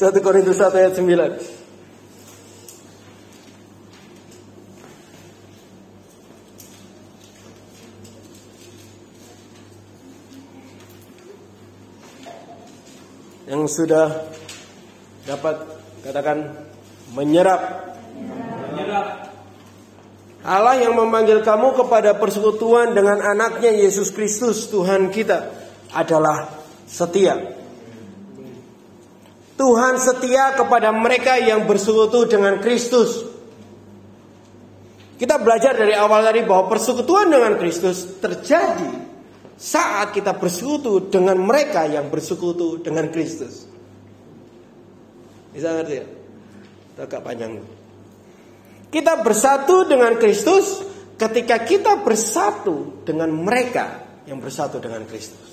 Satu 0.00 0.18
Korintus 0.24 0.56
1 0.58 0.70
ayat 0.74 0.94
9. 0.96 1.58
yang 13.50 13.66
sudah 13.66 14.30
dapat 15.26 15.80
Katakan 16.00 16.56
menyerap. 17.12 17.92
Menyerap. 18.72 19.28
Allah 20.40 20.80
yang 20.80 20.96
memanggil 20.96 21.44
kamu 21.44 21.76
kepada 21.76 22.16
persekutuan 22.16 22.96
dengan 22.96 23.20
anaknya 23.20 23.68
Yesus 23.68 24.08
Kristus 24.08 24.72
Tuhan 24.72 25.12
kita 25.12 25.59
adalah 25.94 26.60
setia. 26.86 27.58
Tuhan 29.60 30.00
setia 30.00 30.56
kepada 30.56 30.88
mereka 30.88 31.36
yang 31.36 31.68
bersekutu 31.68 32.24
dengan 32.24 32.64
Kristus. 32.64 33.28
Kita 35.20 35.36
belajar 35.36 35.76
dari 35.76 35.92
awal 35.92 36.24
tadi 36.24 36.40
bahwa 36.48 36.72
persekutuan 36.72 37.28
dengan 37.28 37.60
Kristus 37.60 38.24
terjadi 38.24 38.88
saat 39.60 40.16
kita 40.16 40.32
bersekutu 40.40 41.12
dengan 41.12 41.36
mereka 41.36 41.84
yang 41.84 42.08
bersekutu 42.08 42.80
dengan 42.80 43.12
Kristus. 43.12 43.68
Bisa 45.52 45.76
ngerti 45.76 45.94
ya? 46.00 46.06
Agak 47.04 47.20
panjang. 47.20 47.60
Kita 48.88 49.20
bersatu 49.20 49.84
dengan 49.84 50.16
Kristus 50.16 50.80
ketika 51.20 51.60
kita 51.68 52.00
bersatu 52.00 53.04
dengan 53.04 53.28
mereka 53.28 54.08
yang 54.24 54.40
bersatu 54.40 54.80
dengan 54.80 55.04
Kristus. 55.04 55.49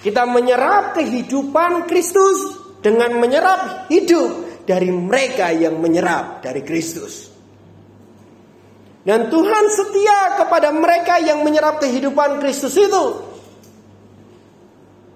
Kita 0.00 0.24
menyerap 0.24 0.96
kehidupan 0.96 1.84
Kristus 1.84 2.56
dengan 2.80 3.20
menyerap 3.20 3.92
hidup 3.92 4.64
dari 4.64 4.88
mereka 4.88 5.52
yang 5.52 5.76
menyerap 5.76 6.40
dari 6.40 6.64
Kristus. 6.64 7.28
Dan 9.04 9.32
Tuhan 9.32 9.64
setia 9.68 10.40
kepada 10.40 10.72
mereka 10.72 11.20
yang 11.20 11.40
menyerap 11.40 11.80
kehidupan 11.80 12.36
Kristus 12.40 12.76
itu 12.76 13.30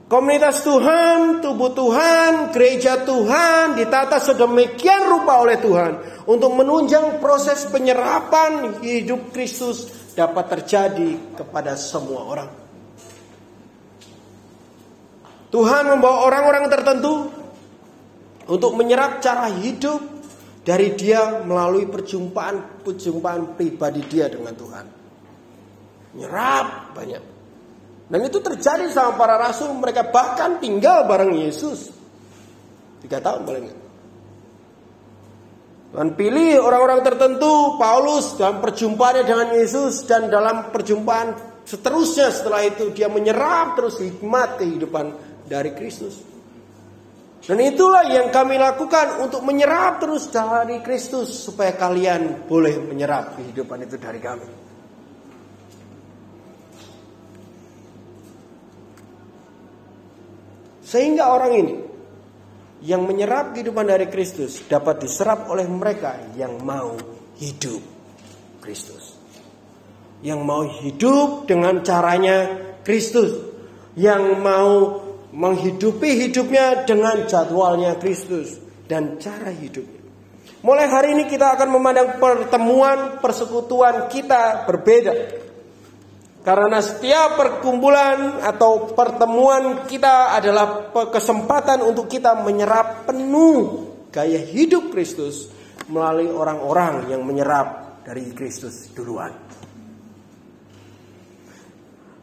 Komunitas 0.05 0.61
Tuhan, 0.61 1.41
tubuh 1.41 1.73
Tuhan, 1.73 2.53
gereja 2.53 3.03
Tuhan 3.09 3.73
ditata 3.75 4.21
sedemikian 4.21 5.09
rupa 5.09 5.41
oleh 5.41 5.57
Tuhan 5.57 5.93
untuk 6.29 6.55
menunjang 6.55 7.25
proses 7.25 7.65
penyerapan 7.67 8.85
hidup 8.85 9.33
Kristus 9.33 9.89
dapat 10.13 10.53
terjadi 10.55 11.35
kepada 11.41 11.73
semua 11.75 12.21
orang. 12.31 12.64
Tuhan 15.55 15.87
membawa 15.87 16.27
orang-orang 16.27 16.67
tertentu 16.67 17.31
untuk 18.51 18.75
menyerap 18.75 19.23
cara 19.23 19.47
hidup 19.55 20.03
dari 20.67 20.99
dia 20.99 21.47
melalui 21.47 21.87
perjumpaan-perjumpaan 21.87 23.55
pribadi 23.55 24.03
dia 24.11 24.27
dengan 24.27 24.51
Tuhan. 24.51 24.87
Nyerap 26.19 26.91
banyak. 26.99 27.23
Dan 28.11 28.21
itu 28.27 28.43
terjadi 28.43 28.91
sama 28.91 29.15
para 29.15 29.39
rasul. 29.39 29.71
Mereka 29.79 30.11
bahkan 30.11 30.59
tinggal 30.59 31.07
bareng 31.07 31.39
Yesus. 31.39 31.95
Tiga 32.99 33.23
tahun 33.23 33.47
enggak. 33.47 33.79
Tuhan 35.95 36.11
pilih 36.19 36.59
orang-orang 36.59 37.07
tertentu, 37.07 37.79
Paulus 37.79 38.35
dalam 38.35 38.59
perjumpaannya 38.59 39.23
dengan 39.23 39.49
Yesus 39.55 40.03
dan 40.11 40.27
dalam 40.27 40.75
perjumpaan 40.75 41.63
seterusnya 41.63 42.35
setelah 42.35 42.67
itu 42.67 42.91
dia 42.91 43.07
menyerap 43.07 43.79
terus 43.79 44.03
hikmat 44.03 44.59
kehidupan 44.59 45.34
dari 45.45 45.73
Kristus. 45.77 46.35
Dan 47.45 47.61
itulah 47.61 48.09
yang 48.09 48.33
kami 48.33 48.57
lakukan 48.57 49.21
untuk 49.21 49.45
menyerap 49.45 50.01
terus 50.01 50.33
dari 50.33 50.81
Kristus 50.81 51.29
supaya 51.45 51.77
kalian 51.77 52.49
boleh 52.49 52.81
menyerap 52.81 53.37
kehidupan 53.37 53.85
itu 53.85 54.01
dari 54.01 54.17
kami. 54.17 54.49
Sehingga 60.81 61.29
orang 61.29 61.53
ini 61.53 61.75
yang 62.81 63.05
menyerap 63.05 63.53
kehidupan 63.53 63.93
dari 63.93 64.09
Kristus 64.09 64.65
dapat 64.65 65.05
diserap 65.05 65.45
oleh 65.53 65.69
mereka 65.69 66.17
yang 66.41 66.65
mau 66.65 66.97
hidup 67.37 67.83
Kristus. 68.65 69.21
Yang 70.25 70.41
mau 70.41 70.65
hidup 70.65 71.45
dengan 71.45 71.85
caranya 71.85 72.49
Kristus. 72.81 73.53
Yang 74.01 74.25
mau 74.41 75.04
menghidupi 75.35 76.31
hidupnya 76.31 76.87
dengan 76.87 77.27
jadwalnya 77.27 77.99
Kristus 77.99 78.55
dan 78.87 79.19
cara 79.19 79.51
hidupnya. 79.51 80.07
Mulai 80.65 80.87
hari 80.89 81.09
ini 81.19 81.25
kita 81.29 81.59
akan 81.59 81.69
memandang 81.69 82.17
pertemuan 82.17 83.21
persekutuan 83.21 84.09
kita 84.09 84.65
berbeda. 84.65 85.45
Karena 86.45 86.81
setiap 86.81 87.41
perkumpulan 87.41 88.41
atau 88.41 88.93
pertemuan 88.93 89.89
kita 89.89 90.37
adalah 90.37 90.93
kesempatan 91.09 91.85
untuk 91.85 92.09
kita 92.09 92.37
menyerap 92.41 93.09
penuh 93.09 93.93
gaya 94.13 94.41
hidup 94.41 94.93
Kristus 94.93 95.49
melalui 95.89 96.29
orang-orang 96.29 97.13
yang 97.13 97.25
menyerap 97.25 98.01
dari 98.05 98.29
Kristus 98.37 98.93
duluan. 98.93 99.33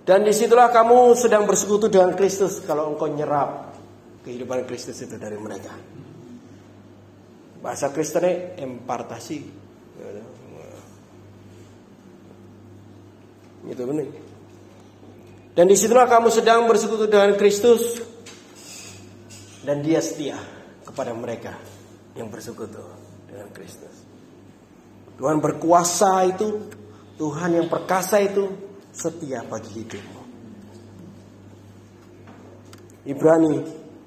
Dan 0.01 0.25
di 0.25 0.33
situlah 0.33 0.73
kamu 0.73 1.13
sedang 1.13 1.45
bersekutu 1.45 1.85
dengan 1.85 2.17
Kristus 2.17 2.57
kalau 2.65 2.89
engkau 2.89 3.05
nyerap 3.05 3.77
kehidupan 4.25 4.65
Kristus 4.65 4.97
itu 5.05 5.13
dari 5.21 5.37
mereka. 5.37 5.73
Bahasa 7.61 7.93
Kristennya 7.93 8.57
empartasi. 8.57 9.37
Itu 13.69 13.83
benar. 13.85 14.09
Dan 15.53 15.69
di 15.69 15.77
situlah 15.77 16.09
kamu 16.09 16.33
sedang 16.33 16.65
bersekutu 16.65 17.05
dengan 17.05 17.37
Kristus 17.37 18.01
dan 19.61 19.85
dia 19.85 20.01
setia 20.01 20.41
kepada 20.81 21.13
mereka 21.13 21.53
yang 22.17 22.33
bersekutu 22.33 22.81
dengan 23.29 23.53
Kristus. 23.53 23.93
Tuhan 25.21 25.37
berkuasa 25.37 26.25
itu, 26.25 26.65
Tuhan 27.21 27.61
yang 27.61 27.69
perkasa 27.69 28.17
itu 28.17 28.70
setia 28.91 29.43
bagi 29.47 29.69
hidupmu. 29.81 30.21
Ibrani 33.07 33.65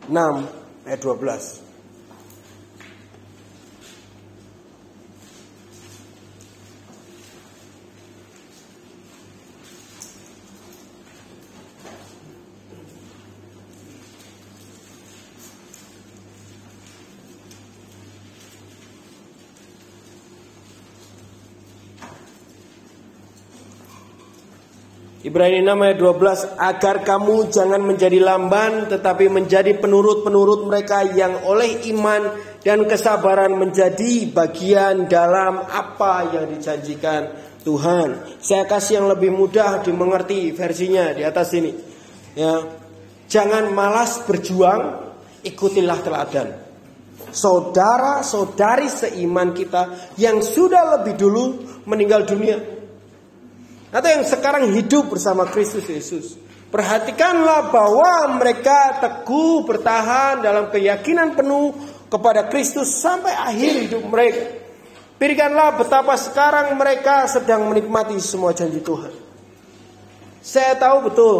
6 0.08 0.86
ayat 0.86 1.00
12. 1.02 1.63
Ibrani 25.24 25.64
6 25.64 25.72
ayat 25.72 25.98
12 26.04 26.60
agar 26.60 26.96
kamu 27.00 27.48
jangan 27.48 27.80
menjadi 27.80 28.20
lamban 28.20 28.92
tetapi 28.92 29.32
menjadi 29.32 29.72
penurut-penurut 29.80 30.68
mereka 30.68 31.00
yang 31.00 31.48
oleh 31.48 31.80
iman 31.96 32.28
dan 32.60 32.84
kesabaran 32.84 33.56
menjadi 33.56 34.28
bagian 34.28 35.08
dalam 35.08 35.64
apa 35.64 36.28
yang 36.28 36.44
dijanjikan 36.52 37.32
Tuhan. 37.64 38.36
Saya 38.36 38.68
kasih 38.68 39.00
yang 39.00 39.08
lebih 39.08 39.32
mudah 39.32 39.80
dimengerti 39.80 40.52
versinya 40.52 41.16
di 41.16 41.24
atas 41.24 41.56
ini. 41.56 41.72
Ya. 42.36 42.60
Jangan 43.24 43.72
malas 43.72 44.20
berjuang, 44.28 45.08
ikutilah 45.40 46.04
teladan. 46.04 46.52
Saudara-saudari 47.32 48.92
seiman 48.92 49.56
kita 49.56 50.12
yang 50.20 50.44
sudah 50.44 51.00
lebih 51.00 51.16
dulu 51.16 51.44
meninggal 51.88 52.28
dunia 52.28 52.73
atau 53.94 54.08
yang 54.10 54.26
sekarang 54.26 54.74
hidup 54.74 55.14
bersama 55.14 55.46
Kristus 55.46 55.86
Yesus. 55.86 56.34
Perhatikanlah 56.74 57.70
bahwa 57.70 58.42
mereka 58.42 58.98
teguh 58.98 59.62
bertahan 59.62 60.42
dalam 60.42 60.66
keyakinan 60.74 61.38
penuh 61.38 61.70
kepada 62.10 62.50
Kristus 62.50 62.90
sampai 62.90 63.30
akhir 63.30 63.86
hidup 63.86 64.02
mereka. 64.10 64.66
Pikirkanlah 65.14 65.78
betapa 65.78 66.18
sekarang 66.18 66.74
mereka 66.74 67.30
sedang 67.30 67.70
menikmati 67.70 68.18
semua 68.18 68.50
janji 68.50 68.82
Tuhan. 68.82 69.14
Saya 70.42 70.74
tahu 70.74 71.08
betul, 71.08 71.36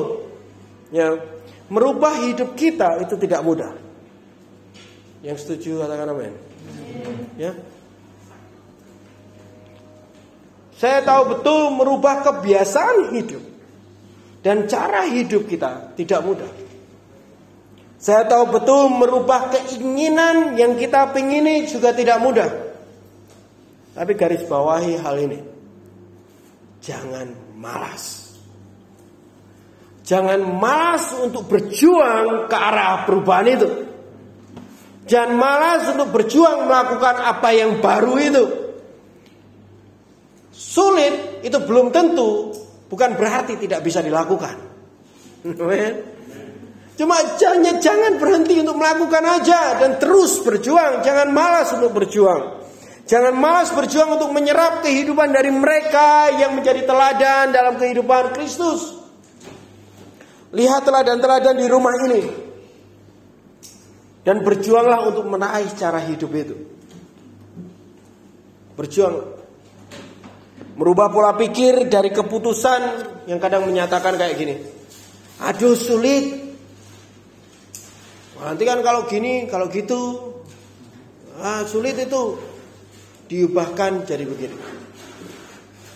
ya, 0.95 1.19
merubah 1.67 2.15
hidup 2.23 2.55
kita 2.55 3.03
itu 3.03 3.19
tidak 3.19 3.43
mudah. 3.43 3.75
Yang 5.27 5.43
setuju 5.43 5.83
katakan 5.83 6.15
amin. 6.15 6.33
Ya, 7.35 7.59
Saya 10.85 11.01
tahu 11.01 11.41
betul 11.41 11.73
merubah 11.81 12.21
kebiasaan 12.21 13.17
hidup 13.17 13.41
dan 14.45 14.69
cara 14.69 15.09
hidup 15.09 15.49
kita 15.49 15.97
tidak 15.97 16.21
mudah. 16.21 16.53
Saya 17.97 18.29
tahu 18.29 18.53
betul 18.53 18.93
merubah 18.93 19.49
keinginan 19.49 20.61
yang 20.61 20.77
kita 20.77 21.09
pingini 21.17 21.65
juga 21.65 21.97
tidak 21.97 22.21
mudah. 22.21 22.53
Tapi 23.97 24.13
garis 24.13 24.45
bawahi 24.45 25.01
hal 25.01 25.17
ini. 25.25 25.41
Jangan 26.85 27.33
malas. 27.57 28.37
Jangan 30.05 30.45
malas 30.45 31.17
untuk 31.17 31.49
berjuang 31.49 32.45
ke 32.45 32.57
arah 32.61 33.09
perubahan 33.09 33.49
itu. 33.57 33.69
Jangan 35.09 35.33
malas 35.33 35.89
untuk 35.97 36.13
berjuang 36.13 36.69
melakukan 36.69 37.25
apa 37.25 37.49
yang 37.57 37.81
baru 37.81 38.21
itu. 38.21 38.64
Sulit 40.55 41.43
itu 41.43 41.59
belum 41.67 41.91
tentu 41.91 42.55
bukan 42.87 43.19
berarti 43.19 43.59
tidak 43.59 43.83
bisa 43.83 43.99
dilakukan. 43.99 44.55
Cuma 46.95 47.17
jangan 47.35 47.83
jangan 47.83 48.13
berhenti 48.23 48.63
untuk 48.63 48.79
melakukan 48.79 49.25
aja 49.27 49.83
dan 49.83 49.99
terus 49.99 50.39
berjuang, 50.47 51.03
jangan 51.03 51.35
malas 51.35 51.75
untuk 51.75 51.91
berjuang. 51.91 52.63
Jangan 53.05 53.37
malas 53.37 53.69
berjuang 53.69 54.17
untuk 54.17 54.33
menyerap 54.33 54.81
kehidupan 54.81 55.29
dari 55.29 55.53
mereka 55.53 56.33
yang 56.33 56.57
menjadi 56.57 56.89
teladan 56.89 57.53
dalam 57.53 57.77
kehidupan 57.77 58.33
Kristus. 58.33 58.97
Lihat 60.57 60.89
teladan-teladan 60.89 61.59
di 61.61 61.67
rumah 61.69 61.93
ini. 62.09 62.23
Dan 64.25 64.41
berjuanglah 64.41 65.05
untuk 65.05 65.29
menaik 65.29 65.77
cara 65.77 66.01
hidup 66.01 66.33
itu. 66.33 66.57
Berjuang 68.73 69.44
Merubah 70.75 71.07
pola 71.07 71.39
pikir 71.39 71.87
dari 71.87 72.11
keputusan 72.11 72.81
yang 73.31 73.39
kadang 73.39 73.63
menyatakan 73.63 74.19
kayak 74.19 74.35
gini. 74.35 74.55
Aduh 75.39 75.79
sulit. 75.79 76.43
Nanti 78.43 78.63
kan 78.67 78.83
kalau 78.83 79.07
gini, 79.07 79.47
kalau 79.47 79.71
gitu. 79.71 80.35
Ah, 81.39 81.63
sulit 81.67 81.95
itu 81.99 82.39
diubahkan 83.31 84.03
jadi 84.03 84.27
begini. 84.27 84.57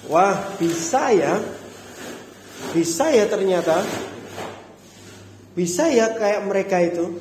Wah, 0.07 0.57
bisa 0.57 1.11
ya. 1.11 1.37
Bisa 2.71 3.11
ya 3.11 3.27
ternyata. 3.27 3.83
Bisa 5.59 5.91
ya 5.91 6.15
kayak 6.15 6.47
mereka 6.47 6.79
itu. 6.79 7.19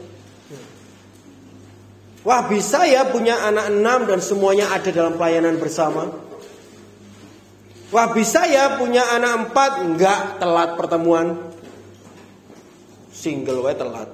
Wah, 2.22 2.45
bisa 2.45 2.86
ya 2.86 3.08
punya 3.10 3.39
anak 3.49 3.74
enam 3.74 3.99
dan 4.05 4.20
semuanya 4.22 4.70
ada 4.70 4.93
dalam 4.93 5.18
pelayanan 5.18 5.58
bersama. 5.58 6.12
Wah 7.88 8.11
bisa 8.11 8.43
ya 8.43 8.75
punya 8.75 9.15
anak 9.15 9.47
empat 9.47 9.71
Enggak 9.79 10.19
telat 10.43 10.75
pertemuan. 10.75 11.39
Single 13.15 13.63
way 13.63 13.75
telat. 13.79 14.09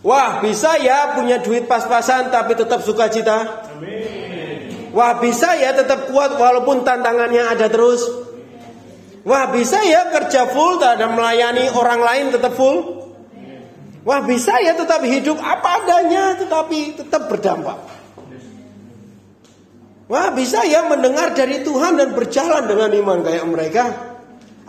Wah 0.00 0.38
bisa 0.38 0.78
ya 0.78 1.18
punya 1.18 1.42
duit 1.42 1.66
pas-pasan 1.66 2.32
Tapi 2.32 2.56
tetap 2.56 2.80
suka 2.80 3.12
cita. 3.12 3.68
Wah 4.96 5.12
bisa 5.20 5.52
ya 5.60 5.76
tetap 5.76 6.08
kuat 6.08 6.40
Walaupun 6.40 6.80
tantangannya 6.80 7.44
ada 7.44 7.68
terus. 7.68 8.00
Wah 9.26 9.50
bisa 9.50 9.82
ya 9.82 10.08
kerja 10.08 10.46
full 10.48 10.78
dan 10.80 11.02
melayani 11.12 11.68
orang 11.74 12.00
lain 12.00 12.26
tetap 12.32 12.54
full. 12.54 13.04
Wah 14.06 14.22
bisa 14.22 14.54
ya 14.62 14.78
tetap 14.78 15.02
hidup 15.02 15.42
apa 15.42 15.82
adanya 15.82 16.38
tetapi 16.38 16.94
tetap 16.94 17.26
berdampak. 17.26 17.95
Wah 20.06 20.30
bisa 20.30 20.62
ya 20.62 20.86
mendengar 20.86 21.34
dari 21.34 21.66
Tuhan 21.66 21.98
dan 21.98 22.14
berjalan 22.14 22.70
dengan 22.70 22.90
iman 22.94 23.18
kayak 23.26 23.44
mereka. 23.50 23.84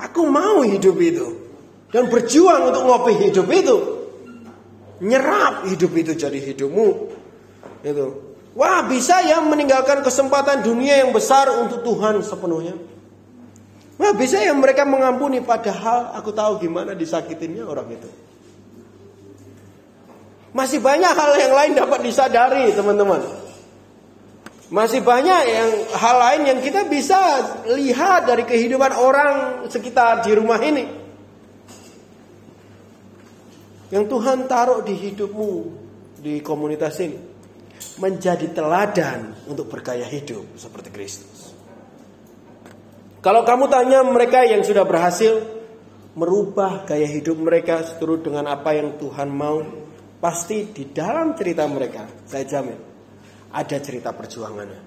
Aku 0.02 0.26
mau 0.26 0.66
hidup 0.66 0.98
itu. 0.98 1.28
Dan 1.94 2.10
berjuang 2.10 2.74
untuk 2.74 2.84
ngopi 2.84 3.14
hidup 3.30 3.48
itu. 3.54 3.78
Nyerap 5.06 5.70
hidup 5.70 5.94
itu 5.94 6.12
jadi 6.18 6.42
hidupmu. 6.42 6.90
Itu. 7.86 8.06
Wah 8.58 8.82
bisa 8.90 9.22
ya 9.22 9.38
meninggalkan 9.46 10.02
kesempatan 10.02 10.66
dunia 10.66 11.06
yang 11.06 11.14
besar 11.14 11.54
untuk 11.54 11.86
Tuhan 11.86 12.26
sepenuhnya. 12.26 12.74
Wah 14.02 14.14
bisa 14.18 14.42
ya 14.42 14.58
mereka 14.58 14.90
mengampuni 14.90 15.46
padahal 15.46 16.18
aku 16.18 16.34
tahu 16.34 16.66
gimana 16.66 16.98
disakitinnya 16.98 17.62
orang 17.62 17.94
itu. 17.94 18.10
Masih 20.58 20.82
banyak 20.82 21.14
hal 21.14 21.32
yang 21.38 21.54
lain 21.54 21.72
dapat 21.78 22.00
disadari 22.02 22.74
teman-teman. 22.74 23.47
Masih 24.68 25.00
banyak 25.00 25.42
yang 25.48 25.70
hal 25.96 26.16
lain 26.20 26.42
yang 26.44 26.60
kita 26.60 26.92
bisa 26.92 27.20
lihat 27.72 28.28
dari 28.28 28.44
kehidupan 28.44 28.92
orang 28.92 29.64
sekitar 29.72 30.20
di 30.28 30.32
rumah 30.36 30.60
ini. 30.60 30.86
Yang 33.88 34.06
Tuhan 34.12 34.52
taruh 34.52 34.84
di 34.84 34.92
hidupmu 34.92 35.52
di 36.20 36.44
komunitas 36.44 37.00
ini 37.00 37.16
menjadi 38.04 38.52
teladan 38.52 39.48
untuk 39.48 39.72
bergaya 39.72 40.04
hidup 40.04 40.44
seperti 40.60 40.92
Kristus. 40.92 41.56
Kalau 43.24 43.48
kamu 43.48 43.72
tanya 43.72 44.04
mereka 44.04 44.44
yang 44.44 44.68
sudah 44.68 44.84
berhasil 44.84 45.40
merubah 46.20 46.84
gaya 46.84 47.08
hidup 47.08 47.40
mereka 47.40 47.88
seturut 47.88 48.20
dengan 48.20 48.52
apa 48.52 48.76
yang 48.76 49.00
Tuhan 49.00 49.32
mau, 49.32 49.64
Pasti 50.18 50.74
di 50.74 50.90
dalam 50.90 51.38
cerita 51.38 51.70
mereka, 51.70 52.10
saya 52.26 52.42
jamin, 52.42 52.87
ada 53.52 53.78
cerita 53.80 54.12
perjuangannya. 54.12 54.82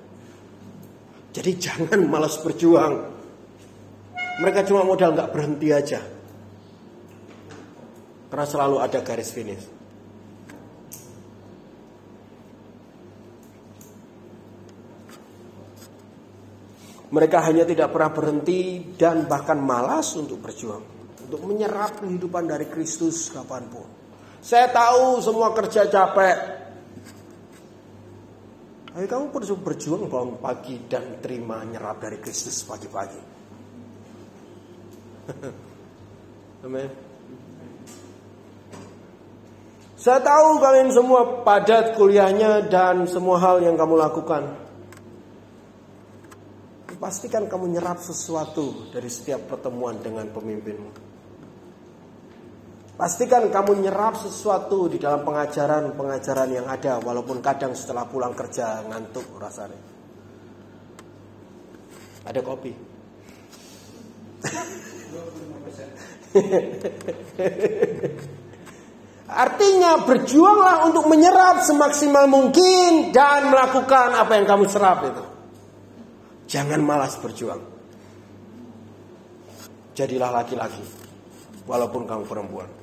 Jadi 1.31 1.51
jangan 1.57 2.01
malas 2.11 2.37
berjuang. 2.43 2.95
Mereka 4.41 4.67
cuma 4.67 4.83
modal 4.83 5.15
nggak 5.15 5.31
berhenti 5.31 5.69
aja. 5.71 6.01
Karena 8.31 8.47
selalu 8.47 8.77
ada 8.83 8.99
garis 9.03 9.31
finish. 9.31 9.67
Mereka 17.11 17.43
hanya 17.43 17.67
tidak 17.67 17.91
pernah 17.91 18.15
berhenti 18.15 18.95
dan 18.95 19.27
bahkan 19.27 19.59
malas 19.59 20.15
untuk 20.15 20.39
berjuang. 20.39 20.83
Untuk 21.27 21.43
menyerap 21.43 21.99
kehidupan 21.99 22.47
dari 22.47 22.71
Kristus 22.71 23.35
kapan 23.35 23.67
pun. 23.67 23.87
Saya 24.39 24.71
tahu 24.71 25.19
semua 25.19 25.51
kerja 25.51 25.91
capek. 25.91 26.60
Ayo 28.91 29.07
kamu 29.07 29.31
perlu 29.31 29.55
berjuang 29.63 30.11
bangun 30.11 30.43
pagi 30.43 30.75
dan 30.91 31.23
terima 31.23 31.63
nyerap 31.63 32.03
dari 32.03 32.19
Kristus 32.19 32.67
pagi-pagi. 32.67 33.23
Amin. 36.67 36.91
Saya 39.95 40.19
tahu 40.19 40.59
kalian 40.59 40.91
semua 40.91 41.45
padat 41.47 41.95
kuliahnya 41.95 42.67
dan 42.67 43.07
semua 43.07 43.39
hal 43.39 43.63
yang 43.63 43.79
kamu 43.79 43.95
lakukan. 44.01 44.59
Pastikan 46.99 47.49
kamu 47.49 47.79
nyerap 47.79 48.03
sesuatu 48.03 48.91
dari 48.93 49.09
setiap 49.09 49.55
pertemuan 49.55 50.03
dengan 50.03 50.29
pemimpinmu. 50.35 51.10
Pastikan 53.01 53.49
kamu 53.49 53.81
nyerap 53.81 54.21
sesuatu 54.21 54.85
di 54.93 55.01
dalam 55.01 55.25
pengajaran-pengajaran 55.25 56.53
yang 56.53 56.69
ada 56.69 57.01
walaupun 57.01 57.41
kadang 57.41 57.73
setelah 57.73 58.05
pulang 58.05 58.37
kerja 58.37 58.85
ngantuk 58.93 59.25
rasanya. 59.41 59.81
Ada 62.29 62.45
kopi. 62.45 62.77
Artinya 69.33 70.05
berjuanglah 70.05 70.85
untuk 70.93 71.09
menyerap 71.09 71.65
semaksimal 71.65 72.29
mungkin 72.29 73.17
dan 73.17 73.49
melakukan 73.49 74.13
apa 74.13 74.37
yang 74.37 74.45
kamu 74.45 74.69
serap 74.69 75.09
itu. 75.09 75.25
Jangan 76.53 76.85
malas 76.85 77.17
berjuang. 77.17 77.65
Jadilah 79.97 80.37
laki-laki 80.37 80.85
walaupun 81.65 82.05
kamu 82.05 82.29
perempuan. 82.29 82.80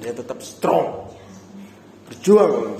Dia 0.00 0.14
tetap 0.14 0.40
strong. 0.40 1.12
Berjuang. 2.08 2.78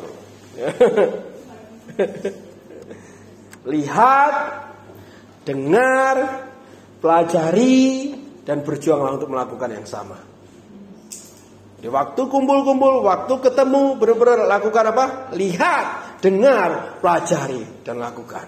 Lihat, 3.63 4.35
dengar, 5.47 6.17
pelajari, 6.99 8.15
dan 8.43 8.67
berjuanglah 8.67 9.19
untuk 9.21 9.31
melakukan 9.31 9.71
yang 9.71 9.87
sama. 9.87 10.19
Di 11.83 11.91
waktu 11.91 12.23
kumpul-kumpul, 12.31 13.03
waktu 13.03 13.35
ketemu, 13.43 13.99
benar-benar 13.99 14.47
lakukan 14.47 14.85
apa? 14.95 15.05
Lihat, 15.35 15.87
dengar, 16.23 17.03
pelajari, 17.03 17.83
dan 17.83 17.99
lakukan. 17.99 18.47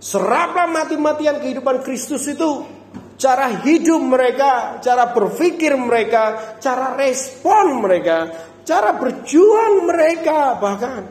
Seraplah 0.00 0.68
mati-matian 0.68 1.40
kehidupan 1.40 1.84
Kristus 1.84 2.24
itu 2.28 2.79
cara 3.20 3.60
hidup 3.60 4.00
mereka, 4.00 4.80
cara 4.80 5.12
berpikir 5.12 5.76
mereka, 5.76 6.56
cara 6.56 6.96
respon 6.96 7.84
mereka, 7.84 8.32
cara 8.64 8.96
berjuang 8.96 9.84
mereka 9.84 10.56
bahkan. 10.56 11.04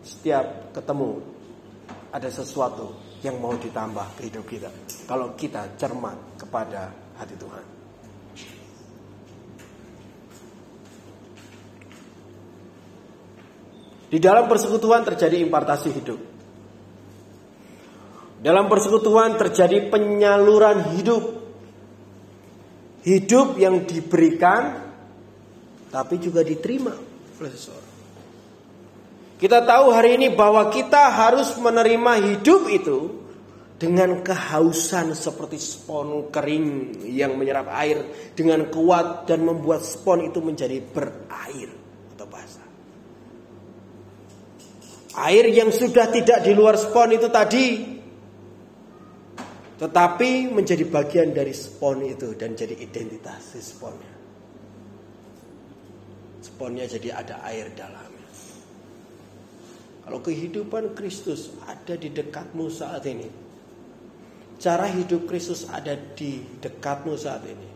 Setiap 0.00 0.72
ketemu 0.72 1.20
ada 2.08 2.28
sesuatu 2.32 2.96
yang 3.20 3.36
mau 3.36 3.52
ditambah 3.52 4.16
ke 4.16 4.32
hidup 4.32 4.44
kita. 4.48 4.72
Kalau 5.04 5.36
kita 5.36 5.76
cermat 5.76 6.40
kepada 6.40 6.88
hati 7.20 7.36
Tuhan. 7.36 7.64
Di 14.06 14.22
dalam 14.22 14.46
persekutuan 14.46 15.02
terjadi 15.02 15.42
impartasi 15.42 15.90
hidup. 15.90 16.35
Dalam 18.46 18.70
persekutuan 18.70 19.34
terjadi 19.34 19.90
penyaluran 19.90 20.94
hidup. 20.94 21.34
Hidup 23.02 23.58
yang 23.58 23.82
diberikan 23.82 24.86
tapi 25.90 26.22
juga 26.22 26.46
diterima 26.46 26.94
oleh 27.42 27.50
seseorang. 27.50 27.94
Kita 29.42 29.66
tahu 29.66 29.90
hari 29.90 30.14
ini 30.14 30.30
bahwa 30.30 30.70
kita 30.70 31.10
harus 31.10 31.58
menerima 31.58 32.12
hidup 32.22 32.70
itu 32.70 32.98
dengan 33.82 34.22
kehausan 34.22 35.12
seperti 35.18 35.58
spon 35.58 36.30
kering 36.30 37.02
yang 37.02 37.34
menyerap 37.34 37.66
air 37.74 38.30
dengan 38.38 38.70
kuat 38.70 39.26
dan 39.26 39.42
membuat 39.42 39.82
spon 39.82 40.22
itu 40.22 40.38
menjadi 40.38 40.78
berair 40.80 41.70
atau 42.14 42.26
basah. 42.30 42.68
Air 45.18 45.50
yang 45.50 45.74
sudah 45.74 46.14
tidak 46.14 46.46
di 46.46 46.54
luar 46.54 46.78
spon 46.78 47.10
itu 47.10 47.26
tadi 47.28 47.95
tetapi 49.76 50.48
menjadi 50.48 50.88
bagian 50.88 51.36
dari 51.36 51.52
spon 51.52 52.00
itu 52.00 52.32
dan 52.32 52.56
jadi 52.56 52.72
identitas 52.80 53.52
si 53.52 53.60
sponnya. 53.60 54.14
Sponnya 56.40 56.88
jadi 56.88 57.12
ada 57.12 57.44
air 57.44 57.68
dalamnya. 57.76 58.16
Kalau 60.06 60.22
kehidupan 60.22 60.94
Kristus 60.94 61.50
ada 61.66 61.98
di 61.98 62.14
dekatmu 62.14 62.70
saat 62.70 63.02
ini. 63.10 63.26
Cara 64.56 64.88
hidup 64.88 65.28
Kristus 65.28 65.68
ada 65.68 65.92
di 65.92 66.40
dekatmu 66.62 67.12
saat 67.18 67.42
ini. 67.44 67.70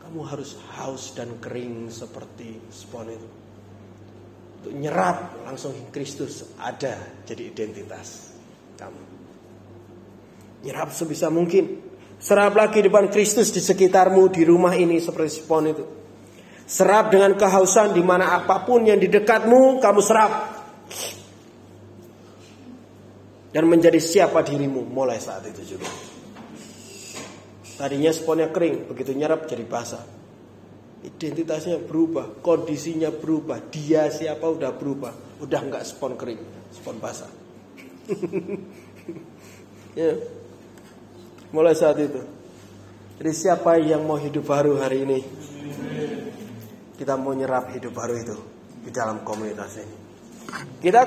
Kamu 0.00 0.20
harus 0.24 0.56
haus 0.78 1.12
dan 1.12 1.36
kering 1.42 1.92
seperti 1.92 2.62
spon 2.72 3.12
itu. 3.12 3.28
Untuk 4.62 4.74
nyerap 4.78 5.42
langsung 5.44 5.92
Kristus 5.92 6.54
ada 6.56 6.96
jadi 7.26 7.50
identitas 7.50 8.32
kamu. 8.78 9.07
Nyerap 10.66 10.90
sebisa 10.90 11.30
mungkin. 11.30 11.86
Serap 12.18 12.58
lagi 12.58 12.82
depan 12.82 13.06
Kristus 13.14 13.54
di 13.54 13.62
sekitarmu 13.62 14.26
di 14.34 14.42
rumah 14.42 14.74
ini 14.74 14.98
seperti 14.98 15.38
spon 15.38 15.64
itu. 15.70 15.84
Serap 16.66 17.14
dengan 17.14 17.38
kehausan 17.38 17.94
di 17.94 18.02
mana 18.02 18.34
apa 18.34 18.66
pun 18.66 18.82
yang 18.82 18.98
di 18.98 19.06
dekatmu 19.06 19.78
kamu 19.78 20.00
serap. 20.02 20.32
Dan 23.48 23.64
menjadi 23.70 23.96
siapa 24.02 24.44
dirimu 24.44 24.84
mulai 24.84 25.16
saat 25.22 25.46
itu 25.46 25.78
juga. 25.78 25.88
Tadinya 27.78 28.10
sponnya 28.10 28.50
kering, 28.50 28.90
begitu 28.90 29.14
nyerap 29.14 29.46
jadi 29.46 29.62
basah. 29.62 30.02
Identitasnya 30.98 31.78
berubah, 31.78 32.42
kondisinya 32.42 33.14
berubah, 33.14 33.70
dia 33.70 34.10
siapa 34.10 34.42
udah 34.42 34.74
berubah. 34.74 35.38
Udah 35.38 35.62
nggak 35.62 35.86
spon 35.86 36.18
kering, 36.18 36.42
spon 36.74 36.98
basah. 36.98 37.30
ya. 39.94 40.10
Mulai 41.52 41.76
saat 41.76 42.00
itu. 42.00 42.20
Jadi 43.20 43.32
siapa 43.34 43.76
yang 43.76 44.08
mau 44.08 44.16
hidup 44.16 44.48
baru 44.48 44.80
hari 44.80 45.04
ini? 45.04 45.18
Kita 46.96 47.20
mau 47.20 47.36
nyerap 47.36 47.74
hidup 47.76 47.92
baru 47.92 48.14
itu 48.16 48.36
di 48.88 48.90
dalam 48.94 49.20
komunitas 49.20 49.76
ini. 49.76 49.96
Kita 50.80 50.96